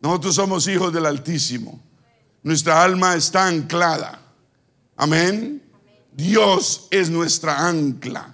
Nosotros 0.00 0.36
somos 0.36 0.66
hijos 0.66 0.94
del 0.94 1.04
Altísimo. 1.04 1.78
Nuestra 2.42 2.82
alma 2.82 3.16
está 3.16 3.48
anclada. 3.48 4.18
Amén. 4.96 5.62
Dios 6.10 6.88
es 6.90 7.10
nuestra 7.10 7.68
ancla. 7.68 8.30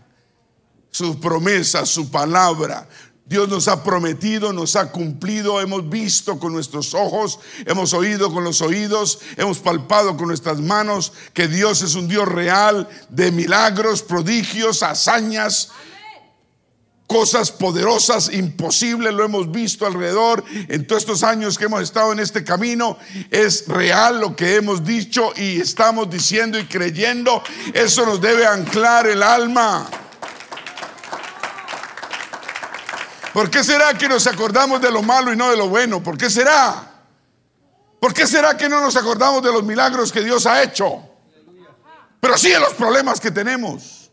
Su 0.92 1.20
promesa, 1.20 1.86
su 1.86 2.10
palabra, 2.10 2.88
Dios 3.30 3.48
nos 3.48 3.68
ha 3.68 3.84
prometido, 3.84 4.52
nos 4.52 4.74
ha 4.74 4.90
cumplido, 4.90 5.60
hemos 5.60 5.88
visto 5.88 6.40
con 6.40 6.52
nuestros 6.52 6.94
ojos, 6.94 7.38
hemos 7.64 7.92
oído 7.94 8.32
con 8.32 8.42
los 8.42 8.60
oídos, 8.60 9.20
hemos 9.36 9.60
palpado 9.60 10.16
con 10.16 10.26
nuestras 10.26 10.58
manos 10.58 11.12
que 11.32 11.46
Dios 11.46 11.80
es 11.82 11.94
un 11.94 12.08
Dios 12.08 12.26
real 12.26 12.88
de 13.08 13.30
milagros, 13.30 14.02
prodigios, 14.02 14.82
hazañas, 14.82 15.68
cosas 17.06 17.52
poderosas, 17.52 18.32
imposibles, 18.32 19.14
lo 19.14 19.24
hemos 19.24 19.48
visto 19.52 19.86
alrededor 19.86 20.42
en 20.66 20.84
todos 20.84 21.02
estos 21.02 21.22
años 21.22 21.56
que 21.56 21.66
hemos 21.66 21.82
estado 21.82 22.12
en 22.12 22.18
este 22.18 22.42
camino. 22.42 22.98
Es 23.30 23.68
real 23.68 24.20
lo 24.20 24.34
que 24.34 24.56
hemos 24.56 24.84
dicho 24.84 25.32
y 25.36 25.60
estamos 25.60 26.10
diciendo 26.10 26.58
y 26.58 26.64
creyendo. 26.64 27.44
Eso 27.74 28.04
nos 28.04 28.20
debe 28.20 28.44
anclar 28.44 29.06
el 29.06 29.22
alma. 29.22 29.88
¿Por 33.32 33.50
qué 33.50 33.62
será 33.62 33.96
que 33.96 34.08
nos 34.08 34.26
acordamos 34.26 34.80
de 34.80 34.90
lo 34.90 35.02
malo 35.02 35.32
y 35.32 35.36
no 35.36 35.50
de 35.50 35.56
lo 35.56 35.68
bueno? 35.68 36.02
¿Por 36.02 36.18
qué 36.18 36.28
será? 36.28 36.90
¿Por 38.00 38.14
qué 38.14 38.26
será 38.26 38.56
que 38.56 38.68
no 38.68 38.80
nos 38.80 38.96
acordamos 38.96 39.42
de 39.42 39.52
los 39.52 39.62
milagros 39.62 40.10
que 40.10 40.22
Dios 40.22 40.46
ha 40.46 40.62
hecho? 40.62 41.02
Pero 42.20 42.36
sí 42.36 42.50
de 42.50 42.58
los 42.58 42.74
problemas 42.74 43.20
que 43.20 43.30
tenemos. 43.30 44.10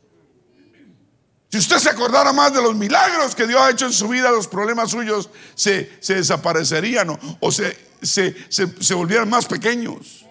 Si 1.49 1.57
usted 1.57 1.77
se 1.77 1.89
acordara 1.89 2.33
más 2.33 2.53
de 2.53 2.61
los 2.61 2.75
milagros 2.75 3.33
que 3.33 3.47
Dios 3.47 3.61
ha 3.61 3.71
hecho 3.71 3.85
en 3.85 3.93
su 3.93 4.09
vida, 4.09 4.29
los 4.31 4.47
problemas 4.47 4.91
suyos 4.91 5.29
se, 5.55 5.97
desaparecerían 6.05 7.17
o, 7.39 7.51
se, 7.51 8.93
volvieran 8.93 9.29
más 9.29 9.45
pequeños. 9.45 10.26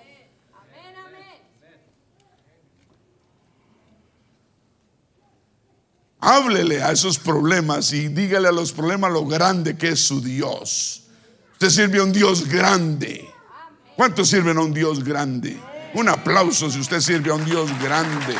Háblele 6.28 6.82
a 6.82 6.90
esos 6.90 7.20
problemas 7.20 7.92
y 7.92 8.08
dígale 8.08 8.48
a 8.48 8.52
los 8.52 8.72
problemas 8.72 9.12
lo 9.12 9.24
grande 9.26 9.76
que 9.76 9.90
es 9.90 10.00
su 10.00 10.20
Dios. 10.20 11.04
Usted 11.52 11.70
sirve 11.70 12.00
a 12.00 12.02
un 12.02 12.12
Dios 12.12 12.48
grande. 12.48 13.32
¿Cuántos 13.94 14.30
sirven 14.30 14.58
a 14.58 14.62
un 14.62 14.74
Dios 14.74 15.04
grande? 15.04 15.56
Un 15.94 16.08
aplauso 16.08 16.68
si 16.68 16.80
usted 16.80 16.98
sirve 16.98 17.30
a 17.30 17.34
un 17.34 17.44
Dios 17.44 17.70
grande. 17.80 18.34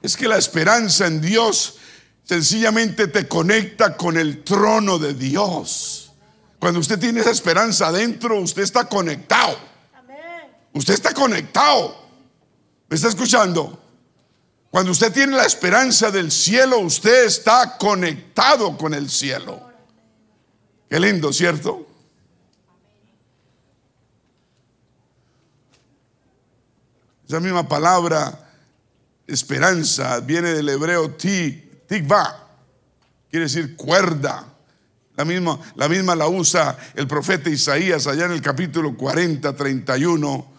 Es 0.00 0.16
que 0.16 0.26
la 0.26 0.38
esperanza 0.38 1.06
en 1.06 1.20
Dios 1.20 1.76
sencillamente 2.22 3.08
te 3.08 3.28
conecta 3.28 3.94
con 3.94 4.16
el 4.16 4.42
trono 4.42 4.98
de 4.98 5.12
Dios. 5.12 6.12
Cuando 6.58 6.80
usted 6.80 6.98
tiene 6.98 7.20
esa 7.20 7.30
esperanza 7.30 7.88
adentro, 7.88 8.40
usted 8.40 8.62
está 8.62 8.88
conectado. 8.88 9.54
Usted 10.72 10.94
está 10.94 11.12
conectado. 11.12 12.03
¿Me 12.94 12.96
está 12.96 13.08
escuchando? 13.08 13.76
Cuando 14.70 14.92
usted 14.92 15.12
tiene 15.12 15.36
la 15.36 15.44
esperanza 15.44 16.12
del 16.12 16.30
cielo, 16.30 16.78
usted 16.78 17.24
está 17.24 17.76
conectado 17.76 18.78
con 18.78 18.94
el 18.94 19.10
cielo. 19.10 19.60
Qué 20.88 21.00
lindo, 21.00 21.32
¿cierto? 21.32 21.88
Esa 27.26 27.40
misma 27.40 27.66
palabra, 27.66 28.52
esperanza, 29.26 30.20
viene 30.20 30.50
del 30.50 30.68
hebreo 30.68 31.16
ti, 31.16 31.68
tikva, 31.88 32.46
quiere 33.28 33.46
decir 33.46 33.74
cuerda. 33.74 34.54
La 35.16 35.24
misma, 35.24 35.58
la 35.74 35.88
misma 35.88 36.14
la 36.14 36.28
usa 36.28 36.78
el 36.94 37.08
profeta 37.08 37.50
Isaías 37.50 38.06
allá 38.06 38.26
en 38.26 38.30
el 38.30 38.40
capítulo 38.40 38.96
40, 38.96 39.56
31 39.56 40.53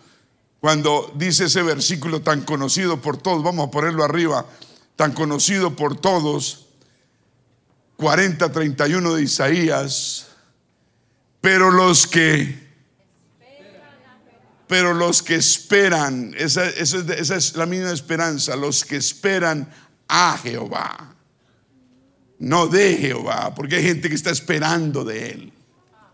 cuando 0.66 1.14
dice 1.14 1.46
ese 1.46 1.62
versículo 1.62 2.24
tan 2.24 2.42
conocido 2.42 3.00
por 3.00 3.18
todos, 3.18 3.44
vamos 3.44 3.68
a 3.68 3.70
ponerlo 3.70 4.04
arriba, 4.04 4.48
tan 4.96 5.12
conocido 5.12 5.76
por 5.76 5.96
todos, 5.96 6.66
40, 7.98 8.52
31 8.52 9.14
de 9.14 9.22
Isaías, 9.22 10.26
pero 11.40 11.70
los 11.70 12.08
que, 12.08 12.68
pero 14.66 14.96
los 14.96 15.22
que 15.22 15.36
esperan, 15.36 16.34
esa, 16.36 16.66
esa 16.66 17.36
es 17.36 17.56
la 17.56 17.68
misma 17.68 17.92
esperanza, 17.92 18.56
los 18.56 18.86
que 18.86 18.96
esperan 18.96 19.72
a 20.08 20.36
Jehová, 20.42 21.14
no 22.40 22.66
de 22.66 22.98
Jehová, 22.98 23.54
porque 23.54 23.76
hay 23.76 23.84
gente 23.84 24.10
que 24.10 24.16
está 24.16 24.32
esperando 24.32 25.04
de 25.04 25.30
Él, 25.30 25.54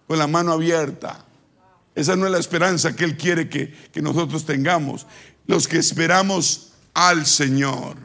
con 0.08 0.20
la 0.20 0.28
mano 0.28 0.52
abierta. 0.52 1.26
Esa 1.96 2.16
no 2.16 2.26
es 2.26 2.32
la 2.32 2.39
esperanza 2.39 2.96
que 2.96 3.04
Él 3.04 3.18
quiere 3.18 3.50
que, 3.50 3.74
nosotros 4.02 4.46
tengamos. 4.46 5.06
Los 5.46 5.68
que 5.68 5.78
esperamos 5.78 6.74
al 6.94 7.26
Señor. 7.26 7.98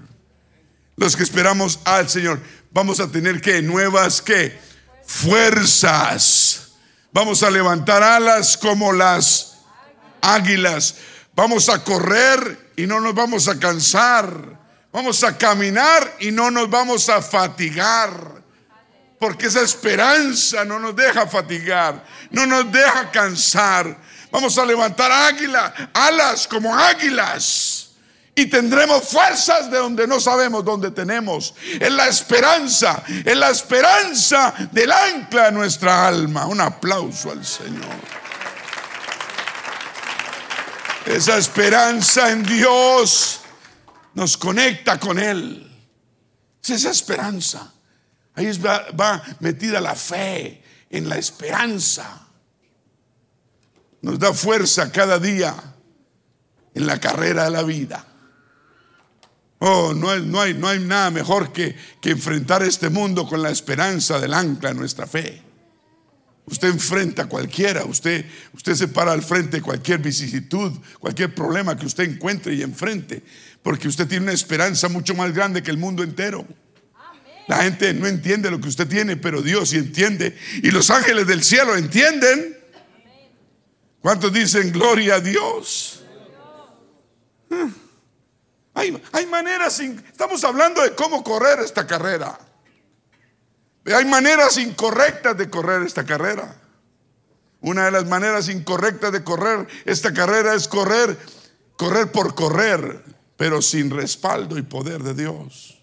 Los 0.96 1.16
que 1.16 1.22
esperamos 1.22 1.80
al 1.84 2.08
Señor. 2.08 2.40
Vamos 2.72 3.00
a 3.00 3.10
tener 3.10 3.40
que 3.40 3.62
nuevas 3.62 4.20
que 4.20 4.58
fuerzas. 5.04 6.72
Vamos 7.12 7.42
a 7.42 7.50
levantar 7.50 8.02
alas 8.02 8.56
como 8.56 8.92
las 8.92 9.58
águilas. 10.20 10.96
Vamos 11.34 11.68
a 11.68 11.84
correr 11.84 12.72
y 12.76 12.86
no 12.86 13.00
nos 13.00 13.14
vamos 13.14 13.46
a 13.48 13.58
cansar. 13.58 14.58
Vamos 14.92 15.22
a 15.22 15.36
caminar 15.36 16.16
y 16.20 16.30
no 16.32 16.50
nos 16.50 16.68
vamos 16.68 17.08
a 17.08 17.22
fatigar. 17.22 18.42
Porque 19.18 19.46
esa 19.46 19.62
esperanza 19.62 20.64
no 20.64 20.78
nos 20.78 20.94
deja 20.94 21.26
fatigar, 21.26 22.04
no 22.30 22.44
nos 22.46 22.70
deja 22.70 23.10
cansar. 23.10 23.96
Vamos 24.30 24.58
a 24.58 24.66
levantar 24.66 25.10
águila, 25.10 25.90
alas 25.94 26.46
como 26.46 26.76
águilas. 26.76 27.90
Y 28.38 28.46
tendremos 28.46 29.08
fuerzas 29.08 29.70
de 29.70 29.78
donde 29.78 30.06
no 30.06 30.20
sabemos 30.20 30.62
dónde 30.62 30.90
tenemos. 30.90 31.54
Es 31.80 31.90
la 31.90 32.06
esperanza, 32.06 33.02
es 33.24 33.34
la 33.34 33.48
esperanza 33.48 34.52
del 34.72 34.92
ancla 34.92 35.46
de 35.46 35.52
nuestra 35.52 36.06
alma. 36.06 36.44
Un 36.44 36.60
aplauso 36.60 37.30
al 37.30 37.46
Señor. 37.46 37.96
Esa 41.06 41.38
esperanza 41.38 42.30
en 42.30 42.42
Dios 42.42 43.40
nos 44.12 44.36
conecta 44.36 45.00
con 45.00 45.18
Él. 45.18 45.62
Es 46.62 46.70
esa 46.70 46.90
esperanza. 46.90 47.72
Ahí 48.36 48.52
va, 48.58 49.22
metida 49.40 49.80
la 49.80 49.94
fe 49.94 50.62
en 50.90 51.08
la 51.08 51.16
esperanza. 51.16 52.28
Nos 54.02 54.18
da 54.18 54.32
fuerza 54.34 54.92
cada 54.92 55.18
día 55.18 55.54
en 56.74 56.86
la 56.86 57.00
carrera 57.00 57.44
de 57.44 57.50
la 57.50 57.62
vida. 57.62 58.06
Oh, 59.58 59.94
no 59.94 60.10
hay, 60.10 60.20
no 60.20 60.38
hay, 60.42 60.52
no 60.52 60.68
hay 60.68 60.80
nada 60.80 61.10
mejor 61.10 61.50
que, 61.50 61.74
que 62.02 62.10
enfrentar 62.10 62.62
este 62.62 62.90
mundo 62.90 63.26
con 63.26 63.42
la 63.42 63.48
esperanza 63.48 64.20
del 64.20 64.34
ancla 64.34 64.70
en 64.70 64.76
nuestra 64.76 65.06
fe. 65.06 65.42
Usted 66.44 66.68
enfrenta 66.68 67.22
a 67.22 67.28
cualquiera, 67.28 67.84
usted, 67.86 68.26
usted 68.52 68.74
se 68.74 68.88
para 68.88 69.12
al 69.12 69.22
frente 69.22 69.56
de 69.56 69.62
cualquier 69.62 69.98
vicisitud, 69.98 70.72
cualquier 71.00 71.34
problema 71.34 71.76
que 71.76 71.86
usted 71.86 72.04
encuentre 72.04 72.54
y 72.54 72.62
enfrente, 72.62 73.22
porque 73.62 73.88
usted 73.88 74.06
tiene 74.06 74.24
una 74.24 74.32
esperanza 74.32 74.88
mucho 74.90 75.14
más 75.14 75.32
grande 75.32 75.62
que 75.62 75.70
el 75.70 75.78
mundo 75.78 76.02
entero. 76.02 76.46
La 77.46 77.62
gente 77.62 77.94
no 77.94 78.06
entiende 78.06 78.50
lo 78.50 78.60
que 78.60 78.68
usted 78.68 78.88
tiene, 78.88 79.16
pero 79.16 79.40
Dios 79.40 79.70
sí 79.70 79.76
entiende. 79.76 80.36
Y 80.62 80.70
los 80.70 80.90
ángeles 80.90 81.26
del 81.26 81.44
cielo 81.44 81.76
entienden. 81.76 82.58
¿Cuántos 84.00 84.32
dicen 84.32 84.72
gloria 84.72 85.16
a 85.16 85.20
Dios? 85.20 86.04
Ah. 87.50 87.68
Hay, 88.74 89.02
hay 89.12 89.26
maneras, 89.26 89.80
estamos 89.80 90.44
hablando 90.44 90.82
de 90.82 90.94
cómo 90.94 91.24
correr 91.24 91.60
esta 91.60 91.86
carrera. 91.86 92.38
Hay 93.86 94.04
maneras 94.04 94.58
incorrectas 94.58 95.38
de 95.38 95.48
correr 95.48 95.82
esta 95.82 96.04
carrera. 96.04 96.60
Una 97.60 97.86
de 97.86 97.90
las 97.90 98.04
maneras 98.04 98.48
incorrectas 98.48 99.12
de 99.12 99.24
correr 99.24 99.66
esta 99.86 100.12
carrera 100.12 100.54
es 100.54 100.68
correr, 100.68 101.16
correr 101.76 102.12
por 102.12 102.34
correr, 102.34 103.02
pero 103.36 103.62
sin 103.62 103.90
respaldo 103.90 104.58
y 104.58 104.62
poder 104.62 105.02
de 105.02 105.14
Dios. 105.14 105.75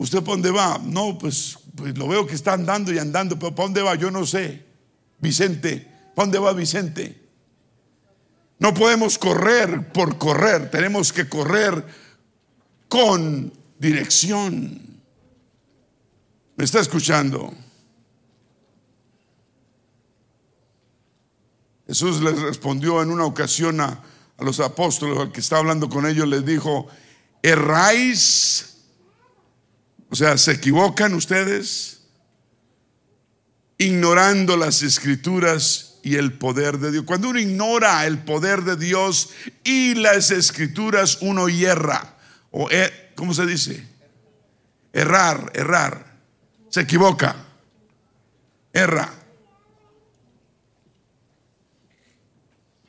¿Usted 0.00 0.20
para 0.20 0.32
dónde 0.32 0.50
va? 0.50 0.80
No, 0.82 1.18
pues, 1.18 1.58
pues, 1.76 1.98
lo 1.98 2.08
veo 2.08 2.26
que 2.26 2.34
está 2.34 2.54
andando 2.54 2.90
y 2.90 2.98
andando, 2.98 3.38
pero 3.38 3.54
¿para 3.54 3.66
dónde 3.66 3.82
va? 3.82 3.96
Yo 3.96 4.10
no 4.10 4.24
sé. 4.24 4.64
Vicente, 5.18 5.86
¿para 6.14 6.24
dónde 6.24 6.38
va 6.38 6.54
Vicente? 6.54 7.20
No 8.58 8.72
podemos 8.72 9.18
correr 9.18 9.92
por 9.92 10.16
correr, 10.16 10.70
tenemos 10.70 11.12
que 11.12 11.28
correr 11.28 11.84
con 12.88 13.52
dirección. 13.78 15.02
¿Me 16.56 16.64
está 16.64 16.80
escuchando? 16.80 17.52
Jesús 21.86 22.22
les 22.22 22.40
respondió 22.40 23.02
en 23.02 23.10
una 23.10 23.26
ocasión 23.26 23.82
a, 23.82 24.02
a 24.38 24.44
los 24.44 24.60
apóstoles, 24.60 25.18
al 25.18 25.30
que 25.30 25.40
estaba 25.40 25.60
hablando 25.60 25.90
con 25.90 26.06
ellos, 26.06 26.26
les 26.26 26.46
dijo, 26.46 26.86
erráis 27.42 28.69
o 30.10 30.16
sea, 30.16 30.36
¿se 30.36 30.52
equivocan 30.52 31.14
ustedes? 31.14 32.00
Ignorando 33.78 34.56
las 34.56 34.82
escrituras 34.82 35.98
y 36.02 36.16
el 36.16 36.32
poder 36.32 36.78
de 36.78 36.90
Dios. 36.90 37.04
Cuando 37.04 37.28
uno 37.30 37.38
ignora 37.38 38.06
el 38.06 38.18
poder 38.18 38.62
de 38.62 38.76
Dios 38.76 39.30
y 39.62 39.94
las 39.94 40.32
escrituras, 40.32 41.18
uno 41.20 41.48
hierra. 41.48 42.16
O, 42.50 42.68
er, 42.70 43.12
¿cómo 43.14 43.32
se 43.32 43.46
dice? 43.46 43.86
Errar, 44.92 45.52
errar. 45.54 46.18
Se 46.68 46.80
equivoca. 46.80 47.36
Erra. 48.72 49.12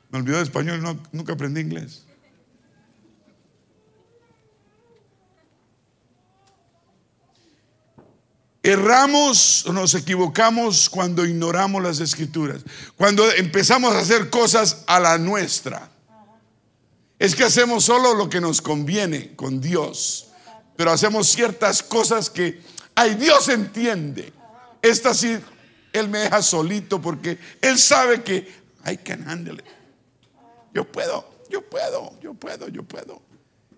Me 0.09 0.19
olvidó 0.19 0.37
de 0.37 0.43
español, 0.43 0.99
nunca 1.11 1.33
aprendí 1.33 1.61
inglés. 1.61 2.05
Erramos 8.63 9.65
o 9.65 9.73
nos 9.73 9.95
equivocamos 9.95 10.87
cuando 10.87 11.25
ignoramos 11.25 11.81
las 11.81 11.99
escrituras, 11.99 12.61
cuando 12.95 13.29
empezamos 13.31 13.93
a 13.93 13.99
hacer 13.99 14.29
cosas 14.29 14.83
a 14.85 14.99
la 14.99 15.17
nuestra. 15.17 15.89
Es 17.17 17.35
que 17.35 17.43
hacemos 17.43 17.85
solo 17.85 18.13
lo 18.13 18.29
que 18.29 18.39
nos 18.39 18.61
conviene 18.61 19.35
con 19.35 19.61
Dios, 19.61 20.27
pero 20.75 20.91
hacemos 20.91 21.27
ciertas 21.27 21.81
cosas 21.81 22.29
que, 22.29 22.61
ay, 22.93 23.15
Dios 23.15 23.49
entiende. 23.49 24.31
Esta 24.81 25.15
sí, 25.15 25.37
Él 25.91 26.07
me 26.07 26.19
deja 26.19 26.43
solito 26.43 27.01
porque 27.01 27.39
Él 27.61 27.79
sabe 27.79 28.21
que, 28.21 28.51
ay, 28.83 28.97
can 28.97 29.27
handle 29.27 29.63
Yo 30.71 30.83
puedo, 30.83 31.25
yo 31.49 31.67
puedo, 31.67 32.19
yo 32.21 32.35
puedo, 32.35 32.67
yo 32.67 32.83
puedo. 32.83 33.21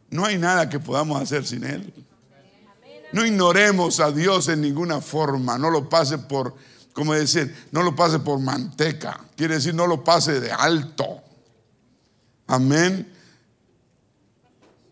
No 0.09 0.25
hay 0.25 0.38
nada 0.38 0.69
que 0.69 0.79
podamos 0.79 1.21
hacer 1.21 1.45
sin 1.45 1.63
Él. 1.63 1.93
No 3.14 3.26
ignoremos 3.26 3.99
a 3.99 4.11
Dios 4.11 4.49
en 4.49 4.61
ninguna 4.61 4.99
forma. 4.99 5.57
No 5.57 5.70
lo 5.70 5.88
pase 5.88 6.18
por, 6.18 6.55
como 6.93 7.14
decir, 7.14 7.55
no 7.72 7.84
lo 7.84 7.95
pase 7.95 8.20
por 8.20 8.39
manteca. 8.39 9.20
Quiere 9.38 9.55
decir, 9.55 9.74
no 9.74 9.88
lo 9.88 10.03
pase 10.03 10.39
de 10.39 10.51
alto. 10.51 11.22
Amén. 12.47 13.11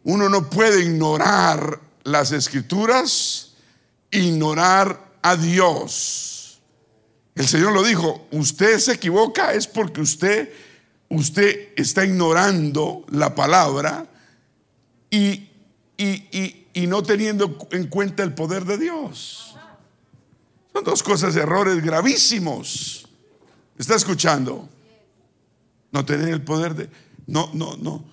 Uno 0.03 0.29
no 0.29 0.49
puede 0.49 0.83
ignorar 0.83 1.79
las 2.03 2.31
escrituras, 2.31 3.53
ignorar 4.11 5.13
a 5.21 5.35
Dios. 5.35 6.59
El 7.33 7.47
Señor 7.47 7.73
lo 7.73 7.83
dijo, 7.83 8.27
usted 8.31 8.77
se 8.79 8.93
equivoca 8.93 9.53
es 9.53 9.65
porque 9.67 10.01
usted, 10.01 10.51
usted 11.09 11.69
está 11.75 12.05
ignorando 12.05 13.05
la 13.09 13.33
palabra 13.33 14.05
y, 15.09 15.49
y, 15.97 16.27
y, 16.31 16.60
y 16.73 16.87
no 16.87 17.03
teniendo 17.03 17.57
en 17.71 17.87
cuenta 17.87 18.23
el 18.23 18.33
poder 18.33 18.65
de 18.65 18.77
Dios. 18.77 19.55
Son 20.73 20.83
dos 20.83 21.03
cosas, 21.03 21.35
errores 21.35 21.83
gravísimos. 21.83 23.07
¿Está 23.77 23.95
escuchando? 23.95 24.69
No 25.91 26.05
tener 26.05 26.29
el 26.29 26.43
poder 26.43 26.75
de 26.75 26.89
no 27.27 27.49
no 27.53 27.75
no 27.77 28.05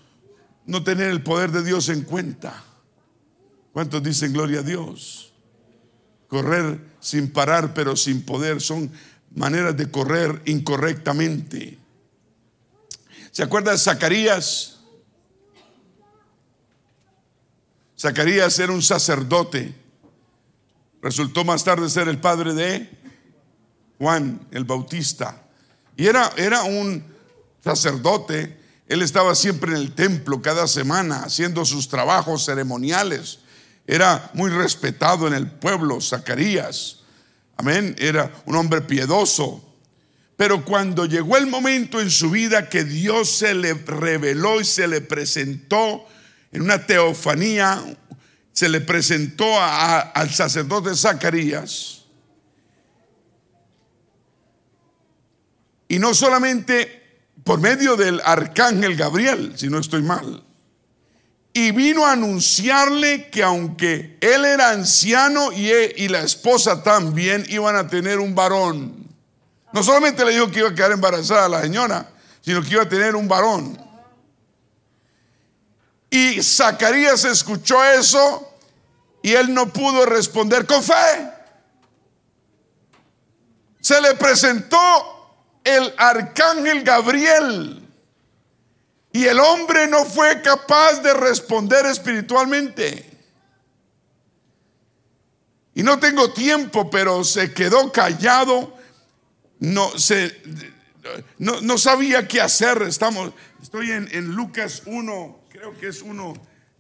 no 0.67 0.85
tener 0.85 1.09
el 1.09 1.23
poder 1.23 1.53
de 1.53 1.63
Dios 1.63 1.89
en 1.89 2.03
cuenta. 2.03 2.65
¿Cuántos 3.73 4.03
dicen 4.03 4.33
gloria 4.33 4.61
a 4.61 4.63
Dios? 4.63 5.33
Correr 6.27 6.81
sin 7.01 7.31
parar 7.31 7.75
pero 7.75 7.97
sin 7.97 8.23
poder 8.23 8.61
son 8.61 8.91
maneras 9.35 9.77
de 9.77 9.91
correr 9.91 10.43
incorrectamente. 10.47 11.79
¿Se 13.31 13.43
acuerda 13.43 13.73
de 13.73 13.79
Zacarías? 13.79 14.78
Zacarías 17.99 18.59
era 18.59 18.73
un 18.73 18.83
sacerdote. 18.83 19.75
Resultó 21.03 21.45
más 21.45 21.65
tarde 21.65 21.91
ser 21.91 22.09
el 22.09 22.19
padre 22.19 22.55
de 22.55 22.91
Juan 23.99 24.47
el 24.53 24.65
Bautista. 24.65 25.43
Y 25.97 26.07
era, 26.07 26.33
era 26.37 26.63
un 26.63 27.05
sacerdote. 27.63 28.57
Él 28.87 29.03
estaba 29.03 29.35
siempre 29.35 29.73
en 29.73 29.79
el 29.79 29.95
templo 29.95 30.41
cada 30.41 30.69
semana 30.69 31.25
haciendo 31.25 31.65
sus 31.65 31.89
trabajos 31.89 32.45
ceremoniales. 32.45 33.41
Era 33.87 34.31
muy 34.35 34.51
respetado 34.51 35.27
en 35.27 35.35
el 35.35 35.51
pueblo, 35.51 36.01
Zacarías. 36.01 37.01
Amén. 37.57 37.97
Era 37.99 38.33
un 38.47 38.55
hombre 38.55 38.81
piedoso. 38.83 39.65
Pero 40.37 40.65
cuando 40.65 41.05
llegó 41.05 41.37
el 41.37 41.49
momento 41.49 42.01
en 42.01 42.11
su 42.11 42.31
vida 42.31 42.69
que 42.69 42.85
Dios 42.85 43.29
se 43.29 43.55
le 43.55 43.75
reveló 43.75 44.61
y 44.61 44.65
se 44.65 44.87
le 44.87 45.01
presentó, 45.01 46.07
en 46.53 46.63
una 46.63 46.87
teofanía, 46.87 47.83
se 48.53 48.69
le 48.69 48.81
presentó 48.81 49.47
al 49.61 50.31
sacerdote 50.31 50.95
Zacarías. 50.95 52.05
Y 55.89 55.99
no 55.99 56.13
solamente 56.13 56.99
por 57.45 57.61
medio 57.61 57.97
del 57.97 58.21
arcángel 58.25 58.97
Gabriel, 58.97 59.55
si 59.57 59.69
no 59.69 59.79
estoy 59.79 60.03
mal. 60.03 60.45
Y 61.53 61.71
vino 61.73 62.05
a 62.05 62.13
anunciarle 62.13 63.31
que 63.31 63.43
aunque 63.43 64.19
él 64.21 64.45
era 64.45 64.71
anciano 64.71 65.51
y, 65.53 65.71
y 65.97 66.09
la 66.09 66.21
esposa 66.21 66.83
también 66.83 67.47
iban 67.49 67.75
a 67.77 67.89
tener 67.89 68.19
un 68.19 68.35
varón. 68.35 69.07
No 69.73 69.83
solamente 69.83 70.25
le 70.25 70.33
dijo 70.33 70.51
que 70.51 70.59
iba 70.61 70.69
a 70.69 70.75
quedar 70.75 70.93
embarazada 70.93 71.49
la 71.49 71.63
señora, 71.63 72.11
sino 72.43 72.63
que 72.63 72.71
iba 72.71 72.83
a 72.83 72.89
tener 72.89 73.17
un 73.17 73.29
varón. 73.29 73.88
Y 76.11 76.43
Zacarías 76.43 77.25
escuchó 77.25 77.85
eso 77.85 78.49
y 79.23 79.33
él 79.33 79.53
no 79.53 79.73
pudo 79.73 80.07
responder 80.07 80.67
con 80.67 80.83
fe. 80.83 81.33
Se 83.81 84.01
le 84.01 84.15
presentó 84.15 84.81
el 85.65 85.93
arcángel 85.99 86.83
Gabriel 86.83 87.87
y 89.13 89.25
el 89.25 89.41
hombre 89.41 89.87
no 89.87 90.05
fue 90.05 90.41
capaz 90.43 91.01
de 91.01 91.13
responder 91.15 91.87
espiritualmente. 91.87 93.05
Y 95.75 95.83
no 95.83 95.99
tengo 95.99 96.33
tiempo, 96.33 96.91
pero 96.91 97.23
se 97.23 97.53
quedó 97.53 97.93
callado. 97.93 98.77
No, 99.61 99.97
se, 99.99 100.41
no, 101.39 101.79
sabía 101.79 102.27
qué 102.27 102.41
hacer. 102.41 102.83
Estamos, 102.83 103.33
estoy 103.63 103.93
en, 103.93 104.09
en 104.13 104.35
Lucas 104.35 104.83
1, 104.87 105.38
creo 105.59 105.77
que 105.77 105.89
es 105.89 106.03
1, 106.03 106.35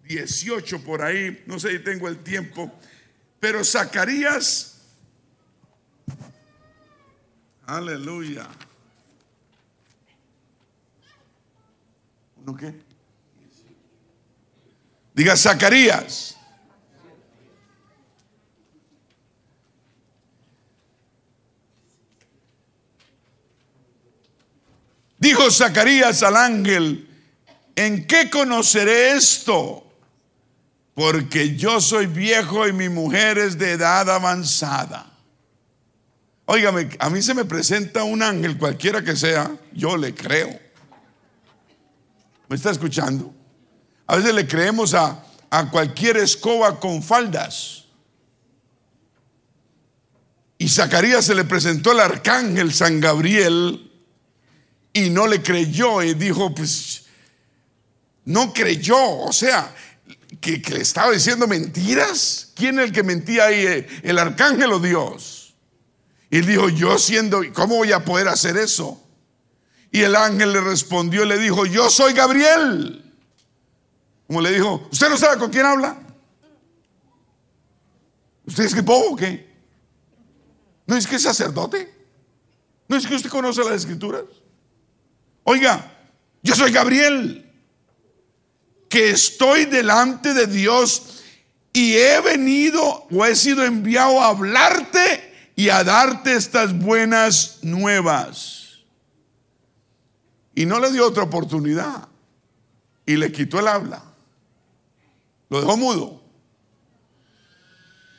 18 0.04 0.84
por 0.84 1.02
ahí. 1.02 1.42
No 1.46 1.58
sé 1.58 1.72
si 1.72 1.78
tengo 1.80 2.06
el 2.06 2.18
tiempo. 2.18 2.72
Pero 3.40 3.64
Zacarías, 3.64 4.80
aleluya. 7.66 8.46
¿Uno 12.36 12.56
qué? 12.56 12.72
Diga 15.12 15.36
Zacarías. 15.36 16.36
Dijo 25.18 25.50
Zacarías 25.50 26.22
al 26.22 26.36
ángel, 26.36 27.07
¿en 27.78 28.06
qué 28.06 28.28
conoceré 28.28 29.12
esto? 29.12 29.84
Porque 30.94 31.54
yo 31.56 31.80
soy 31.80 32.06
viejo 32.06 32.66
y 32.66 32.72
mi 32.72 32.88
mujer 32.88 33.38
es 33.38 33.56
de 33.56 33.72
edad 33.72 34.10
avanzada. 34.10 35.06
Óigame, 36.46 36.88
a 36.98 37.08
mí 37.08 37.22
se 37.22 37.34
me 37.34 37.44
presenta 37.44 38.02
un 38.02 38.20
ángel, 38.20 38.58
cualquiera 38.58 39.04
que 39.04 39.14
sea, 39.14 39.52
yo 39.72 39.96
le 39.96 40.12
creo. 40.12 40.58
¿Me 42.48 42.56
está 42.56 42.70
escuchando? 42.70 43.32
A 44.08 44.16
veces 44.16 44.34
le 44.34 44.48
creemos 44.48 44.94
a, 44.94 45.24
a 45.48 45.70
cualquier 45.70 46.16
escoba 46.16 46.80
con 46.80 47.00
faldas. 47.00 47.84
Y 50.56 50.68
Zacarías 50.68 51.24
se 51.24 51.36
le 51.36 51.44
presentó 51.44 51.92
al 51.92 52.00
arcángel 52.00 52.72
San 52.74 52.98
Gabriel 52.98 53.92
y 54.92 55.10
no 55.10 55.28
le 55.28 55.42
creyó 55.42 56.02
y 56.02 56.14
dijo, 56.14 56.52
pues, 56.52 57.07
no 58.28 58.52
creyó, 58.52 59.20
o 59.20 59.32
sea, 59.32 59.74
que, 60.38 60.58
le 60.58 60.82
estaba 60.82 61.12
diciendo 61.12 61.46
mentiras. 61.46 62.52
¿Quién 62.54 62.78
es 62.78 62.86
el 62.86 62.92
que 62.92 63.02
mentía 63.02 63.46
ahí? 63.46 63.86
¿El 64.02 64.18
arcángel 64.18 64.70
o 64.70 64.78
Dios? 64.78 65.54
Y 66.30 66.38
él 66.38 66.46
dijo, 66.46 66.68
yo 66.68 66.98
siendo, 66.98 67.40
¿cómo 67.54 67.76
voy 67.76 67.92
a 67.92 68.04
poder 68.04 68.28
hacer 68.28 68.58
eso? 68.58 69.02
Y 69.90 70.02
el 70.02 70.14
ángel 70.14 70.52
le 70.52 70.60
respondió 70.60 71.24
y 71.24 71.28
le 71.28 71.38
dijo, 71.38 71.64
yo 71.64 71.88
soy 71.88 72.12
Gabriel. 72.12 73.14
Como 74.26 74.42
le 74.42 74.52
dijo, 74.52 74.86
¿usted 74.92 75.08
no 75.08 75.16
sabe 75.16 75.38
con 75.38 75.50
quién 75.50 75.64
habla? 75.64 75.98
¿Usted 78.44 78.64
es 78.64 78.74
que 78.74 78.82
bobo 78.82 79.12
o 79.12 79.16
qué? 79.16 79.48
¿No 80.86 80.96
es 80.98 81.06
que 81.06 81.16
es 81.16 81.22
sacerdote? 81.22 81.94
¿No 82.88 82.96
es 82.96 83.06
que 83.06 83.14
usted 83.14 83.30
conoce 83.30 83.64
las 83.64 83.72
escrituras? 83.72 84.24
Oiga, 85.44 85.90
yo 86.42 86.54
soy 86.54 86.70
Gabriel, 86.72 87.47
que 88.88 89.10
estoy 89.10 89.64
delante 89.66 90.34
de 90.34 90.46
Dios 90.46 91.22
y 91.72 91.96
he 91.96 92.20
venido 92.20 93.06
o 93.10 93.24
he 93.24 93.36
sido 93.36 93.64
enviado 93.64 94.20
a 94.20 94.28
hablarte 94.28 95.50
y 95.54 95.68
a 95.68 95.84
darte 95.84 96.34
estas 96.34 96.76
buenas 96.78 97.58
nuevas. 97.62 98.78
Y 100.54 100.66
no 100.66 100.80
le 100.80 100.90
dio 100.90 101.06
otra 101.06 101.24
oportunidad 101.24 102.08
y 103.06 103.16
le 103.16 103.30
quitó 103.30 103.60
el 103.60 103.68
habla. 103.68 104.02
Lo 105.50 105.60
dejó 105.60 105.76
mudo. 105.76 106.22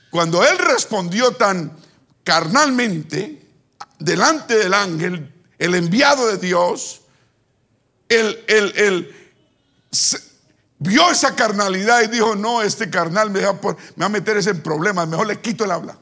Cuando 0.10 0.44
él 0.44 0.58
respondió 0.58 1.32
tan 1.34 1.76
carnalmente 2.24 3.46
delante 4.00 4.58
del 4.58 4.74
ángel, 4.74 5.34
el 5.58 5.76
enviado 5.76 6.28
de 6.28 6.38
Dios, 6.38 7.02
él, 8.08 9.14
vio 10.80 11.12
esa 11.12 11.36
carnalidad 11.36 12.02
y 12.02 12.08
dijo, 12.08 12.36
no, 12.36 12.62
este 12.62 12.90
carnal 12.90 13.30
me, 13.30 13.42
va, 13.42 13.60
a 14.00 14.10
meter 14.10 14.38
ese 14.38 14.52
en 14.52 14.64
problemas, 14.64 15.08
mejor 15.08 15.28
le 15.28 15.40
quito 15.40 15.66
el 15.66 15.72
habla. 15.72 15.98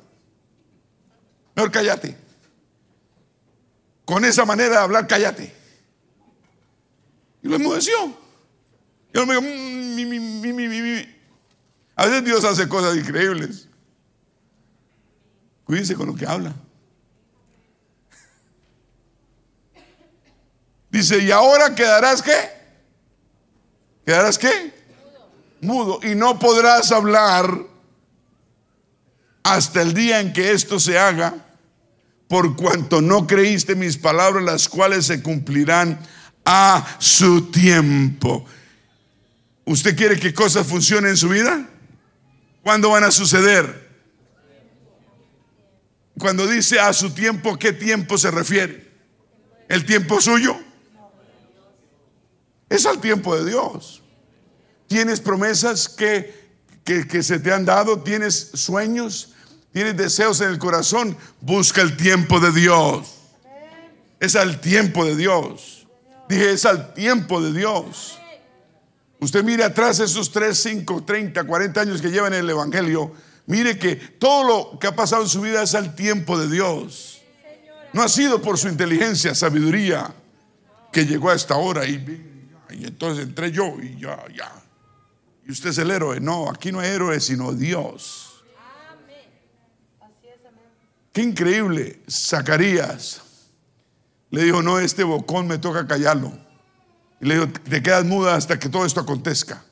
Mejor 1.56 1.72
cállate. 1.72 2.18
Con 4.06 4.24
esa 4.24 4.46
manera 4.46 4.70
de 4.70 4.78
hablar, 4.78 5.08
cállate. 5.08 5.54
Y 7.42 7.48
lo 7.50 7.56
enmudeció. 7.56 8.16
Y 9.14 9.26
me 9.26 9.42
dijo, 10.70 11.10
a 11.96 12.06
veces 12.06 12.24
Dios 12.24 12.44
hace 12.46 12.70
cosas 12.70 12.96
increíbles. 12.96 13.68
Cuídense 15.64 15.96
con 15.96 16.08
lo 16.08 16.16
que 16.16 16.28
habla. 16.28 16.54
Dice, 20.92 21.18
¿y 21.20 21.32
ahora 21.32 21.74
quedarás 21.74 22.22
qué? 22.22 22.57
¿Quedarás 24.08 24.38
qué? 24.38 24.74
Mudo. 25.60 26.00
Y 26.02 26.16
no 26.16 26.40
podrás 26.40 26.94
hablar 26.94 27.60
hasta 29.44 29.82
el 29.82 29.94
día 29.94 30.22
en 30.22 30.32
que 30.32 30.54
esto 30.54 30.80
se 30.80 30.98
haga, 30.98 31.36
por 32.30 32.56
cuanto 32.56 33.02
no 33.02 33.28
creíste 33.28 33.76
mis 33.76 33.98
palabras, 33.98 34.46
las 34.46 34.70
cuales 34.70 35.08
se 35.08 35.22
cumplirán 35.22 36.00
a 36.46 36.96
su 37.00 37.52
tiempo. 37.52 38.46
¿Usted 39.66 39.94
quiere 39.98 40.18
que 40.18 40.34
cosas 40.34 40.66
funcionen 40.66 41.12
en 41.12 41.18
su 41.18 41.28
vida? 41.28 41.68
¿Cuándo 42.64 42.92
van 42.92 43.04
a 43.04 43.12
suceder? 43.12 43.90
Cuando 46.18 46.48
dice 46.48 46.80
a 46.80 46.94
su 46.94 47.10
tiempo, 47.10 47.60
¿qué 47.60 47.74
tiempo 47.74 48.18
se 48.18 48.32
refiere? 48.32 48.90
¿El 49.68 49.84
tiempo 49.86 50.22
suyo? 50.22 50.58
Es 52.70 52.86
al 52.86 53.00
tiempo 53.00 53.36
de 53.36 53.50
Dios. 53.50 54.02
Tienes 54.88 55.20
promesas 55.20 55.90
que, 55.90 56.48
que, 56.84 57.24
se 57.24 57.40
te 57.40 57.52
han 57.52 57.66
dado, 57.66 58.02
tienes 58.02 58.52
sueños, 58.54 59.34
tienes 59.72 59.98
deseos 59.98 60.42
en 60.42 60.50
el 60.50 60.60
corazón. 60.60 61.18
Busca 61.42 61.82
el 61.82 61.98
tiempo 61.98 62.40
de 62.40 62.52
Dios. 62.52 63.16
Es 64.20 64.36
al 64.36 64.60
tiempo 64.60 65.06
de 65.06 65.16
Dios. 65.16 65.88
Dije, 66.30 66.52
es 66.52 66.66
al 66.66 66.94
tiempo 66.94 67.42
de 67.42 67.54
Dios. 67.54 68.18
Usted 69.20 69.44
mire 69.44 69.64
atrás 69.64 70.00
esos 70.00 70.32
3, 70.32 70.58
5, 70.58 71.04
30, 71.04 71.44
40 71.44 71.82
años 71.82 72.02
que 72.02 72.10
lleva 72.10 72.28
en 72.28 72.34
el 72.34 72.50
Evangelio. 72.50 73.14
Mire 73.46 73.80
que 73.80 73.96
todo 73.96 74.44
lo 74.44 74.80
que 74.80 74.88
ha 74.88 74.96
pasado 74.96 75.24
en 75.24 75.30
su 75.30 75.42
vida 75.42 75.64
es 75.64 75.74
al 75.74 75.96
tiempo 75.96 76.38
de 76.38 76.50
Dios. 76.50 77.22
No 77.94 78.04
ha 78.04 78.10
sido 78.10 78.42
por 78.42 78.58
su 78.58 78.68
inteligencia, 78.68 79.34
sabiduría, 79.34 80.14
que 80.92 81.06
llegó 81.06 81.30
a 81.30 81.36
esta 81.36 81.56
hora 81.56 81.86
y 81.86 81.98
y 82.72 82.86
entonces 82.86 83.26
entré 83.26 83.52
yo 83.52 83.76
y 83.82 84.00
ya, 84.00 84.24
ya. 84.36 84.52
Y 85.46 85.52
usted 85.52 85.70
es 85.70 85.78
el 85.78 85.92
héroe. 85.92 86.20
No, 86.20 86.50
aquí 86.50 86.72
no 86.72 86.80
hay 86.80 86.90
héroe, 86.90 87.20
sino 87.20 87.54
Dios. 87.54 88.44
Qué 91.14 91.24
increíble. 91.24 92.02
Zacarías 92.08 93.22
le 94.30 94.44
dijo, 94.44 94.62
no, 94.62 94.80
este 94.80 95.04
bocón 95.04 95.48
me 95.48 95.58
toca 95.58 95.88
callarlo. 95.88 96.32
Y 97.20 97.26
le 97.26 97.36
dijo, 97.36 97.48
te 97.48 97.82
quedas 97.82 98.06
muda 98.06 98.36
hasta 98.36 98.60
que 98.60 98.70
todo 98.70 98.86
esto 98.86 99.00
acontezca. 99.00 99.64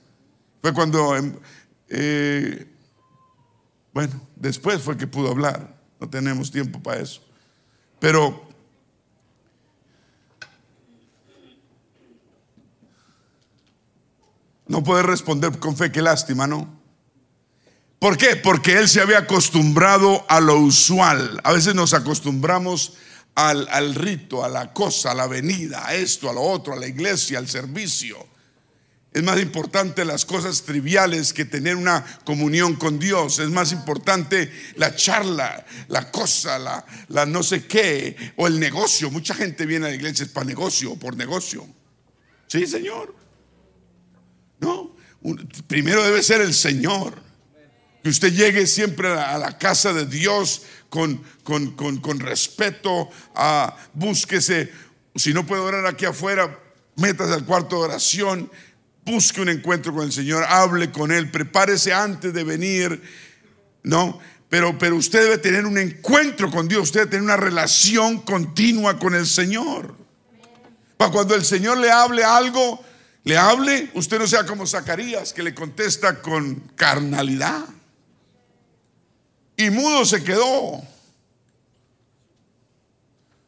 Fue 0.61 0.73
cuando, 0.73 1.15
em, 1.15 1.35
eh, 1.89 2.67
bueno, 3.93 4.19
después 4.35 4.81
fue 4.81 4.97
que 4.97 5.05
pudo 5.05 5.29
hablar. 5.29 5.75
No 5.99 6.09
tenemos 6.09 6.51
tiempo 6.51 6.81
para 6.81 7.01
eso. 7.01 7.21
Pero 7.99 8.44
No 14.67 14.83
puede 14.83 15.03
responder 15.03 15.59
con 15.59 15.77
fe, 15.77 15.91
qué 15.91 16.01
lástima, 16.01 16.47
¿no? 16.47 16.81
¿Por 17.99 18.17
qué? 18.17 18.35
Porque 18.35 18.73
él 18.73 18.87
se 18.87 19.01
había 19.01 19.19
acostumbrado 19.19 20.25
a 20.27 20.39
lo 20.39 20.59
usual. 20.59 21.39
A 21.43 21.53
veces 21.53 21.75
nos 21.75 21.93
acostumbramos 21.93 22.93
al, 23.35 23.67
al, 23.69 23.95
rito, 23.95 24.43
a 24.43 24.49
la 24.49 24.73
cosa, 24.73 25.11
a 25.11 25.15
la 25.15 25.27
venida, 25.27 25.87
a 25.87 25.95
esto, 25.95 26.29
a 26.29 26.33
lo 26.33 26.41
otro, 26.41 26.73
a 26.73 26.77
la 26.77 26.87
iglesia, 26.87 27.37
al 27.37 27.47
servicio. 27.47 28.35
Es 29.15 29.23
más 29.23 29.39
importante 29.39 30.03
las 30.03 30.25
cosas 30.25 30.63
triviales 30.63 31.31
que 31.31 31.45
tener 31.45 31.77
una 31.77 32.03
comunión 32.25 32.75
con 32.75 32.99
Dios. 32.99 33.39
Es 33.39 33.49
más 33.49 33.71
importante 33.71 34.51
la 34.75 34.93
charla, 34.93 35.65
la 35.87 36.11
cosa, 36.11 36.59
la, 36.59 37.25
no 37.25 37.41
sé 37.41 37.65
qué, 37.65 38.33
o 38.35 38.45
el 38.45 38.59
negocio. 38.59 39.09
Mucha 39.09 39.33
gente 39.33 39.65
viene 39.65 39.85
a 39.85 39.89
la 39.89 39.95
iglesia 39.95 40.27
para 40.33 40.45
negocio 40.45 40.91
o 40.91 40.99
por 40.99 41.15
negocio. 41.15 41.65
Sí, 42.47 42.67
Señor. 42.67 43.15
Primero 45.67 46.03
debe 46.03 46.21
ser 46.23 46.41
el 46.41 46.53
Señor. 46.53 47.23
Que 48.03 48.09
usted 48.09 48.31
llegue 48.33 48.67
siempre 48.67 49.07
a 49.07 49.15
la, 49.15 49.33
a 49.33 49.37
la 49.39 49.57
casa 49.57 49.91
de 49.91 50.05
Dios 50.05 50.61
con, 50.89 51.23
con, 51.43 51.71
con- 51.71 51.97
con 51.97 52.19
respeto, 52.19 53.09
a, 53.33 53.75
búsquese, 53.93 54.71
si 55.15 55.33
no 55.33 55.45
puede 55.45 55.61
orar 55.63 55.87
aquí 55.87 56.05
afuera, 56.05 56.59
métase 56.97 57.33
al 57.33 57.45
cuarto 57.45 57.77
de 57.77 57.85
oración, 57.85 58.51
busque 59.03 59.41
un 59.41 59.49
encuentro 59.49 59.91
con 59.91 60.03
el 60.03 60.11
Señor, 60.11 60.43
hable 60.43 60.91
con 60.91 61.11
Él, 61.11 61.31
prepárese 61.31 61.93
antes 61.93 62.31
de 62.31 62.43
venir, 62.43 63.01
¿no? 63.81 64.19
Pero, 64.49 64.77
pero 64.77 64.95
usted 64.95 65.23
debe 65.23 65.37
tener 65.39 65.65
un 65.65 65.79
encuentro 65.79 66.51
con 66.51 66.67
Dios, 66.67 66.83
usted 66.83 66.99
debe 67.01 67.09
tener 67.11 67.23
una 67.23 67.37
relación 67.37 68.19
continua 68.21 68.99
con 68.99 69.15
el 69.15 69.25
Señor. 69.25 69.95
Para 70.97 71.11
cuando 71.11 71.33
el 71.33 71.43
Señor 71.43 71.79
le 71.79 71.89
hable 71.91 72.23
algo, 72.23 72.85
le 73.25 73.39
hable, 73.39 73.89
usted 73.95 74.19
no 74.19 74.27
sea 74.27 74.45
como 74.45 74.67
Zacarías 74.67 75.33
que 75.33 75.41
le 75.41 75.55
contesta 75.55 76.21
con 76.21 76.59
carnalidad. 76.75 77.65
Y 79.57 79.71
mudo 79.71 80.05
se 80.05 80.23
quedó. 80.23 80.83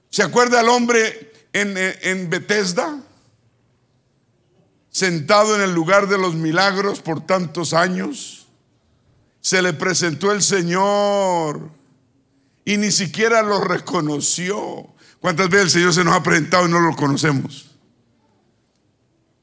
¿Se 0.09 0.23
acuerda 0.23 0.61
el 0.61 0.69
hombre 0.69 1.31
en, 1.53 1.75
en 1.77 2.27
Bethesda? 2.27 2.99
Sentado 4.89 5.55
en 5.55 5.61
el 5.61 5.75
lugar 5.75 6.07
de 6.07 6.17
los 6.17 6.33
milagros 6.33 6.99
por 6.99 7.23
tantos 7.23 7.73
años. 7.73 8.47
Se 9.41 9.61
le 9.61 9.73
presentó 9.73 10.31
el 10.31 10.41
Señor 10.41 11.69
y 12.65 12.77
ni 12.77 12.91
siquiera 12.91 13.43
lo 13.43 13.61
reconoció. 13.61 14.87
¿Cuántas 15.19 15.49
veces 15.49 15.65
el 15.65 15.71
Señor 15.71 15.93
se 15.93 16.03
nos 16.03 16.15
ha 16.15 16.23
presentado 16.23 16.67
y 16.67 16.71
no 16.71 16.79
lo 16.79 16.95
conocemos? 16.95 17.66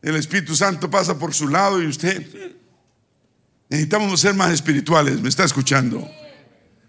El 0.05 0.17
Espíritu 0.17 0.55
Santo 0.55 0.91
pasa 0.91 1.19
por 1.19 1.33
su 1.35 1.49
lado 1.49 1.83
y 1.83 1.87
usted... 1.87 2.53
Necesitamos 3.71 4.21
ser 4.21 4.35
más 4.35 4.53
espirituales. 4.53 5.21
¿Me 5.21 5.29
está 5.29 5.43
escuchando? 5.45 6.07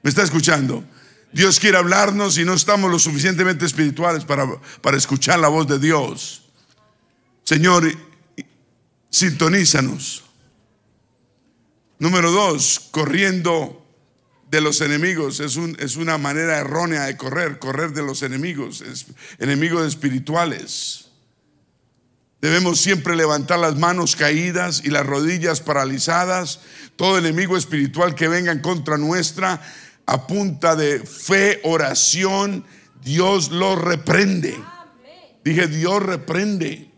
¿Me 0.03 0.09
está 0.09 0.21
escuchando? 0.23 0.83
Dios 1.31 1.59
quiere 1.59 1.77
hablarnos 1.77 2.37
y 2.37 2.45
no 2.45 2.53
estamos 2.53 2.91
lo 2.91 2.99
suficientemente 2.99 3.65
espirituales 3.65 4.25
para, 4.25 4.45
para 4.81 4.97
escuchar 4.97 5.39
la 5.39 5.47
voz 5.47 5.67
de 5.67 5.79
Dios. 5.79 6.43
Señor, 7.43 7.91
sintonízanos. 9.09 10.23
Número 11.97 12.29
dos, 12.31 12.89
corriendo 12.91 13.85
de 14.51 14.61
los 14.61 14.81
enemigos. 14.81 15.39
Es, 15.39 15.55
un- 15.55 15.77
es 15.79 15.95
una 15.95 16.17
manera 16.17 16.57
errónea 16.57 17.05
de 17.05 17.15
correr, 17.17 17.57
correr 17.57 17.93
de 17.93 18.03
los 18.03 18.21
enemigos, 18.21 18.81
es- 18.81 19.05
enemigos 19.39 19.87
espirituales. 19.87 21.04
Debemos 22.41 22.79
siempre 22.79 23.15
levantar 23.15 23.59
las 23.59 23.75
manos 23.75 24.15
caídas 24.15 24.81
y 24.83 24.89
las 24.89 25.05
rodillas 25.05 25.61
paralizadas. 25.61 26.59
Todo 26.95 27.17
enemigo 27.17 27.57
espiritual 27.57 28.13
que 28.15 28.27
venga 28.27 28.51
en 28.51 28.59
contra 28.59 28.97
nuestra, 28.97 29.61
a 30.05 30.27
punta 30.27 30.75
de 30.75 30.99
fe, 30.99 31.59
oración, 31.63 32.63
Dios 33.03 33.51
lo 33.51 33.75
reprende. 33.75 34.55
Dije, 35.43 35.67
Dios 35.67 36.01
reprende. 36.01 36.91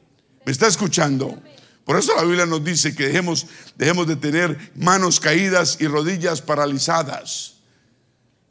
¿Me 0.45 0.51
está 0.51 0.67
escuchando? 0.67 1.41
Por 1.83 1.97
eso 1.97 2.15
la 2.15 2.23
Biblia 2.23 2.45
nos 2.45 2.63
dice 2.63 2.95
que 2.95 3.07
dejemos, 3.07 3.47
dejemos 3.75 4.07
de 4.07 4.17
tener 4.17 4.71
manos 4.75 5.19
caídas 5.19 5.77
y 5.79 5.87
rodillas 5.87 6.41
paralizadas. 6.41 7.55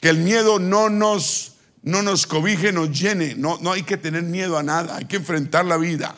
Que 0.00 0.08
el 0.08 0.18
miedo 0.18 0.58
no 0.58 0.88
nos, 0.88 1.52
no 1.82 2.02
nos 2.02 2.26
cobije, 2.26 2.72
nos 2.72 2.98
llene. 2.98 3.34
No, 3.34 3.58
no 3.60 3.72
hay 3.72 3.82
que 3.82 3.96
tener 3.96 4.22
miedo 4.22 4.56
a 4.56 4.62
nada, 4.62 4.96
hay 4.96 5.04
que 5.04 5.16
enfrentar 5.16 5.66
la 5.66 5.76
vida. 5.76 6.14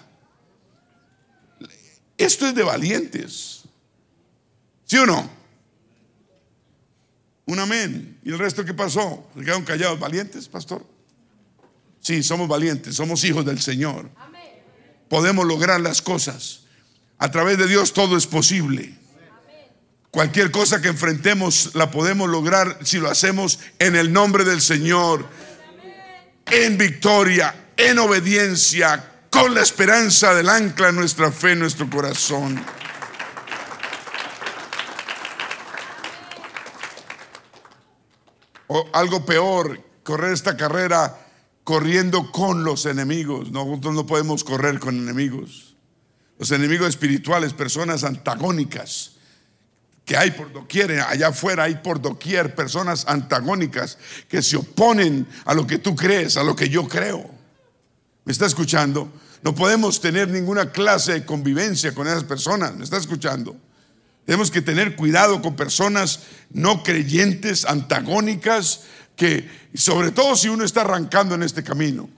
Esto 2.18 2.48
es 2.48 2.54
de 2.54 2.64
valientes. 2.64 3.62
¿Sí 4.84 4.98
o 4.98 5.06
no? 5.06 5.30
Un 7.46 7.58
amén. 7.60 8.18
¿Y 8.24 8.30
el 8.30 8.38
resto 8.38 8.64
qué 8.64 8.74
pasó? 8.74 9.26
¿Se 9.34 9.40
quedaron 9.40 9.64
callados? 9.64 9.98
¿Valientes, 9.98 10.48
pastor? 10.48 10.84
Sí, 12.00 12.22
somos 12.22 12.48
valientes, 12.48 12.96
somos 12.96 13.24
hijos 13.24 13.44
del 13.44 13.60
Señor. 13.60 14.10
Podemos 15.08 15.46
lograr 15.46 15.80
las 15.80 16.02
cosas. 16.02 16.64
A 17.18 17.30
través 17.30 17.56
de 17.56 17.66
Dios 17.66 17.92
todo 17.92 18.16
es 18.16 18.26
posible. 18.26 18.94
Cualquier 20.10 20.50
cosa 20.50 20.80
que 20.80 20.88
enfrentemos 20.88 21.74
la 21.74 21.90
podemos 21.90 22.28
lograr 22.28 22.78
si 22.82 22.98
lo 22.98 23.10
hacemos 23.10 23.60
en 23.78 23.94
el 23.94 24.12
nombre 24.12 24.44
del 24.44 24.60
Señor, 24.60 25.28
en 26.46 26.78
victoria, 26.78 27.72
en 27.76 27.98
obediencia, 27.98 29.04
con 29.41 29.55
la 29.55 29.62
esperanza 29.62 30.34
del 30.34 30.49
ancla 30.49 30.91
nuestra 30.93 31.30
fe, 31.30 31.53
en 31.53 31.61
nuestro 31.61 31.89
corazón. 31.89 32.61
O 38.66 38.89
algo 38.93 39.24
peor, 39.24 39.80
correr 40.03 40.32
esta 40.32 40.57
carrera 40.57 41.18
corriendo 41.64 42.32
con 42.32 42.64
los 42.64 42.86
enemigos. 42.86 43.51
Nosotros 43.51 43.95
no 43.95 44.07
podemos 44.07 44.45
correr 44.45 44.78
con 44.78 44.97
enemigos. 44.97 45.76
Los 46.39 46.51
enemigos 46.51 46.89
espirituales, 46.89 47.53
personas 47.53 48.05
antagónicas 48.05 49.12
que 50.05 50.16
hay 50.16 50.30
por 50.30 50.51
doquier, 50.53 51.01
allá 51.01 51.28
afuera 51.28 51.64
hay 51.64 51.76
por 51.76 52.01
doquier 52.01 52.55
personas 52.55 53.05
antagónicas 53.07 53.99
que 54.26 54.41
se 54.41 54.57
oponen 54.57 55.28
a 55.45 55.53
lo 55.53 55.66
que 55.66 55.78
tú 55.78 55.95
crees, 55.95 56.39
a 56.39 56.43
lo 56.43 56.57
que 56.57 56.70
yo 56.70 56.89
creo. 56.89 57.30
¿Me 58.24 58.32
está 58.32 58.47
escuchando? 58.47 59.12
No 59.43 59.55
podemos 59.55 60.01
tener 60.01 60.28
ninguna 60.28 60.70
clase 60.70 61.12
de 61.12 61.24
convivencia 61.24 61.95
con 61.95 62.07
esas 62.07 62.24
personas. 62.24 62.74
¿Me 62.74 62.84
está 62.84 62.97
escuchando? 62.97 63.57
Tenemos 64.24 64.51
que 64.51 64.61
tener 64.61 64.97
cuidado 64.97 65.41
con 65.41 65.57
personas 65.57 66.20
no 66.51 66.82
creyentes, 66.82 67.64
antagónicas, 67.64 68.82
que 69.16 69.49
sobre 69.74 70.11
todo 70.11 70.36
si 70.36 70.49
uno 70.49 70.64
está 70.64 70.82
arrancando 70.82 71.34
en 71.34 71.43
este 71.43 71.62
camino. 71.62 72.11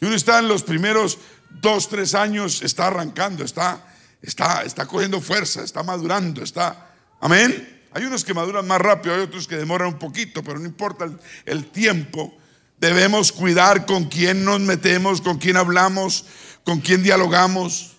Si 0.00 0.06
uno 0.06 0.14
está 0.14 0.38
en 0.38 0.48
los 0.48 0.62
primeros 0.62 1.18
dos, 1.60 1.88
tres 1.88 2.14
años, 2.14 2.62
está 2.62 2.88
arrancando, 2.88 3.44
está, 3.44 3.84
está, 4.22 4.62
está 4.62 4.86
cogiendo 4.86 5.20
fuerza, 5.20 5.62
está 5.62 5.82
madurando, 5.82 6.42
está... 6.42 6.92
Amén. 7.20 7.82
Hay 7.92 8.04
unos 8.04 8.24
que 8.24 8.34
maduran 8.34 8.66
más 8.66 8.80
rápido, 8.80 9.14
hay 9.14 9.22
otros 9.22 9.48
que 9.48 9.56
demoran 9.56 9.88
un 9.88 9.98
poquito, 9.98 10.42
pero 10.42 10.58
no 10.58 10.66
importa 10.66 11.04
el, 11.04 11.18
el 11.46 11.66
tiempo. 11.70 12.36
Debemos 12.80 13.32
cuidar 13.32 13.86
con 13.86 14.04
quién 14.04 14.44
nos 14.44 14.60
metemos, 14.60 15.20
con 15.20 15.38
quién 15.38 15.56
hablamos, 15.56 16.24
con 16.64 16.80
quién 16.80 17.02
dialogamos. 17.02 17.92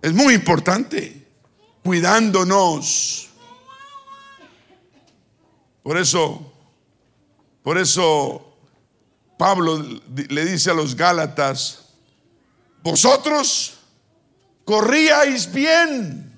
Es 0.00 0.12
muy 0.12 0.34
importante, 0.34 1.26
cuidándonos. 1.82 3.28
Por 5.82 5.98
eso, 5.98 6.52
por 7.62 7.78
eso 7.78 8.56
Pablo 9.36 9.82
le 10.28 10.44
dice 10.44 10.70
a 10.70 10.74
los 10.74 10.94
Gálatas, 10.94 11.84
vosotros 12.82 13.78
corríais 14.64 15.52
bien, 15.52 16.32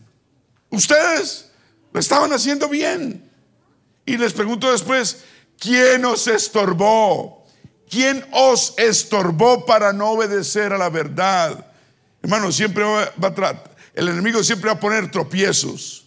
ustedes 0.70 1.50
lo 1.92 2.00
estaban 2.00 2.32
haciendo 2.32 2.68
bien. 2.68 3.30
Y 4.04 4.16
les 4.16 4.32
pregunto 4.32 4.70
después, 4.70 5.24
¿quién 5.58 6.04
os 6.04 6.26
estorbó? 6.26 7.46
¿Quién 7.88 8.24
os 8.32 8.74
estorbó 8.78 9.64
para 9.64 9.92
no 9.92 10.10
obedecer 10.10 10.72
a 10.72 10.78
la 10.78 10.90
verdad? 10.90 11.72
Hermano, 12.22 12.50
siempre 12.50 12.84
va 12.84 13.28
a 13.28 13.34
tratar, 13.34 13.76
el 13.94 14.08
enemigo 14.08 14.42
siempre 14.42 14.68
va 14.68 14.76
a 14.76 14.80
poner 14.80 15.10
tropiezos. 15.10 16.06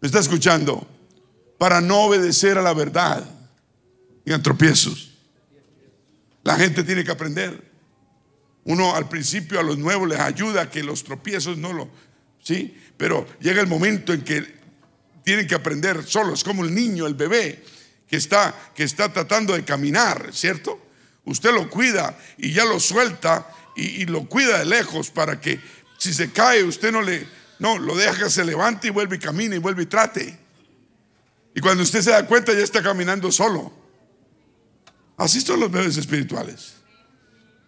¿Me 0.00 0.06
está 0.06 0.18
escuchando? 0.18 0.86
Para 1.58 1.80
no 1.80 2.02
obedecer 2.02 2.58
a 2.58 2.62
la 2.62 2.72
verdad. 2.72 3.24
Digan 4.24 4.42
tropiezos. 4.42 5.10
La 6.42 6.56
gente 6.56 6.82
tiene 6.84 7.04
que 7.04 7.10
aprender. 7.10 7.70
Uno 8.64 8.94
al 8.94 9.08
principio 9.08 9.60
a 9.60 9.62
los 9.62 9.78
nuevos 9.78 10.08
les 10.08 10.20
ayuda 10.20 10.62
a 10.62 10.70
que 10.70 10.82
los 10.82 11.04
tropiezos 11.04 11.56
no 11.56 11.72
lo, 11.72 11.88
¿sí? 12.42 12.76
Pero 12.96 13.26
llega 13.40 13.60
el 13.60 13.66
momento 13.66 14.12
en 14.12 14.22
que 14.22 14.60
tienen 15.24 15.46
que 15.46 15.54
aprender 15.54 16.04
solos, 16.04 16.44
como 16.44 16.64
el 16.64 16.74
niño, 16.74 17.06
el 17.06 17.14
bebé, 17.14 17.62
que 18.10 18.16
está, 18.16 18.52
que 18.74 18.82
está 18.82 19.12
tratando 19.12 19.54
de 19.54 19.64
caminar, 19.64 20.30
¿cierto? 20.32 20.84
Usted 21.24 21.54
lo 21.54 21.70
cuida 21.70 22.18
y 22.38 22.52
ya 22.52 22.64
lo 22.64 22.80
suelta 22.80 23.46
y, 23.76 24.04
lo 24.06 24.28
cuida 24.28 24.58
de 24.58 24.64
lejos 24.64 25.10
para 25.10 25.40
que 25.40 25.60
si 25.96 26.12
se 26.12 26.32
cae 26.32 26.64
usted 26.64 26.90
no 26.90 27.02
le, 27.02 27.24
no, 27.60 27.78
lo 27.78 27.94
deja 27.94 28.24
que 28.24 28.30
se 28.30 28.44
levante 28.44 28.88
y 28.88 28.90
vuelve 28.90 29.14
y 29.14 29.18
camine 29.20 29.56
y 29.56 29.58
vuelve 29.60 29.84
y 29.84 29.86
trate. 29.86 30.36
Y 31.54 31.60
cuando 31.60 31.84
usted 31.84 32.02
se 32.02 32.10
da 32.10 32.26
cuenta 32.26 32.52
ya 32.52 32.64
está 32.64 32.82
caminando 32.82 33.30
solo. 33.30 33.72
Así 35.16 35.40
son 35.40 35.60
los 35.60 35.70
bebés 35.70 35.96
espirituales. 35.96 36.74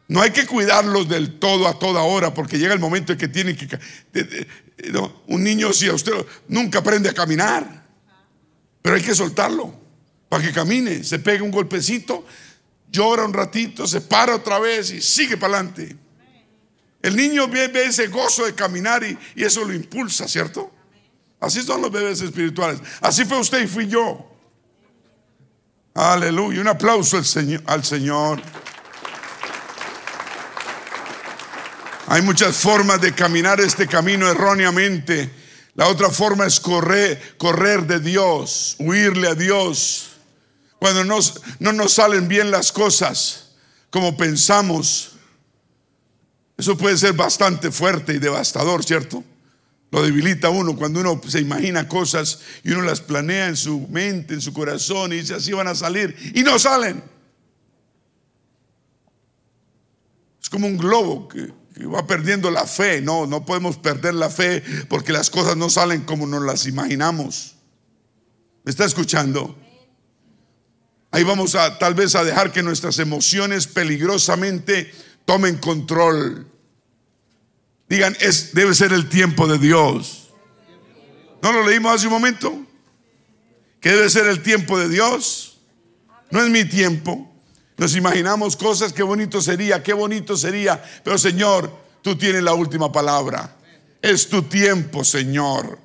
No 0.08 0.22
hay 0.22 0.32
que 0.32 0.44
cuidarlos 0.44 1.08
del 1.08 1.38
todo 1.38 1.68
a 1.68 1.78
toda 1.78 2.02
hora 2.02 2.34
porque 2.34 2.58
llega 2.58 2.74
el 2.74 2.80
momento 2.80 3.12
en 3.12 3.18
que 3.18 3.28
tienen 3.28 3.56
que... 3.56 3.78
un 5.28 5.44
niño 5.44 5.72
si 5.72 5.86
a 5.86 5.94
usted 5.94 6.12
nunca 6.48 6.80
aprende 6.80 7.08
a 7.08 7.14
caminar, 7.14 7.86
pero 8.82 8.96
hay 8.96 9.02
que 9.02 9.14
soltarlo 9.14 9.81
para 10.32 10.42
que 10.42 10.50
camine, 10.50 11.04
se 11.04 11.18
pegue 11.18 11.42
un 11.42 11.50
golpecito, 11.50 12.24
llora 12.90 13.26
un 13.26 13.34
ratito, 13.34 13.86
se 13.86 14.00
para 14.00 14.36
otra 14.36 14.58
vez 14.58 14.90
y 14.90 15.02
sigue 15.02 15.36
para 15.36 15.58
adelante. 15.58 15.94
El 17.02 17.16
niño 17.16 17.48
ve, 17.48 17.70
ese 17.84 18.06
gozo 18.06 18.46
de 18.46 18.54
caminar 18.54 19.04
y, 19.04 19.18
y 19.36 19.44
eso 19.44 19.62
lo 19.62 19.74
impulsa, 19.74 20.26
¿cierto? 20.26 20.72
Así 21.38 21.62
son 21.62 21.82
los 21.82 21.92
bebés 21.92 22.22
espirituales. 22.22 22.80
Así 23.02 23.26
fue 23.26 23.40
usted 23.40 23.62
y 23.62 23.66
fui 23.66 23.86
yo. 23.88 24.26
Aleluya. 25.92 26.62
Un 26.62 26.68
aplauso 26.68 27.18
al 27.18 27.26
Señor. 27.26 27.62
Al 27.66 27.84
Señor. 27.84 28.40
Hay 32.06 32.22
muchas 32.22 32.56
formas 32.56 33.02
de 33.02 33.12
caminar 33.12 33.60
este 33.60 33.86
camino 33.86 34.26
erróneamente. 34.26 35.30
La 35.74 35.88
otra 35.88 36.08
forma 36.08 36.46
es 36.46 36.58
correr, 36.58 37.36
correr 37.36 37.86
de 37.86 38.00
Dios, 38.00 38.76
huirle 38.78 39.28
a 39.28 39.34
Dios. 39.34 40.08
Cuando 40.82 41.04
nos- 41.04 41.40
no 41.60 41.72
nos 41.72 41.92
salen 41.92 42.26
bien 42.26 42.50
las 42.50 42.72
cosas 42.72 43.50
como 43.88 44.16
pensamos, 44.16 45.12
eso 46.58 46.76
puede 46.76 46.98
ser 46.98 47.12
bastante 47.12 47.70
fuerte 47.70 48.14
y 48.14 48.18
devastador, 48.18 48.82
¿cierto? 48.84 49.22
Lo 49.92 50.02
debilita 50.02 50.50
uno 50.50 50.74
cuando 50.74 50.98
uno 50.98 51.20
se 51.28 51.38
imagina 51.38 51.86
cosas 51.86 52.40
y 52.64 52.72
uno 52.72 52.82
las 52.82 53.00
planea 53.00 53.46
en 53.46 53.56
su 53.56 53.78
mente, 53.90 54.34
en 54.34 54.40
su 54.40 54.52
corazón 54.52 55.12
y 55.12 55.18
dice 55.18 55.34
así 55.34 55.52
van 55.52 55.68
a 55.68 55.76
salir 55.76 56.16
y 56.34 56.42
no 56.42 56.58
salen. 56.58 57.00
Es 60.42 60.50
como 60.50 60.66
un 60.66 60.78
globo 60.78 61.28
que, 61.28 61.52
que 61.76 61.86
va 61.86 62.04
perdiendo 62.08 62.50
la 62.50 62.66
fe. 62.66 63.00
No, 63.00 63.24
no 63.28 63.44
podemos 63.46 63.76
perder 63.76 64.14
la 64.14 64.30
fe 64.30 64.64
porque 64.88 65.12
las 65.12 65.30
cosas 65.30 65.56
no 65.56 65.70
salen 65.70 66.00
como 66.02 66.26
nos 66.26 66.42
las 66.42 66.66
imaginamos. 66.66 67.54
¿Me 68.64 68.70
está 68.70 68.84
escuchando? 68.84 69.56
Ahí 71.14 71.24
vamos 71.24 71.54
a 71.54 71.78
tal 71.78 71.92
vez 71.92 72.14
a 72.14 72.24
dejar 72.24 72.52
que 72.52 72.62
nuestras 72.62 72.98
emociones 72.98 73.66
peligrosamente 73.66 74.92
tomen 75.26 75.58
control. 75.58 76.46
Digan, 77.86 78.16
es, 78.18 78.54
debe 78.54 78.74
ser 78.74 78.94
el 78.94 79.10
tiempo 79.10 79.46
de 79.46 79.58
Dios. 79.58 80.30
¿No 81.42 81.52
lo 81.52 81.66
leímos 81.66 81.94
hace 81.94 82.06
un 82.06 82.14
momento? 82.14 82.64
Que 83.78 83.90
debe 83.90 84.08
ser 84.08 84.26
el 84.26 84.42
tiempo 84.42 84.78
de 84.78 84.88
Dios. 84.88 85.58
No 86.30 86.42
es 86.42 86.48
mi 86.48 86.64
tiempo. 86.64 87.30
Nos 87.76 87.94
imaginamos 87.94 88.56
cosas, 88.56 88.94
qué 88.94 89.02
bonito 89.02 89.42
sería, 89.42 89.82
qué 89.82 89.92
bonito 89.92 90.34
sería. 90.34 90.82
Pero 91.04 91.18
Señor, 91.18 91.70
tú 92.00 92.16
tienes 92.16 92.42
la 92.42 92.54
última 92.54 92.90
palabra. 92.90 93.54
Es 94.00 94.28
tu 94.28 94.44
tiempo, 94.44 95.04
Señor. 95.04 95.78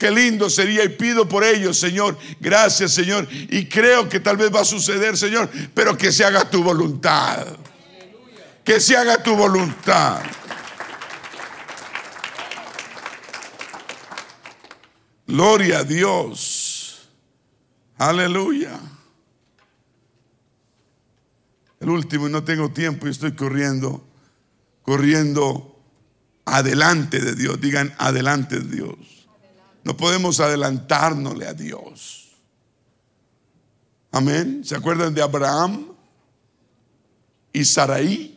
Qué 0.00 0.10
lindo 0.10 0.48
sería 0.48 0.82
y 0.82 0.88
pido 0.88 1.28
por 1.28 1.44
ellos, 1.44 1.78
Señor. 1.78 2.16
Gracias, 2.40 2.94
Señor. 2.94 3.28
Y 3.30 3.66
creo 3.66 4.08
que 4.08 4.18
tal 4.18 4.38
vez 4.38 4.50
va 4.50 4.62
a 4.62 4.64
suceder, 4.64 5.14
Señor, 5.14 5.50
pero 5.74 5.94
que 5.94 6.10
se 6.10 6.24
haga 6.24 6.48
tu 6.48 6.62
voluntad. 6.62 7.46
Que 8.64 8.80
se 8.80 8.96
haga 8.96 9.22
tu 9.22 9.36
voluntad. 9.36 10.22
Gloria 15.26 15.80
a 15.80 15.84
Dios. 15.84 17.10
Aleluya. 17.98 18.80
El 21.78 21.90
último, 21.90 22.26
y 22.26 22.32
no 22.32 22.42
tengo 22.42 22.70
tiempo 22.70 23.06
y 23.06 23.10
estoy 23.10 23.32
corriendo, 23.32 24.02
corriendo 24.80 25.78
adelante 26.46 27.20
de 27.20 27.34
Dios. 27.34 27.60
Digan, 27.60 27.94
adelante 27.98 28.60
de 28.60 28.76
Dios. 28.76 29.19
No 29.84 29.96
podemos 29.96 30.40
adelantárnosle 30.40 31.46
a 31.46 31.54
Dios. 31.54 32.28
Amén. 34.12 34.62
¿Se 34.64 34.76
acuerdan 34.76 35.14
de 35.14 35.22
Abraham 35.22 35.86
y 37.52 37.64
Saraí? 37.64 38.36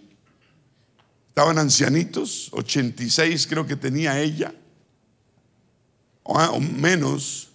Estaban 1.30 1.58
ancianitos, 1.58 2.50
86 2.54 3.48
creo 3.48 3.66
que 3.66 3.76
tenía 3.76 4.20
ella, 4.20 4.54
o, 6.22 6.38
o 6.38 6.60
menos, 6.60 7.50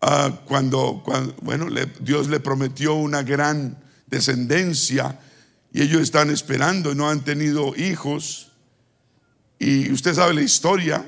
ah, 0.00 0.40
cuando, 0.46 1.04
bueno, 1.42 1.68
Dios 2.00 2.28
le 2.28 2.40
prometió 2.40 2.94
una 2.94 3.22
gran 3.22 3.78
descendencia 4.08 5.20
y 5.76 5.82
ellos 5.82 6.00
están 6.00 6.30
esperando 6.30 6.94
no 6.94 7.08
han 7.08 7.22
tenido 7.22 7.76
hijos. 7.76 8.50
Y 9.58 9.92
usted 9.92 10.14
sabe 10.14 10.32
la 10.32 10.40
historia. 10.40 11.06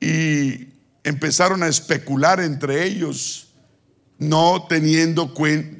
Y 0.00 0.68
empezaron 1.04 1.62
a 1.62 1.68
especular 1.68 2.40
entre 2.40 2.84
ellos, 2.84 3.48
no 4.18 4.66
teniendo 4.68 5.32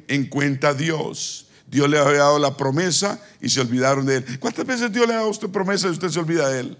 en 0.07 0.25
cuenta 0.27 0.69
a 0.69 0.73
Dios. 0.73 1.47
Dios 1.67 1.89
le 1.89 1.99
había 1.99 2.19
dado 2.19 2.39
la 2.39 2.57
promesa 2.57 3.21
y 3.41 3.49
se 3.49 3.61
olvidaron 3.61 4.05
de 4.05 4.17
él. 4.17 4.39
¿Cuántas 4.39 4.65
veces 4.65 4.91
Dios 4.91 5.07
le 5.07 5.13
ha 5.13 5.17
dado 5.17 5.27
a 5.27 5.31
usted 5.31 5.49
promesa 5.49 5.87
y 5.87 5.91
usted 5.91 6.09
se 6.09 6.19
olvida 6.19 6.49
de 6.49 6.59
él? 6.61 6.77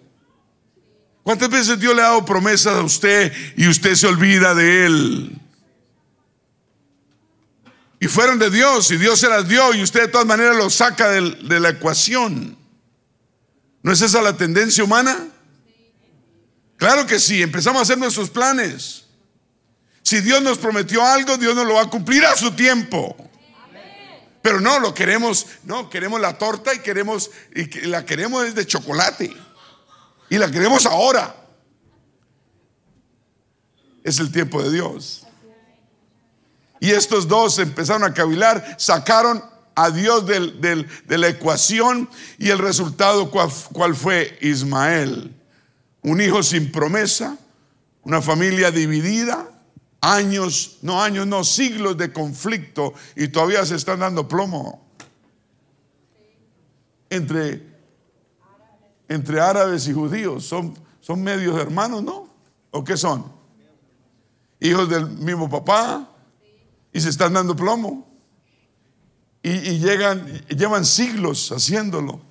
¿Cuántas 1.22 1.50
veces 1.50 1.80
Dios 1.80 1.96
le 1.96 2.02
ha 2.02 2.06
dado 2.06 2.26
promesas 2.26 2.76
a 2.76 2.82
usted 2.82 3.32
y 3.56 3.68
usted 3.68 3.94
se 3.94 4.08
olvida 4.08 4.56
de 4.56 4.86
él? 4.86 5.40
Y 8.00 8.08
fueron 8.08 8.40
de 8.40 8.50
Dios 8.50 8.90
y 8.92 8.98
Dios 8.98 9.20
se 9.20 9.28
las 9.30 9.48
dio 9.48 9.74
y 9.76 9.84
usted 9.84 10.04
de 10.04 10.08
todas 10.08 10.26
maneras 10.26 10.56
lo 10.56 10.70
saca 10.70 11.10
del- 11.10 11.48
de 11.48 11.60
la 11.60 11.70
ecuación. 11.70 12.58
¿No 13.84 13.92
es 13.92 14.02
esa 14.02 14.22
la 14.22 14.38
tendencia 14.38 14.84
humana? 14.84 15.28
Claro 16.80 17.06
que 17.06 17.20
sí, 17.20 17.42
empezamos 17.42 17.80
a 17.80 17.84
hacer 17.84 17.98
nuestros 17.98 18.30
planes. 18.30 19.04
Si 20.02 20.22
Dios 20.22 20.42
nos 20.42 20.58
prometió 20.58 21.06
algo, 21.06 21.38
Dios 21.38 21.54
nos 21.54 21.68
lo 21.68 21.74
va 21.74 21.82
a 21.82 21.90
cumplir 21.90 22.26
a 22.26 22.38
su 22.38 22.52
tiempo. 22.52 23.18
Pero 24.42 24.62
no, 24.62 24.80
lo 24.80 24.94
queremos, 24.94 25.46
no, 25.66 25.90
queremos 25.90 26.22
la 26.22 26.38
torta 26.38 26.74
y 26.74 26.80
queremos, 26.80 27.32
y 27.54 27.66
la 27.82 28.06
queremos 28.06 28.56
de 28.56 28.66
chocolate. 28.66 29.36
Y 30.30 30.38
la 30.38 30.50
queremos 30.50 30.86
ahora. 30.86 31.36
Es 34.02 34.20
el 34.20 34.32
tiempo 34.32 34.64
de 34.64 34.72
Dios. 34.72 35.28
Y 36.80 36.92
estos 36.92 37.28
dos 37.28 37.60
empezaron 37.60 38.06
a 38.06 38.14
cavilar, 38.14 38.78
sacaron 38.80 39.44
a 39.76 39.92
Dios 39.92 40.26
de 40.26 41.18
la 41.18 41.28
ecuación 41.28 42.10
y 42.38 42.52
el 42.52 42.58
resultado, 42.58 43.30
¿cuál, 43.30 43.50
cuál 43.74 43.94
fue? 43.94 44.38
Ismael. 44.40 45.36
Un 46.02 46.22
hijo 46.22 46.44
sin 46.44 46.72
promesa, 46.72 47.38
una 48.04 48.22
familia 48.22 48.72
dividida, 48.72 49.50
años, 50.02 50.78
no 50.82 51.02
años, 51.02 51.28
no, 51.28 51.44
siglos 51.44 51.98
de 51.98 52.14
conflicto 52.14 52.94
y 53.16 53.28
todavía 53.28 53.66
se 53.66 53.76
están 53.76 54.00
dando 54.00 54.28
plomo 54.28 54.90
entre, 57.10 57.66
entre 59.08 59.42
árabes 59.42 59.88
y 59.88 59.94
judíos. 59.94 60.46
Son, 60.46 60.74
son 61.02 61.22
medios 61.22 61.60
hermanos, 61.60 62.04
¿no? 62.04 62.30
¿O 62.72 62.84
qué 62.84 62.96
son? 62.96 63.32
Hijos 64.60 64.90
del 64.90 65.08
mismo 65.10 65.50
papá 65.50 66.10
y 66.94 67.00
se 67.00 67.10
están 67.10 67.34
dando 67.34 67.56
plomo. 67.56 68.08
Y, 69.42 69.80
llegan, 69.80 70.26
llevan 70.50 70.86
siglos 70.86 71.52
haciéndolo. 71.52 72.22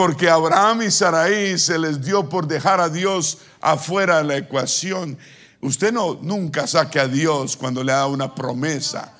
Porque 0.00 0.30
Abraham 0.30 0.80
y 0.80 0.90
Saraí 0.90 1.58
se 1.58 1.78
les 1.78 2.00
dio 2.00 2.26
por 2.26 2.46
dejar 2.46 2.80
a 2.80 2.88
Dios 2.88 3.36
afuera 3.60 4.16
de 4.16 4.24
la 4.24 4.36
ecuación. 4.38 5.18
Usted 5.60 5.92
no 5.92 6.18
nunca 6.22 6.66
saque 6.66 6.98
a 6.98 7.06
Dios 7.06 7.54
cuando 7.54 7.84
le 7.84 7.92
da 7.92 8.06
una 8.06 8.34
promesa, 8.34 9.12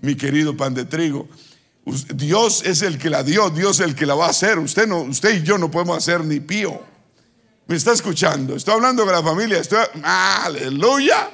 mi 0.00 0.16
querido 0.16 0.56
pan 0.56 0.74
de 0.74 0.84
trigo. 0.84 1.28
Dios 2.12 2.64
es 2.64 2.82
el 2.82 2.98
que 2.98 3.08
la 3.08 3.22
dio, 3.22 3.50
Dios 3.50 3.78
es 3.78 3.86
el 3.86 3.94
que 3.94 4.04
la 4.04 4.16
va 4.16 4.26
a 4.26 4.30
hacer. 4.30 4.58
Usted 4.58 4.88
no, 4.88 5.02
usted 5.02 5.32
y 5.32 5.44
yo 5.44 5.58
no 5.58 5.70
podemos 5.70 5.96
hacer 5.96 6.24
ni 6.24 6.40
pío. 6.40 6.82
¿Me 7.68 7.76
está 7.76 7.92
escuchando? 7.92 8.56
Estoy 8.56 8.74
hablando 8.74 9.04
con 9.04 9.12
la 9.12 9.22
familia. 9.22 9.62
Aleluya. 10.02 11.30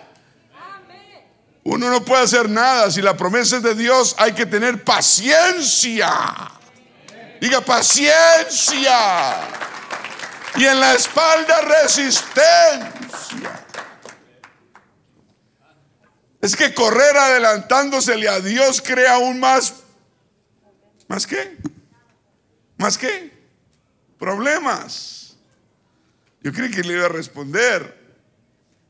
Uno 1.65 1.89
no 1.89 2.05
puede 2.05 2.25
hacer 2.25 2.51
nada. 2.51 2.91
Si 2.91 3.01
la 3.01 3.17
promesa 3.17 3.57
es 3.57 3.63
de 3.63 3.75
Dios, 3.75 4.15
hay 4.19 4.33
que 4.33 4.45
tener 4.45 4.85
paciencia. 4.85 6.13
Diga 7.43 7.61
paciencia. 7.61 9.41
Y 10.55 10.65
en 10.65 10.79
la 10.79 10.95
espalda 10.95 11.61
resistencia. 11.83 13.67
Es 16.41 16.55
que 16.55 16.73
correr 16.73 17.17
adelantándosele 17.17 18.29
a 18.29 18.39
Dios 18.39 18.81
crea 18.81 19.15
aún 19.15 19.41
más. 19.41 19.75
¿Más 21.09 21.27
qué? 21.27 21.59
¿Más 22.77 22.97
qué? 22.97 23.33
Problemas. 24.21 25.35
Yo 26.43 26.53
creí 26.53 26.71
que 26.71 26.85
le 26.85 26.93
iba 26.93 27.07
a 27.07 27.09
responder. 27.09 28.15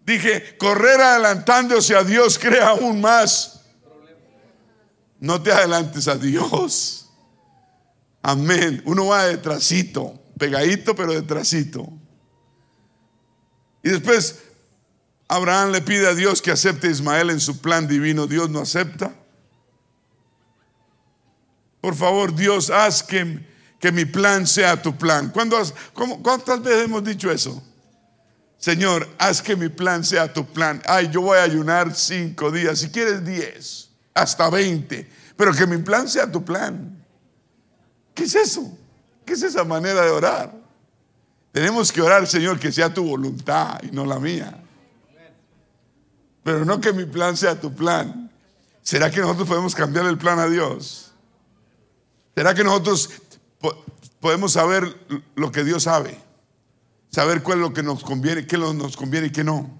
Dije, 0.05 0.59
correr 0.59 1.01
adelantándose 1.01 1.97
a 1.97 2.05
Dios 2.05 2.39
crea 2.39 2.69
aún 2.69 3.01
más. 3.01 3.62
No 5.20 5.43
te 5.43 5.51
adelantes 5.51 6.07
a 6.07 6.16
Dios. 6.16 7.02
Amén. 8.23 8.82
Uno 8.86 9.07
va 9.07 9.24
detrásito, 9.27 10.23
pegadito, 10.39 10.94
pero 10.94 11.12
detrásito. 11.12 11.89
Y 13.82 13.89
después 13.90 14.40
Abraham 15.28 15.70
le 15.73 15.81
pide 15.81 16.07
a 16.07 16.15
Dios 16.15 16.40
que 16.40 16.53
acepte 16.53 16.86
a 16.86 16.90
Ismael 16.90 17.31
en 17.31 17.40
su 17.40 17.61
plan 17.61 17.89
divino. 17.89 18.27
Dios 18.27 18.49
no 18.51 18.61
acepta. 18.61 19.12
Por 21.81 21.97
favor, 21.97 22.35
Dios, 22.35 22.70
haz 22.70 23.03
que, 23.03 23.44
que 23.81 23.90
mi 23.90 24.05
plan 24.05 24.47
sea 24.47 24.81
tu 24.81 24.97
plan. 24.97 25.31
¿Cuándo 25.31 25.57
has- 25.57 25.74
¿Cuántas 26.23 26.62
veces 26.62 26.85
hemos 26.85 27.03
dicho 27.03 27.31
eso? 27.31 27.61
Señor, 28.57 29.09
haz 29.19 29.43
que 29.43 29.57
mi 29.57 29.69
plan 29.69 30.05
sea 30.05 30.32
tu 30.32 30.47
plan. 30.47 30.81
Ay, 30.86 31.09
yo 31.11 31.23
voy 31.23 31.39
a 31.39 31.43
ayunar 31.43 31.93
cinco 31.93 32.53
días, 32.53 32.78
si 32.78 32.90
quieres 32.90 33.24
diez, 33.24 33.90
hasta 34.15 34.49
veinte, 34.49 35.11
pero 35.36 35.53
que 35.53 35.66
mi 35.66 35.78
plan 35.78 36.09
sea 36.09 36.31
tu 36.31 36.44
plan. 36.44 37.02
¿Qué 38.14 38.24
es 38.24 38.34
eso? 38.34 38.76
¿Qué 39.24 39.32
es 39.34 39.43
esa 39.43 39.64
manera 39.64 40.02
de 40.02 40.10
orar? 40.10 40.52
Tenemos 41.52 41.93
que 41.93 42.01
orar, 42.01 42.26
Señor, 42.26 42.59
que 42.59 42.72
sea 42.72 42.93
tu 42.93 43.05
voluntad 43.05 43.80
y 43.82 43.90
no 43.90 44.05
la 44.06 44.18
mía. 44.18 44.59
Pero 46.43 46.64
no 46.64 46.80
que 46.80 46.93
mi 46.93 47.05
plan 47.05 47.36
sea 47.36 47.60
tu 47.60 47.72
plan. 47.74 48.30
¿Será 48.82 49.10
que 49.10 49.20
nosotros 49.20 49.47
podemos 49.48 49.74
cambiar 49.74 50.06
el 50.06 50.18
plan 50.18 50.39
a 50.39 50.48
Dios? 50.48 51.12
¿Será 52.34 52.55
que 52.55 52.64
nosotros 52.64 53.10
po- 53.60 53.84
podemos 54.18 54.52
saber 54.52 54.97
lo 55.36 55.52
que 55.52 55.62
Dios 55.62 55.84
sabe? 55.84 56.18
Saber 57.10 57.43
cuál 57.43 57.59
es 57.59 57.62
lo 57.62 57.72
que 57.74 57.82
nos 57.82 58.02
conviene, 58.02 58.47
qué 58.47 58.59
nos 58.59 58.97
conviene 58.97 59.28
y 59.28 59.30
qué 59.30 59.44
no. 59.44 59.70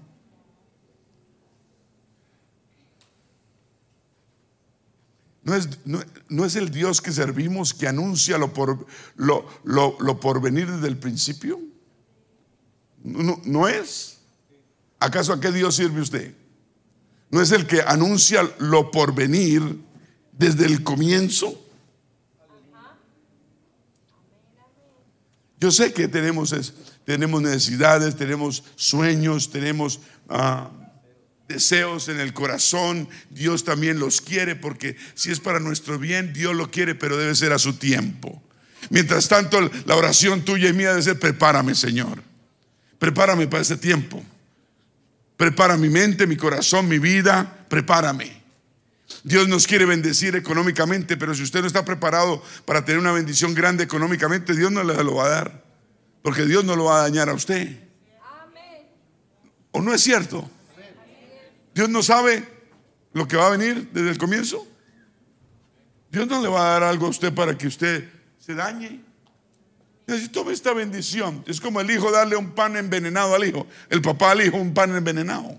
No 5.43 5.55
es, 5.55 5.67
no, 5.85 6.01
no 6.29 6.45
es 6.45 6.55
el 6.55 6.69
Dios 6.71 7.01
que 7.01 7.11
servimos 7.11 7.73
que 7.73 7.87
anuncia 7.87 8.37
lo 8.37 8.53
por, 8.53 8.85
lo, 9.17 9.45
lo, 9.63 9.97
lo 9.99 10.19
por 10.19 10.41
venir 10.41 10.71
desde 10.71 10.87
el 10.87 10.97
principio. 10.97 11.59
No, 13.03 13.41
no- 13.43 13.67
es. 13.67 14.19
¿Acaso 14.99 15.33
a 15.33 15.39
qué 15.41 15.51
Dios 15.51 15.75
sirve 15.75 16.01
usted? 16.01 16.33
¿No 17.29 17.41
es 17.41 17.51
el 17.51 17.67
que 17.67 17.81
anuncia 17.81 18.49
lo 18.59 18.89
por 18.89 19.13
venir 19.13 19.81
desde 20.31 20.65
el 20.65 20.81
comienzo? 20.83 21.59
Yo 25.59 25.71
sé 25.71 25.93
que 25.93 26.07
tenemos, 26.07 26.53
tenemos 27.05 27.41
necesidades, 27.41 28.15
tenemos 28.15 28.63
sueños, 28.75 29.49
tenemos 29.49 29.99
ah, 30.29 30.69
deseos 31.47 32.09
en 32.09 32.19
el 32.19 32.33
corazón. 32.33 33.09
Dios 33.29 33.63
también 33.63 33.99
los 33.99 34.21
quiere 34.21 34.55
porque 34.55 34.95
si 35.13 35.31
es 35.31 35.39
para 35.39 35.59
nuestro 35.59 35.99
bien, 35.99 36.33
Dios 36.33 36.55
lo 36.55 36.71
quiere, 36.71 36.95
pero 36.95 37.17
debe 37.17 37.35
ser 37.35 37.53
a 37.53 37.59
su 37.59 37.73
tiempo. 37.73 38.41
Mientras 38.89 39.27
tanto, 39.27 39.69
la 39.85 39.95
oración 39.95 40.43
tuya 40.43 40.69
y 40.69 40.73
mía 40.73 40.89
debe 40.89 41.01
ser, 41.01 41.19
prepárame, 41.19 41.75
Señor. 41.75 42.21
Prepárame 42.99 43.47
para 43.47 43.61
ese 43.61 43.77
tiempo. 43.77 44.23
Prepara 45.37 45.77
mi 45.77 45.89
mente, 45.89 46.27
mi 46.27 46.37
corazón, 46.37 46.87
mi 46.87 46.99
vida. 46.99 47.65
Prepárame. 47.69 48.43
Dios 49.23 49.47
nos 49.47 49.67
quiere 49.67 49.85
bendecir 49.85 50.35
económicamente, 50.35 51.17
pero 51.17 51.33
si 51.33 51.43
usted 51.43 51.61
no 51.61 51.67
está 51.67 51.85
preparado 51.85 52.43
para 52.65 52.83
tener 52.83 52.99
una 52.99 53.11
bendición 53.11 53.53
grande 53.53 53.83
económicamente, 53.83 54.55
Dios 54.55 54.71
no 54.71 54.83
le 54.83 55.01
lo 55.03 55.15
va 55.15 55.25
a 55.25 55.29
dar. 55.29 55.63
Porque 56.21 56.45
Dios 56.45 56.63
no 56.63 56.75
lo 56.75 56.85
va 56.85 56.99
a 56.99 57.01
dañar 57.03 57.29
a 57.29 57.33
usted. 57.33 57.79
¿O 59.71 59.81
no 59.81 59.93
es 59.93 60.01
cierto? 60.01 60.49
Dios 61.73 61.89
no 61.89 62.03
sabe 62.03 62.47
lo 63.13 63.27
que 63.27 63.37
va 63.37 63.47
a 63.47 63.57
venir 63.57 63.89
desde 63.91 64.09
el 64.09 64.17
comienzo. 64.17 64.67
Dios 66.11 66.27
no 66.27 66.41
le 66.41 66.47
va 66.47 66.61
a 66.61 66.71
dar 66.73 66.83
algo 66.83 67.07
a 67.07 67.09
usted 67.09 67.33
para 67.33 67.57
que 67.57 67.67
usted 67.67 68.07
se 68.37 68.53
dañe. 68.53 69.01
Dice, 70.05 70.29
tome 70.29 70.53
esta 70.53 70.73
bendición. 70.73 71.43
Es 71.47 71.59
como 71.59 71.79
el 71.81 71.89
hijo 71.89 72.11
darle 72.11 72.35
un 72.35 72.51
pan 72.51 72.75
envenenado 72.75 73.33
al 73.33 73.45
hijo. 73.45 73.65
El 73.89 74.01
papá 74.01 74.31
al 74.31 74.41
hijo 74.41 74.57
un 74.57 74.73
pan 74.73 74.95
envenenado, 74.95 75.57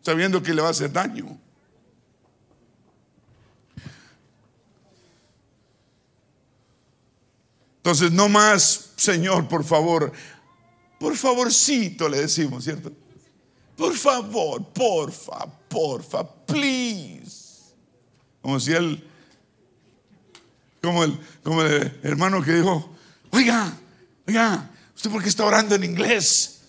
sabiendo 0.00 0.42
que 0.42 0.54
le 0.54 0.62
va 0.62 0.68
a 0.68 0.70
hacer 0.72 0.92
daño. 0.92 1.38
Entonces, 7.76 8.10
no 8.10 8.28
más, 8.28 8.92
Señor, 8.96 9.48
por 9.48 9.64
favor. 9.64 10.12
Por 10.98 11.16
favorcito 11.16 12.08
le 12.08 12.20
decimos, 12.20 12.64
¿cierto? 12.64 12.92
Por 13.78 13.96
favor, 13.96 14.72
porfa, 14.72 15.46
porfa, 15.68 16.24
please. 16.24 17.72
Como 18.42 18.58
si 18.58 18.72
él, 18.72 19.08
como 20.82 21.04
el, 21.04 21.16
como 21.44 21.62
el 21.62 22.00
hermano 22.02 22.42
que 22.42 22.54
dijo, 22.54 22.92
oiga, 23.30 23.72
oiga, 24.26 24.68
¿usted 24.96 25.08
por 25.08 25.22
qué 25.22 25.28
está 25.28 25.44
orando 25.44 25.76
en 25.76 25.84
inglés? 25.84 26.62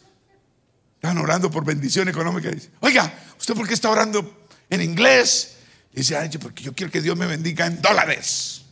Están 1.01 1.17
orando 1.17 1.49
por 1.49 1.65
bendición 1.65 2.09
económica. 2.09 2.51
Dice, 2.51 2.69
oiga, 2.79 3.11
¿usted 3.39 3.55
por 3.55 3.67
qué 3.67 3.73
está 3.73 3.89
orando 3.89 4.45
en 4.69 4.83
inglés? 4.83 5.55
Dice, 5.91 6.15
ay, 6.15 6.29
porque 6.37 6.61
yo 6.61 6.75
quiero 6.75 6.91
que 6.91 7.01
Dios 7.01 7.17
me 7.17 7.25
bendiga 7.25 7.65
en 7.65 7.81
dólares. 7.81 8.65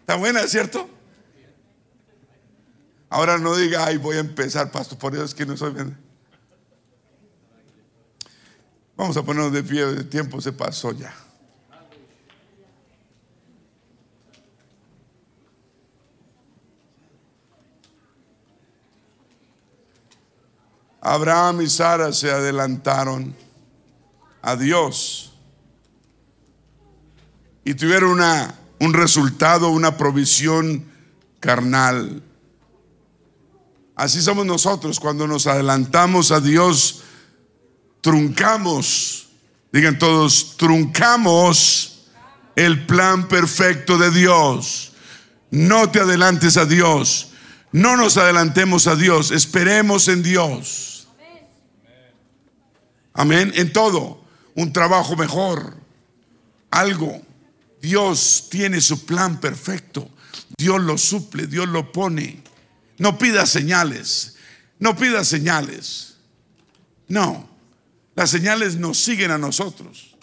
Está 0.00 0.16
buena, 0.16 0.46
¿cierto? 0.46 0.99
Ahora 3.10 3.38
no 3.38 3.56
diga, 3.56 3.84
ay, 3.84 3.96
voy 3.96 4.16
a 4.16 4.20
empezar, 4.20 4.70
pastor, 4.70 4.96
por 4.96 5.16
es 5.16 5.34
que 5.34 5.44
no 5.44 5.56
soy. 5.56 5.72
bien". 5.72 5.98
Vamos 8.96 9.16
a 9.16 9.22
ponernos 9.22 9.52
de 9.52 9.64
pie, 9.64 9.82
el 9.82 10.08
tiempo 10.08 10.40
se 10.40 10.52
pasó 10.52 10.92
ya. 10.92 11.12
Abraham 21.00 21.62
y 21.62 21.68
Sara 21.68 22.12
se 22.12 22.30
adelantaron 22.30 23.34
a 24.42 24.54
Dios 24.54 25.32
y 27.64 27.74
tuvieron 27.74 28.10
una, 28.10 28.54
un 28.78 28.92
resultado, 28.92 29.70
una 29.70 29.96
provisión 29.96 30.84
carnal. 31.40 32.22
Así 34.00 34.22
somos 34.22 34.46
nosotros 34.46 34.98
cuando 34.98 35.26
nos 35.26 35.46
adelantamos 35.46 36.30
a 36.30 36.40
Dios, 36.40 37.02
truncamos, 38.00 39.28
digan 39.74 39.98
todos, 39.98 40.56
truncamos 40.56 42.06
el 42.56 42.86
plan 42.86 43.28
perfecto 43.28 43.98
de 43.98 44.10
Dios. 44.10 44.92
No 45.50 45.90
te 45.90 46.00
adelantes 46.00 46.56
a 46.56 46.64
Dios, 46.64 47.32
no 47.72 47.98
nos 47.98 48.16
adelantemos 48.16 48.86
a 48.86 48.96
Dios, 48.96 49.32
esperemos 49.32 50.08
en 50.08 50.22
Dios. 50.22 51.06
Amén, 53.12 53.52
en 53.54 53.70
todo, 53.70 54.24
un 54.54 54.72
trabajo 54.72 55.14
mejor, 55.14 55.76
algo. 56.70 57.20
Dios 57.82 58.46
tiene 58.50 58.80
su 58.80 59.04
plan 59.04 59.40
perfecto, 59.40 60.08
Dios 60.56 60.80
lo 60.80 60.96
suple, 60.96 61.46
Dios 61.46 61.68
lo 61.68 61.92
pone. 61.92 62.48
No 63.00 63.16
pida 63.16 63.46
señales, 63.46 64.36
no 64.78 64.94
pida 64.94 65.24
señales. 65.24 66.18
No, 67.08 67.48
las 68.14 68.28
señales 68.30 68.76
nos 68.76 68.98
siguen 68.98 69.30
a 69.30 69.38
nosotros. 69.38 70.14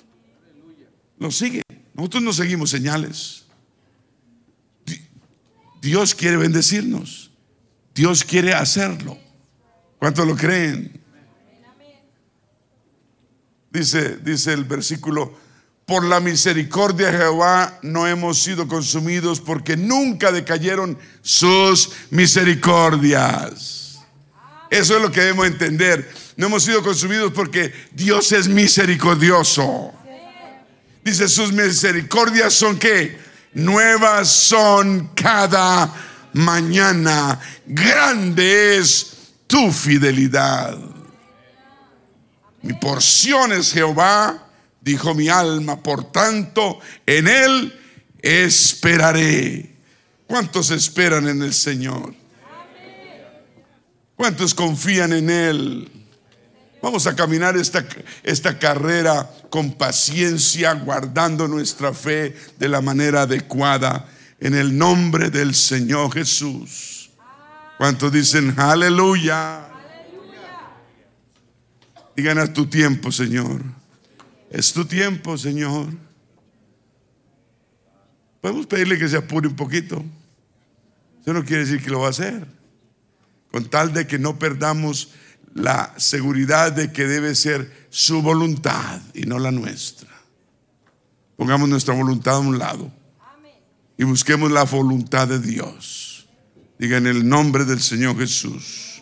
Nos 1.17 1.35
siguen. 1.35 1.63
Nosotros 1.95 2.21
no 2.21 2.31
seguimos 2.33 2.69
señales. 2.69 3.45
Di- 4.85 5.01
Dios 5.81 6.13
quiere 6.13 6.37
bendecirnos. 6.37 7.31
Dios 7.95 8.23
quiere 8.23 8.53
hacerlo. 8.53 9.17
¿Cuántos 9.97 10.27
lo 10.27 10.35
creen? 10.35 11.01
Dice, 13.71 14.17
dice 14.17 14.53
el 14.53 14.65
versículo, 14.65 15.35
por 15.87 16.03
la 16.03 16.19
misericordia 16.19 17.09
de 17.09 17.17
Jehová 17.17 17.79
no 17.81 18.05
hemos 18.07 18.43
sido 18.43 18.67
consumidos 18.67 19.39
porque 19.39 19.77
nunca 19.77 20.33
decayeron 20.33 20.99
sus 21.21 21.91
misericordias. 22.09 23.99
Eso 24.69 24.97
es 24.97 25.01
lo 25.01 25.09
que 25.09 25.21
debemos 25.21 25.47
entender. 25.47 26.13
No 26.35 26.47
hemos 26.47 26.63
sido 26.63 26.83
consumidos 26.83 27.31
porque 27.31 27.73
Dios 27.93 28.33
es 28.33 28.49
misericordioso. 28.49 29.93
Dice, 31.05 31.29
sus 31.29 31.53
misericordias 31.53 32.53
son 32.53 32.77
que 32.77 33.17
nuevas 33.53 34.27
son 34.27 35.11
cada 35.15 35.89
mañana. 36.33 37.39
Grande 37.65 38.77
es 38.77 39.15
tu 39.47 39.71
fidelidad. 39.71 40.77
Mi 42.61 42.73
porción 42.73 43.53
es 43.53 43.71
Jehová, 43.71 44.46
dijo 44.87 45.13
mi 45.13 45.29
alma, 45.29 45.83
por 45.83 46.11
tanto, 46.11 46.79
en 47.05 47.27
él 47.27 47.79
esperaré. 48.21 49.75
¿Cuántos 50.25 50.71
esperan 50.71 51.27
en 51.27 51.41
el 51.41 51.53
Señor? 51.53 52.13
¿Cuántos 54.15 54.53
confían 54.53 55.13
en 55.13 55.29
Él? 55.29 55.91
Vamos 56.81 57.05
a 57.07 57.15
caminar 57.15 57.55
esta, 57.55 57.85
esta 58.23 58.57
carrera 58.57 59.29
con 59.49 59.73
paciencia, 59.73 60.73
guardando 60.73 61.47
nuestra 61.47 61.93
fe 61.93 62.35
de 62.57 62.67
la 62.67 62.81
manera 62.81 63.21
adecuada, 63.23 64.07
en 64.39 64.55
el 64.55 64.77
nombre 64.77 65.29
del 65.29 65.55
Señor 65.55 66.13
Jesús. 66.13 67.11
¿Cuántos 67.77 68.11
dicen 68.11 68.53
aleluya? 68.57 69.67
Digan 72.15 72.39
a 72.39 72.51
tu 72.51 72.65
tiempo, 72.65 73.11
Señor. 73.11 73.61
Es 74.49 74.73
tu 74.73 74.85
tiempo, 74.85 75.37
Señor. 75.37 75.87
Podemos 78.41 78.67
pedirle 78.67 78.97
que 78.97 79.09
se 79.09 79.17
apure 79.17 79.47
un 79.47 79.55
poquito. 79.55 80.03
Eso 81.21 81.33
no 81.33 81.43
quiere 81.43 81.65
decir 81.65 81.83
que 81.83 81.89
lo 81.89 81.99
va 81.99 82.07
a 82.07 82.11
hacer. 82.11 82.47
Con 83.51 83.69
tal 83.69 83.93
de 83.93 84.07
que 84.07 84.19
no 84.19 84.39
perdamos 84.39 85.09
la 85.53 85.93
seguridad 85.97 86.71
de 86.71 86.91
que 86.91 87.07
debe 87.07 87.35
ser 87.35 87.87
su 87.89 88.21
voluntad 88.21 89.01
y 89.13 89.23
no 89.23 89.39
la 89.39 89.51
nuestra. 89.51 90.09
Pongamos 91.35 91.67
nuestra 91.67 91.93
voluntad 91.93 92.35
a 92.35 92.39
un 92.39 92.57
lado 92.57 92.91
y 93.97 94.03
busquemos 94.03 94.51
la 94.51 94.63
voluntad 94.63 95.27
de 95.27 95.39
Dios. 95.39 96.27
Diga 96.77 96.97
en 96.97 97.07
el 97.07 97.27
nombre 97.27 97.65
del 97.65 97.81
Señor 97.81 98.17
Jesús. 98.17 99.01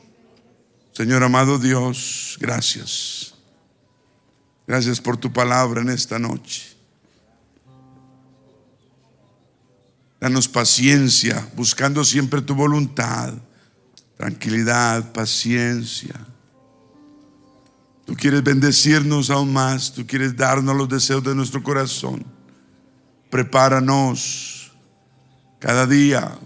Señor 0.94 1.24
amado 1.24 1.60
Dios, 1.60 2.38
gracias. 2.40 3.35
Gracias 4.68 5.00
por 5.00 5.18
tu 5.18 5.32
palabra 5.32 5.82
en 5.82 5.90
esta 5.90 6.18
noche. 6.18 6.76
Danos 10.20 10.48
paciencia, 10.48 11.48
buscando 11.56 12.04
siempre 12.04 12.42
tu 12.42 12.56
voluntad, 12.56 13.34
tranquilidad, 14.18 15.12
paciencia. 15.12 16.16
Tú 18.06 18.16
quieres 18.16 18.44
bendecirnos 18.44 19.30
aún 19.30 19.54
más, 19.54 19.94
tú 19.94 20.06
quieres 20.08 20.36
darnos 20.36 20.76
los 20.76 20.90
deseos 20.90 21.24
de 21.24 21.36
nuestro 21.36 21.62
corazón. 21.62 22.26
Prepáranos 23.30 24.72
cada 25.60 25.86
día, 25.86 26.38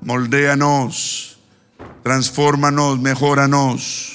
moldéanos, 0.00 1.38
transfórmanos, 2.02 3.00
mejóranos 3.00 4.13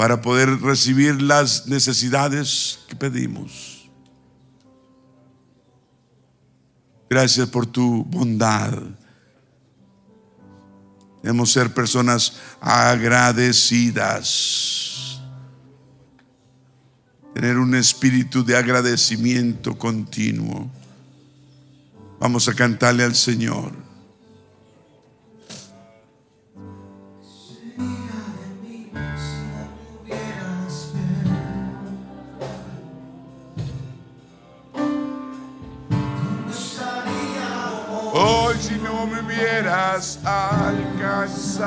para 0.00 0.22
poder 0.22 0.62
recibir 0.62 1.20
las 1.20 1.66
necesidades 1.66 2.78
que 2.88 2.96
pedimos. 2.96 3.86
Gracias 7.10 7.46
por 7.50 7.66
tu 7.66 8.06
bondad. 8.06 8.78
Debemos 11.22 11.52
ser 11.52 11.74
personas 11.74 12.32
agradecidas. 12.62 13.60
Tener 17.34 17.58
un 17.58 17.74
espíritu 17.74 18.42
de 18.42 18.56
agradecimiento 18.56 19.76
continuo. 19.76 20.70
Vamos 22.18 22.48
a 22.48 22.54
cantarle 22.54 23.04
al 23.04 23.14
Señor. 23.14 23.89
Hubieras 39.60 40.18
alcanzado. 40.24 41.60